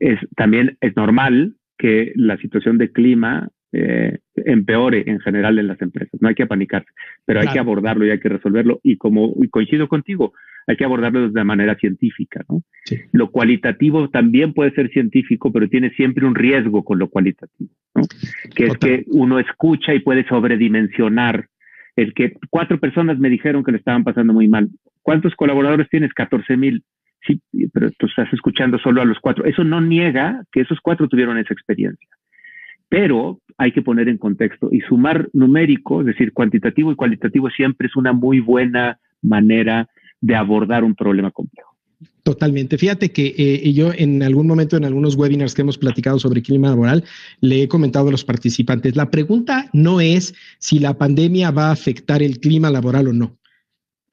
es, 0.00 0.18
también 0.36 0.76
es 0.80 0.96
normal 0.96 1.54
que 1.78 2.12
la 2.16 2.36
situación 2.38 2.78
de 2.78 2.92
clima 2.92 3.48
eh, 3.72 4.18
empeore 4.36 5.02
en 5.06 5.20
general 5.20 5.58
en 5.58 5.66
las 5.66 5.80
empresas. 5.82 6.20
No 6.20 6.28
hay 6.28 6.34
que 6.34 6.44
apanicarse, 6.44 6.88
pero 7.24 7.40
hay 7.40 7.48
que 7.48 7.58
abordarlo 7.58 8.06
y 8.06 8.10
hay 8.10 8.20
que 8.20 8.28
resolverlo. 8.28 8.80
Y 8.82 8.96
como 8.96 9.34
coincido 9.50 9.88
contigo, 9.88 10.32
hay 10.66 10.76
que 10.76 10.84
abordarlo 10.84 11.28
de 11.28 11.44
manera 11.44 11.74
científica. 11.76 12.44
¿no? 12.48 12.62
Lo 13.12 13.30
cualitativo 13.30 14.08
también 14.10 14.52
puede 14.52 14.72
ser 14.72 14.90
científico, 14.90 15.52
pero 15.52 15.68
tiene 15.68 15.90
siempre 15.90 16.26
un 16.26 16.34
riesgo 16.34 16.84
con 16.84 16.98
lo 16.98 17.08
cualitativo, 17.08 17.70
¿no? 17.94 18.02
que 18.54 18.66
es 18.66 18.78
que 18.78 19.04
uno 19.08 19.38
escucha 19.38 19.94
y 19.94 20.00
puede 20.00 20.24
sobredimensionar. 20.26 21.48
El 21.96 22.14
que 22.14 22.34
cuatro 22.50 22.78
personas 22.78 23.18
me 23.18 23.30
dijeron 23.30 23.62
que 23.62 23.72
le 23.72 23.78
estaban 23.78 24.04
pasando 24.04 24.32
muy 24.32 24.48
mal. 24.48 24.68
¿Cuántos 25.02 25.34
colaboradores 25.34 25.88
tienes? 25.88 26.12
14 26.12 26.56
mil. 26.56 26.82
Sí, 27.26 27.40
pero 27.72 27.90
tú 27.92 28.06
estás 28.06 28.32
escuchando 28.32 28.78
solo 28.78 29.00
a 29.00 29.04
los 29.04 29.18
cuatro. 29.18 29.44
Eso 29.44 29.64
no 29.64 29.80
niega 29.80 30.44
que 30.52 30.60
esos 30.60 30.80
cuatro 30.80 31.08
tuvieron 31.08 31.38
esa 31.38 31.54
experiencia. 31.54 32.08
Pero 32.88 33.40
hay 33.56 33.72
que 33.72 33.82
poner 33.82 34.08
en 34.08 34.18
contexto 34.18 34.68
y 34.70 34.80
sumar 34.80 35.28
numérico, 35.32 36.00
es 36.00 36.06
decir, 36.06 36.32
cuantitativo 36.32 36.92
y 36.92 36.96
cualitativo 36.96 37.48
siempre 37.50 37.86
es 37.86 37.96
una 37.96 38.12
muy 38.12 38.40
buena 38.40 38.98
manera 39.22 39.88
de 40.20 40.36
abordar 40.36 40.84
un 40.84 40.94
problema 40.94 41.30
complejo. 41.30 41.73
Totalmente. 42.24 42.78
Fíjate 42.78 43.12
que 43.12 43.34
eh, 43.36 43.72
yo 43.74 43.92
en 43.92 44.22
algún 44.22 44.46
momento, 44.46 44.78
en 44.78 44.86
algunos 44.86 45.14
webinars 45.14 45.52
que 45.52 45.60
hemos 45.60 45.76
platicado 45.76 46.18
sobre 46.18 46.40
clima 46.40 46.70
laboral, 46.70 47.04
le 47.40 47.62
he 47.62 47.68
comentado 47.68 48.08
a 48.08 48.10
los 48.10 48.24
participantes, 48.24 48.96
la 48.96 49.10
pregunta 49.10 49.68
no 49.74 50.00
es 50.00 50.34
si 50.58 50.78
la 50.78 50.96
pandemia 50.96 51.50
va 51.50 51.68
a 51.68 51.72
afectar 51.72 52.22
el 52.22 52.40
clima 52.40 52.70
laboral 52.70 53.08
o 53.08 53.12
no. 53.12 53.38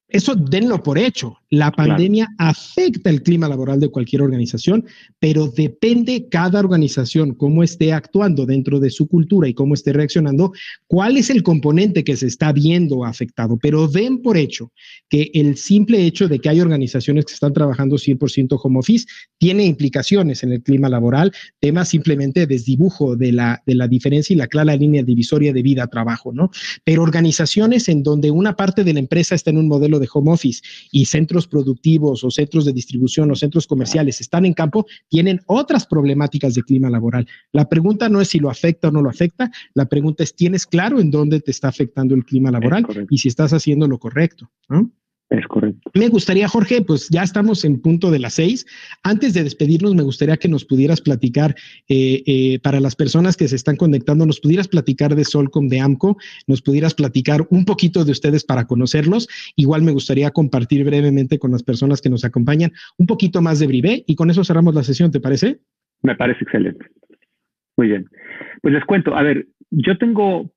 Eso 0.08 0.34
denlo 0.34 0.82
por 0.82 0.98
hecho. 0.98 1.38
La 1.52 1.70
pandemia 1.70 2.28
afecta 2.38 3.10
el 3.10 3.22
clima 3.22 3.46
laboral 3.46 3.78
de 3.78 3.90
cualquier 3.90 4.22
organización, 4.22 4.86
pero 5.18 5.48
depende 5.48 6.26
cada 6.30 6.58
organización 6.58 7.34
cómo 7.34 7.62
esté 7.62 7.92
actuando 7.92 8.46
dentro 8.46 8.80
de 8.80 8.88
su 8.88 9.06
cultura 9.06 9.46
y 9.50 9.52
cómo 9.52 9.74
esté 9.74 9.92
reaccionando, 9.92 10.52
cuál 10.86 11.18
es 11.18 11.28
el 11.28 11.42
componente 11.42 12.04
que 12.04 12.16
se 12.16 12.26
está 12.26 12.54
viendo 12.54 13.04
afectado. 13.04 13.58
Pero 13.60 13.86
den 13.86 14.22
por 14.22 14.38
hecho 14.38 14.72
que 15.10 15.30
el 15.34 15.58
simple 15.58 16.06
hecho 16.06 16.26
de 16.26 16.38
que 16.38 16.48
hay 16.48 16.62
organizaciones 16.62 17.26
que 17.26 17.34
están 17.34 17.52
trabajando 17.52 17.96
100% 17.96 18.58
home 18.62 18.78
office 18.78 19.04
tiene 19.36 19.66
implicaciones 19.66 20.42
en 20.44 20.52
el 20.52 20.62
clima 20.62 20.88
laboral, 20.88 21.32
tema 21.60 21.84
simplemente 21.84 22.46
desdibujo 22.46 23.14
de 23.14 23.30
la, 23.30 23.62
de 23.66 23.74
la 23.74 23.88
diferencia 23.88 24.32
y 24.32 24.38
la 24.38 24.46
clara 24.46 24.74
línea 24.74 25.02
divisoria 25.02 25.52
de 25.52 25.60
vida-trabajo, 25.60 26.32
¿no? 26.32 26.50
Pero 26.82 27.02
organizaciones 27.02 27.90
en 27.90 28.02
donde 28.02 28.30
una 28.30 28.56
parte 28.56 28.84
de 28.84 28.94
la 28.94 29.00
empresa 29.00 29.34
está 29.34 29.50
en 29.50 29.58
un 29.58 29.68
modelo 29.68 29.98
de 29.98 30.08
home 30.10 30.32
office 30.32 30.62
y 30.90 31.04
centros 31.04 31.41
productivos 31.46 32.24
o 32.24 32.30
centros 32.30 32.64
de 32.64 32.72
distribución 32.72 33.30
o 33.30 33.34
centros 33.34 33.66
comerciales 33.66 34.20
están 34.20 34.44
en 34.44 34.54
campo, 34.54 34.86
tienen 35.08 35.40
otras 35.46 35.86
problemáticas 35.86 36.54
de 36.54 36.62
clima 36.62 36.90
laboral. 36.90 37.26
La 37.52 37.68
pregunta 37.68 38.08
no 38.08 38.20
es 38.20 38.28
si 38.28 38.38
lo 38.38 38.50
afecta 38.50 38.88
o 38.88 38.90
no 38.90 39.02
lo 39.02 39.10
afecta, 39.10 39.50
la 39.74 39.86
pregunta 39.86 40.22
es, 40.22 40.34
¿tienes 40.34 40.66
claro 40.66 41.00
en 41.00 41.10
dónde 41.10 41.40
te 41.40 41.50
está 41.50 41.68
afectando 41.68 42.14
el 42.14 42.24
clima 42.24 42.50
laboral 42.50 42.86
y 43.10 43.18
si 43.18 43.28
estás 43.28 43.52
haciendo 43.52 43.88
lo 43.88 43.98
correcto? 43.98 44.50
¿no? 44.68 44.90
Es 45.32 45.46
correcto. 45.46 45.90
Me 45.94 46.08
gustaría, 46.08 46.46
Jorge, 46.46 46.82
pues 46.82 47.08
ya 47.08 47.22
estamos 47.22 47.64
en 47.64 47.80
punto 47.80 48.10
de 48.10 48.18
las 48.18 48.34
seis. 48.34 48.66
Antes 49.02 49.32
de 49.32 49.42
despedirnos, 49.42 49.94
me 49.94 50.02
gustaría 50.02 50.36
que 50.36 50.46
nos 50.46 50.66
pudieras 50.66 51.00
platicar, 51.00 51.54
eh, 51.88 52.22
eh, 52.26 52.58
para 52.62 52.80
las 52.80 52.94
personas 52.94 53.38
que 53.38 53.48
se 53.48 53.56
están 53.56 53.76
conectando, 53.76 54.26
nos 54.26 54.40
pudieras 54.40 54.68
platicar 54.68 55.14
de 55.14 55.24
Solcom, 55.24 55.68
de 55.68 55.80
AMCO, 55.80 56.18
nos 56.46 56.60
pudieras 56.60 56.92
platicar 56.92 57.46
un 57.48 57.64
poquito 57.64 58.04
de 58.04 58.12
ustedes 58.12 58.44
para 58.44 58.66
conocerlos. 58.66 59.26
Igual 59.56 59.80
me 59.80 59.92
gustaría 59.92 60.30
compartir 60.32 60.84
brevemente 60.84 61.38
con 61.38 61.50
las 61.50 61.62
personas 61.62 62.02
que 62.02 62.10
nos 62.10 62.26
acompañan 62.26 62.72
un 62.98 63.06
poquito 63.06 63.40
más 63.40 63.58
de 63.58 63.68
Brivé 63.68 64.04
y 64.06 64.16
con 64.16 64.28
eso 64.28 64.44
cerramos 64.44 64.74
la 64.74 64.82
sesión, 64.82 65.10
¿te 65.10 65.20
parece? 65.20 65.60
Me 66.02 66.14
parece 66.14 66.44
excelente. 66.44 66.84
Muy 67.78 67.88
bien. 67.88 68.04
Pues 68.60 68.74
les 68.74 68.84
cuento, 68.84 69.16
a 69.16 69.22
ver, 69.22 69.46
yo 69.74 69.96
tengo, 69.96 70.50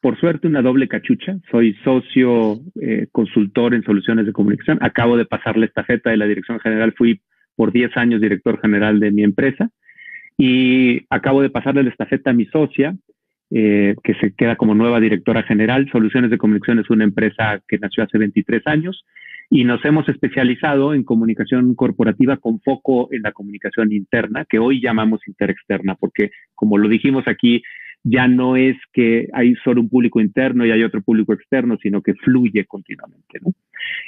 por 0.00 0.18
suerte, 0.18 0.46
una 0.48 0.62
doble 0.62 0.88
cachucha. 0.88 1.36
Soy 1.50 1.74
socio 1.84 2.58
eh, 2.80 3.06
consultor 3.12 3.74
en 3.74 3.82
soluciones 3.82 4.24
de 4.24 4.32
comunicación. 4.32 4.78
Acabo 4.80 5.18
de 5.18 5.26
pasar 5.26 5.58
la 5.58 5.66
estafeta 5.66 6.08
de 6.08 6.16
la 6.16 6.26
dirección 6.26 6.58
general. 6.60 6.94
Fui 6.96 7.20
por 7.54 7.70
10 7.70 7.94
años 7.98 8.20
director 8.20 8.58
general 8.60 8.98
de 8.98 9.10
mi 9.10 9.24
empresa 9.24 9.68
y 10.38 11.04
acabo 11.10 11.42
de 11.42 11.50
pasarle 11.50 11.82
la 11.82 11.90
estafeta 11.90 12.30
a 12.30 12.32
mi 12.32 12.46
socia, 12.46 12.96
eh, 13.50 13.94
que 14.02 14.14
se 14.14 14.34
queda 14.34 14.56
como 14.56 14.74
nueva 14.74 15.00
directora 15.00 15.42
general. 15.42 15.88
Soluciones 15.92 16.30
de 16.30 16.38
Comunicación 16.38 16.78
es 16.78 16.88
una 16.88 17.04
empresa 17.04 17.60
que 17.68 17.78
nació 17.78 18.04
hace 18.04 18.16
23 18.16 18.62
años 18.66 19.04
y 19.50 19.64
nos 19.64 19.84
hemos 19.84 20.08
especializado 20.08 20.94
en 20.94 21.04
comunicación 21.04 21.74
corporativa 21.74 22.38
con 22.38 22.60
foco 22.60 23.08
en 23.12 23.22
la 23.22 23.32
comunicación 23.32 23.92
interna, 23.92 24.46
que 24.48 24.58
hoy 24.58 24.80
llamamos 24.80 25.20
interexterna, 25.26 25.94
porque 25.94 26.30
como 26.54 26.78
lo 26.78 26.88
dijimos 26.88 27.28
aquí, 27.28 27.62
ya 28.08 28.28
no 28.28 28.54
es 28.54 28.76
que 28.92 29.28
hay 29.32 29.56
solo 29.64 29.80
un 29.80 29.88
público 29.88 30.20
interno 30.20 30.64
y 30.64 30.70
hay 30.70 30.84
otro 30.84 31.02
público 31.02 31.32
externo, 31.32 31.76
sino 31.82 32.02
que 32.02 32.14
fluye 32.14 32.64
continuamente. 32.64 33.40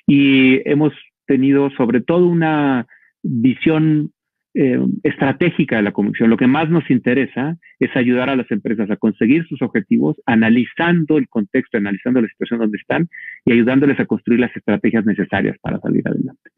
Y 0.06 0.60
hemos 0.70 0.92
tenido 1.26 1.68
sobre 1.70 2.00
todo 2.00 2.28
una 2.28 2.86
visión 3.24 4.12
eh, 4.54 4.78
estratégica 5.02 5.76
de 5.76 5.82
la 5.82 5.90
comunicación. 5.90 6.30
Lo 6.30 6.36
que 6.36 6.46
más 6.46 6.70
nos 6.70 6.88
interesa 6.90 7.56
es 7.80 7.94
ayudar 7.96 8.30
a 8.30 8.36
las 8.36 8.48
empresas 8.52 8.88
a 8.88 8.96
conseguir 8.96 9.44
sus 9.48 9.60
objetivos, 9.62 10.16
analizando 10.26 11.18
el 11.18 11.28
contexto, 11.28 11.76
analizando 11.76 12.20
la 12.20 12.28
situación 12.28 12.60
donde 12.60 12.78
están 12.78 13.08
y 13.44 13.52
ayudándoles 13.52 13.98
a 13.98 14.06
construir 14.06 14.38
las 14.38 14.56
estrategias 14.56 15.04
necesarias 15.04 15.56
para 15.60 15.80
salir 15.80 16.06
adelante. 16.06 16.50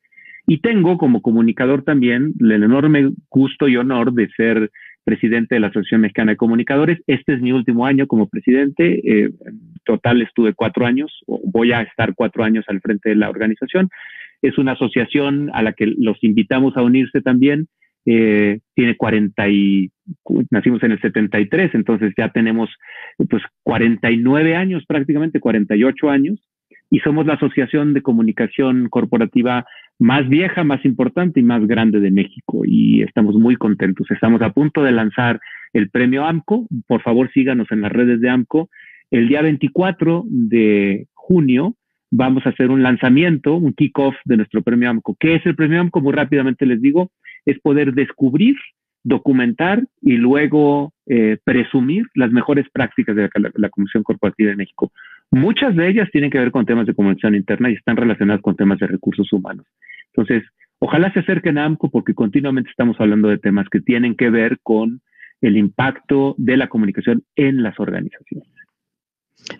Y 0.47 0.59
tengo 0.59 0.99
como 0.99 1.22
comunicador 1.22 1.84
también 1.84 2.34
el 2.38 2.53
enorme 2.53 3.12
gusto 3.30 3.66
y 3.66 3.76
honor 3.76 4.12
de 4.12 4.28
ser 4.36 4.70
presidente 5.11 5.56
de 5.56 5.61
la 5.61 5.66
Asociación 5.66 6.02
Mexicana 6.02 6.32
de 6.32 6.36
Comunicadores. 6.36 7.00
Este 7.08 7.34
es 7.34 7.40
mi 7.40 7.50
último 7.50 7.84
año 7.84 8.06
como 8.06 8.28
presidente. 8.28 9.00
Eh, 9.04 9.30
en 9.44 9.61
total 9.84 10.22
estuve 10.22 10.54
cuatro 10.54 10.86
años, 10.86 11.11
voy 11.26 11.72
a 11.72 11.82
estar 11.82 12.14
cuatro 12.14 12.44
años 12.44 12.64
al 12.68 12.80
frente 12.80 13.08
de 13.08 13.16
la 13.16 13.28
organización. 13.28 13.88
Es 14.40 14.56
una 14.56 14.72
asociación 14.72 15.50
a 15.52 15.62
la 15.62 15.72
que 15.72 15.86
los 15.86 16.22
invitamos 16.22 16.76
a 16.76 16.82
unirse 16.82 17.20
también. 17.22 17.66
Eh, 18.06 18.61
tiene 18.76 18.96
40 18.96 19.48
y 19.48 19.90
nacimos 20.50 20.80
en 20.84 20.92
el 20.92 21.00
73, 21.00 21.74
entonces 21.74 22.14
ya 22.16 22.30
tenemos 22.30 22.70
pues 23.28 23.42
49 23.64 24.54
años, 24.54 24.84
prácticamente 24.86 25.40
48 25.40 26.08
años, 26.08 26.38
y 26.91 26.99
somos 27.01 27.24
la 27.24 27.34
asociación 27.34 27.95
de 27.95 28.03
comunicación 28.03 28.88
corporativa 28.88 29.64
más 29.99 30.28
vieja, 30.28 30.64
más 30.64 30.84
importante 30.84 31.41
y 31.41 31.43
más 31.45 31.66
grande 31.66 32.01
de 32.01 32.11
México 32.11 32.62
y 32.64 33.03
estamos 33.03 33.36
muy 33.36 33.57
contentos. 33.57 34.11
Estamos 34.11 34.43
a 34.43 34.51
punto 34.51 34.82
de 34.82 34.93
lanzar 34.93 35.41
el 35.72 35.91
premio 35.91 36.24
AMCO. 36.24 36.66
Por 36.88 37.03
favor, 37.03 37.30
síganos 37.32 37.70
en 37.70 37.82
las 37.82 37.93
redes 37.93 38.20
de 38.20 38.28
AMCO. 38.28 38.68
El 39.11 39.28
día 39.28 39.43
24 39.43 40.24
de 40.26 41.07
junio 41.14 41.76
vamos 42.11 42.45
a 42.45 42.49
hacer 42.49 42.70
un 42.70 42.82
lanzamiento, 42.82 43.55
un 43.55 43.72
kickoff 43.72 44.16
de 44.24 44.38
nuestro 44.38 44.62
premio 44.62 44.91
AMCO. 44.91 45.16
¿Qué 45.18 45.36
es 45.36 45.47
el 45.47 45.55
premio 45.55 45.80
AMCO? 45.80 46.01
Muy 46.01 46.12
rápidamente 46.12 46.66
les 46.66 46.80
digo, 46.82 47.12
es 47.47 47.61
poder 47.61 47.95
descubrir, 47.95 48.57
documentar 49.05 49.84
y 50.03 50.16
luego 50.16 50.93
eh, 51.07 51.38
presumir 51.45 52.07
las 52.14 52.32
mejores 52.32 52.66
prácticas 52.72 53.16
de 53.16 53.30
la, 53.34 53.51
la, 53.55 53.68
Comisión 53.68 54.03
Corporativa 54.03 54.51
de 54.51 54.57
México. 54.57 54.93
Muchas 55.31 55.76
de 55.76 55.89
ellas 55.89 56.09
tienen 56.11 56.31
que 56.31 56.39
ver 56.39 56.51
con 56.51 56.66
temas 56.66 56.87
de 56.87 56.95
comunicación 56.95 57.37
interna 57.37 57.70
y 57.70 57.74
están 57.74 57.97
relacionadas 57.97 58.43
con 58.43 58.57
temas 58.57 58.78
de 58.81 58.89
recursos 58.89 59.33
humanos. 59.33 59.66
Entonces, 60.12 60.43
ojalá 60.81 61.12
se 61.12 61.20
acerquen 61.20 61.59
a 61.59 61.64
AMCO 61.64 61.91
porque 61.91 62.14
continuamente 62.14 62.70
estamos 62.70 63.01
hablando 63.01 63.28
de 63.28 63.39
temas 63.39 63.68
que 63.68 63.81
tienen 63.81 64.16
que 64.16 64.31
ver 64.31 64.59
con 64.62 65.01
el 65.41 65.57
impacto 65.57 66.35
de 66.37 66.57
la 66.57 66.68
comunicación 66.68 67.22
en 67.37 67.62
las 67.62 67.78
organizaciones. 67.78 68.49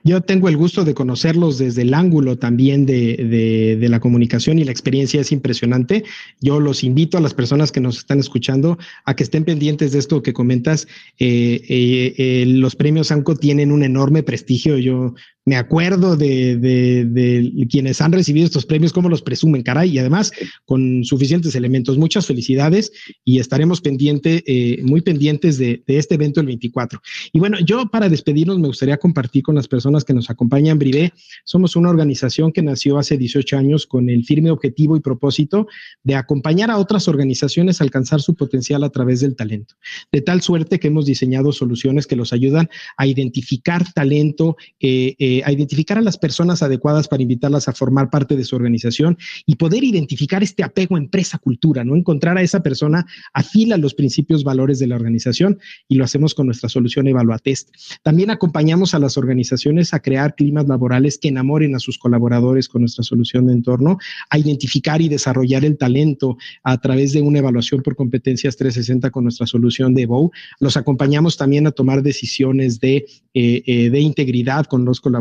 Yo 0.05 0.21
tengo 0.21 0.49
el 0.49 0.57
gusto 0.57 0.85
de 0.85 0.95
conocerlos 0.95 1.59
desde 1.59 1.83
el 1.83 1.95
ángulo 1.95 2.39
también 2.39 2.87
de, 2.87 3.77
de, 3.79 3.89
la 3.89 4.01
comunicación 4.01 4.59
y 4.59 4.65
la 4.65 4.71
experiencia 4.71 5.21
es 5.21 5.33
impresionante. 5.33 6.05
Yo 6.41 6.61
los 6.61 6.85
invito 6.85 7.19
a 7.19 7.21
las 7.21 7.35
personas 7.35 7.73
que 7.73 7.81
nos 7.81 7.99
están 7.99 8.19
escuchando 8.19 8.79
a 9.05 9.15
que 9.15 9.23
estén 9.23 9.45
pendientes 9.45 9.93
de 9.93 9.99
esto 9.99 10.23
que 10.23 10.33
comentas. 10.33 10.87
Eh, 11.19 11.61
eh, 11.69 12.15
eh, 12.19 12.45
los 12.47 12.77
premios 12.77 13.11
ANCO 13.11 13.37
tienen 13.37 13.73
un 13.73 13.83
enorme 13.83 14.23
prestigio. 14.23 14.79
Yo 14.79 15.15
me 15.51 15.57
acuerdo 15.57 16.17
de, 16.17 16.57
de, 16.57 17.67
quienes 17.69 18.01
han 18.01 18.13
recibido 18.13 18.47
estos 18.47 18.67
premios, 18.67 18.93
cómo 18.93 19.09
los 19.09 19.21
presumen, 19.21 19.65
caray, 19.65 19.91
y 19.91 19.99
además 19.99 20.31
con 20.65 21.03
suficientes 21.03 21.57
elementos. 21.57 21.99
Muchas 21.99 22.25
felicidades 22.25 22.93
y 23.25 23.41
estaremos 23.41 23.81
pendiente, 23.81 24.45
eh, 24.47 24.81
muy 24.85 25.01
pendientes 25.01 25.59
de, 25.59 25.83
este 25.89 26.15
evento 26.15 26.39
el 26.39 26.47
24. 26.47 27.01
Y 27.33 27.41
bueno, 27.41 27.59
yo 27.67 27.87
para 27.87 28.09
despedirnos 28.09 28.61
me 28.61 28.69
gustaría 28.69 28.97
compartir 28.99 29.43
con 29.43 29.57
las 29.57 29.67
personas 29.67 30.05
que 30.05 30.15
nos 30.15 30.31
acompañan, 30.31 30.79
Brivé, 30.79 31.13
somos 31.45 31.75
una 31.75 31.91
organización 31.91 32.53
que 32.53 32.63
nació 32.63 32.97
hace 32.97 33.19
18 33.19 33.59
años 33.59 33.89
con 33.89 34.09
el 34.09 34.25
firme 34.25 34.53
objetivo 34.53 34.97
y 34.97 35.01
propósito 35.01 35.67
de 36.05 36.15
acompañar 36.15 36.71
a 36.71 36.79
otras 36.79 37.09
organizaciones 37.09 37.81
a 37.81 37.85
alcanzar 37.85 38.21
su 38.21 38.37
potencial 38.37 38.85
a 38.85 38.91
través 38.91 39.19
del 39.19 39.35
talento. 39.35 39.75
De 40.13 40.21
tal 40.21 40.43
suerte 40.43 40.79
que 40.79 40.87
hemos 40.87 41.07
diseñado 41.07 41.51
soluciones 41.51 42.07
que 42.07 42.15
los 42.15 42.33
ayudan 42.33 42.71
a 42.97 43.09
identificar 43.09 43.93
talento, 43.93 44.57
eh, 44.79 45.17
eh, 45.19 45.40
eh, 45.41 45.43
a 45.45 45.53
identificar 45.53 45.99
a 45.99 46.03
las 46.03 46.19
personas 46.19 46.63
adecuadas 46.63 47.09
para 47.09 47.23
invitarlas 47.23 47.69
a 47.69 47.73
formar 47.73 48.11
parte 48.11 48.37
de 48.37 48.45
su 48.45 48.57
organización 48.57 49.19
y 49.47 49.57
poder 49.57 49.85
identificar 49.85 50.43
este 50.43 50.63
apego 50.63 50.97
empresa-cultura, 50.97 51.85
¿no? 51.85 51.97
Encontrar 51.97 52.39
a 52.39 52.43
esa 52.43 52.63
persona 52.63 53.07
afila 53.33 53.77
los 53.77 53.95
principios, 53.95 54.45
valores 54.45 54.79
de 54.79 54.87
la 54.87 54.97
organización 54.97 55.59
y 55.89 55.97
lo 55.97 56.05
hacemos 56.05 56.35
con 56.35 56.47
nuestra 56.47 56.69
solución 56.69 57.07
Evaluatest. 57.07 57.71
También 58.03 58.31
acompañamos 58.31 58.95
a 58.95 58.99
las 58.99 59.17
organizaciones 59.17 59.95
a 59.95 60.01
crear 60.01 60.35
climas 60.35 60.67
laborales 60.69 61.19
que 61.19 61.29
enamoren 61.29 61.75
a 61.75 61.79
sus 61.79 61.99
colaboradores 61.99 62.69
con 62.69 62.83
nuestra 62.83 63.05
solución 63.05 63.47
de 63.47 63.55
entorno, 63.55 63.99
a 64.31 64.39
identificar 64.39 65.01
y 65.01 65.09
desarrollar 65.09 65.65
el 65.65 65.77
talento 65.77 66.37
a 66.63 66.79
través 66.81 67.13
de 67.13 67.21
una 67.21 67.39
evaluación 67.39 67.83
por 67.83 67.97
competencias 67.97 68.57
360 68.57 69.11
con 69.11 69.25
nuestra 69.25 69.47
solución 69.47 69.95
de 69.95 70.07
Bow. 70.07 70.31
Los 70.59 70.77
acompañamos 70.77 71.37
también 71.37 71.67
a 71.67 71.73
tomar 71.73 72.03
decisiones 72.03 72.81
de, 72.81 73.07
eh, 73.35 73.63
eh, 73.67 73.91
de 73.91 74.01
integridad 74.01 74.67
con 74.67 74.85
los 74.85 75.01
colaboradores 75.01 75.20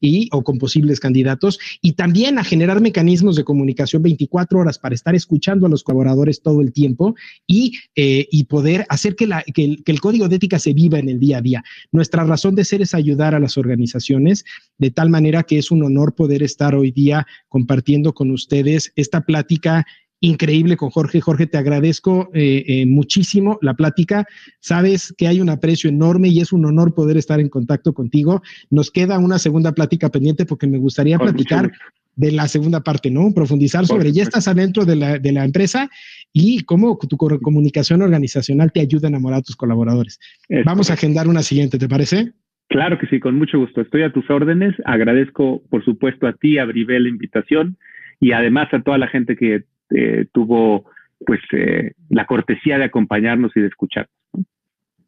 y 0.00 0.28
o 0.32 0.42
con 0.42 0.58
posibles 0.58 1.00
candidatos 1.00 1.58
y 1.80 1.92
también 1.92 2.38
a 2.38 2.44
generar 2.44 2.80
mecanismos 2.80 3.36
de 3.36 3.44
comunicación 3.44 4.02
24 4.02 4.58
horas 4.58 4.78
para 4.78 4.94
estar 4.94 5.14
escuchando 5.14 5.66
a 5.66 5.70
los 5.70 5.82
colaboradores 5.82 6.42
todo 6.42 6.60
el 6.60 6.72
tiempo 6.72 7.14
y, 7.46 7.78
eh, 7.96 8.26
y 8.30 8.44
poder 8.44 8.86
hacer 8.88 9.16
que, 9.16 9.26
la, 9.26 9.42
que 9.42 9.82
el 9.84 10.00
código 10.00 10.28
de 10.28 10.36
ética 10.36 10.58
se 10.58 10.72
viva 10.72 10.98
en 10.98 11.08
el 11.08 11.20
día 11.20 11.38
a 11.38 11.42
día. 11.42 11.64
Nuestra 11.92 12.24
razón 12.24 12.54
de 12.54 12.64
ser 12.64 12.82
es 12.82 12.94
ayudar 12.94 13.34
a 13.34 13.40
las 13.40 13.56
organizaciones 13.58 14.44
de 14.78 14.90
tal 14.90 15.10
manera 15.10 15.42
que 15.42 15.58
es 15.58 15.70
un 15.70 15.82
honor 15.84 16.14
poder 16.14 16.42
estar 16.42 16.74
hoy 16.74 16.90
día 16.90 17.26
compartiendo 17.48 18.14
con 18.14 18.30
ustedes 18.30 18.92
esta 18.96 19.22
plática 19.22 19.86
increíble 20.24 20.76
con 20.76 20.90
Jorge. 20.90 21.20
Jorge, 21.20 21.46
te 21.46 21.58
agradezco 21.58 22.30
eh, 22.32 22.64
eh, 22.66 22.86
muchísimo 22.86 23.58
la 23.60 23.74
plática. 23.74 24.24
Sabes 24.60 25.14
que 25.16 25.28
hay 25.28 25.40
un 25.40 25.50
aprecio 25.50 25.90
enorme 25.90 26.28
y 26.28 26.40
es 26.40 26.52
un 26.52 26.64
honor 26.64 26.94
poder 26.94 27.16
estar 27.16 27.40
en 27.40 27.48
contacto 27.48 27.92
contigo. 27.92 28.42
Nos 28.70 28.90
queda 28.90 29.18
una 29.18 29.38
segunda 29.38 29.72
plática 29.72 30.08
pendiente 30.08 30.46
porque 30.46 30.66
me 30.66 30.78
gustaría 30.78 31.18
platicar 31.18 31.70
de 32.16 32.32
la 32.32 32.48
segunda 32.48 32.80
parte, 32.80 33.10
¿no? 33.10 33.32
Profundizar 33.34 33.86
sobre, 33.86 34.12
ya 34.12 34.22
estás 34.22 34.48
adentro 34.48 34.84
de 34.84 34.96
la, 34.96 35.18
de 35.18 35.32
la 35.32 35.44
empresa 35.44 35.90
y 36.32 36.60
cómo 36.60 36.96
tu 36.96 37.16
comunicación 37.16 38.02
organizacional 38.02 38.72
te 38.72 38.80
ayuda 38.80 39.08
a 39.08 39.10
enamorar 39.10 39.40
a 39.40 39.42
tus 39.42 39.56
colaboradores. 39.56 40.20
Vamos 40.64 40.90
a 40.90 40.94
agendar 40.94 41.28
una 41.28 41.42
siguiente, 41.42 41.76
¿te 41.76 41.88
parece? 41.88 42.32
Claro 42.68 42.98
que 42.98 43.08
sí, 43.08 43.20
con 43.20 43.36
mucho 43.36 43.58
gusto. 43.58 43.80
Estoy 43.80 44.04
a 44.04 44.12
tus 44.12 44.30
órdenes. 44.30 44.74
Agradezco, 44.84 45.62
por 45.68 45.84
supuesto, 45.84 46.26
a 46.26 46.32
ti, 46.32 46.58
a 46.58 46.64
Brivel, 46.64 47.02
la 47.02 47.08
invitación 47.08 47.76
y 48.20 48.32
además 48.32 48.72
a 48.72 48.80
toda 48.80 48.96
la 48.96 49.08
gente 49.08 49.36
que 49.36 49.64
eh, 49.94 50.26
tuvo 50.32 50.84
pues 51.24 51.40
eh, 51.52 51.92
la 52.10 52.26
cortesía 52.26 52.78
de 52.78 52.84
acompañarnos 52.84 53.52
y 53.54 53.60
de 53.60 53.68
escucharnos. 53.68 54.12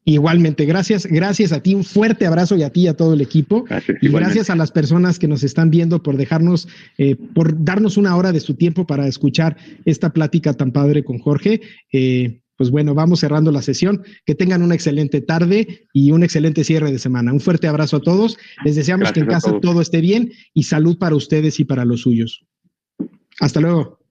Igualmente, 0.04 0.64
gracias, 0.66 1.04
gracias 1.04 1.52
a 1.52 1.60
ti, 1.60 1.74
un 1.74 1.82
fuerte 1.82 2.26
abrazo 2.26 2.56
y 2.56 2.62
a 2.62 2.70
ti 2.70 2.82
y 2.82 2.86
a 2.86 2.94
todo 2.94 3.14
el 3.14 3.20
equipo. 3.20 3.64
Gracias, 3.64 3.98
y 4.00 4.08
gracias 4.08 4.50
a 4.50 4.54
las 4.54 4.70
personas 4.70 5.18
que 5.18 5.26
nos 5.26 5.42
están 5.42 5.68
viendo 5.68 6.00
por 6.00 6.16
dejarnos, 6.16 6.68
eh, 6.96 7.16
por 7.16 7.64
darnos 7.64 7.96
una 7.96 8.14
hora 8.14 8.30
de 8.30 8.38
su 8.38 8.54
tiempo 8.54 8.86
para 8.86 9.08
escuchar 9.08 9.56
esta 9.84 10.10
plática 10.10 10.54
tan 10.54 10.70
padre 10.70 11.02
con 11.02 11.18
Jorge. 11.18 11.60
pues 12.56 12.70
bueno, 12.70 12.94
vamos 12.94 13.18
cerrando 13.20 13.50
la 13.50 13.62
sesión. 13.62 14.04
Que 14.24 14.36
tengan 14.36 14.62
una 14.62 14.76
excelente 14.76 15.20
tarde 15.20 15.88
y 15.92 16.12
un 16.12 16.22
excelente 16.22 16.62
cierre 16.62 16.92
de 16.92 17.00
semana. 17.00 17.32
Un 17.32 17.40
fuerte 17.40 17.66
abrazo 17.66 17.96
a 17.96 18.00
todos. 18.00 18.38
Les 18.64 18.76
deseamos 18.76 19.10
que 19.10 19.20
en 19.20 19.26
casa 19.26 19.58
todo 19.60 19.80
esté 19.80 20.00
bien 20.00 20.30
y 20.54 20.62
salud 20.62 20.98
para 20.98 21.16
ustedes 21.16 21.58
y 21.58 21.64
para 21.64 21.84
los 21.84 22.02
suyos. 22.02 22.46
Hasta 23.40 23.60
luego. 23.60 24.05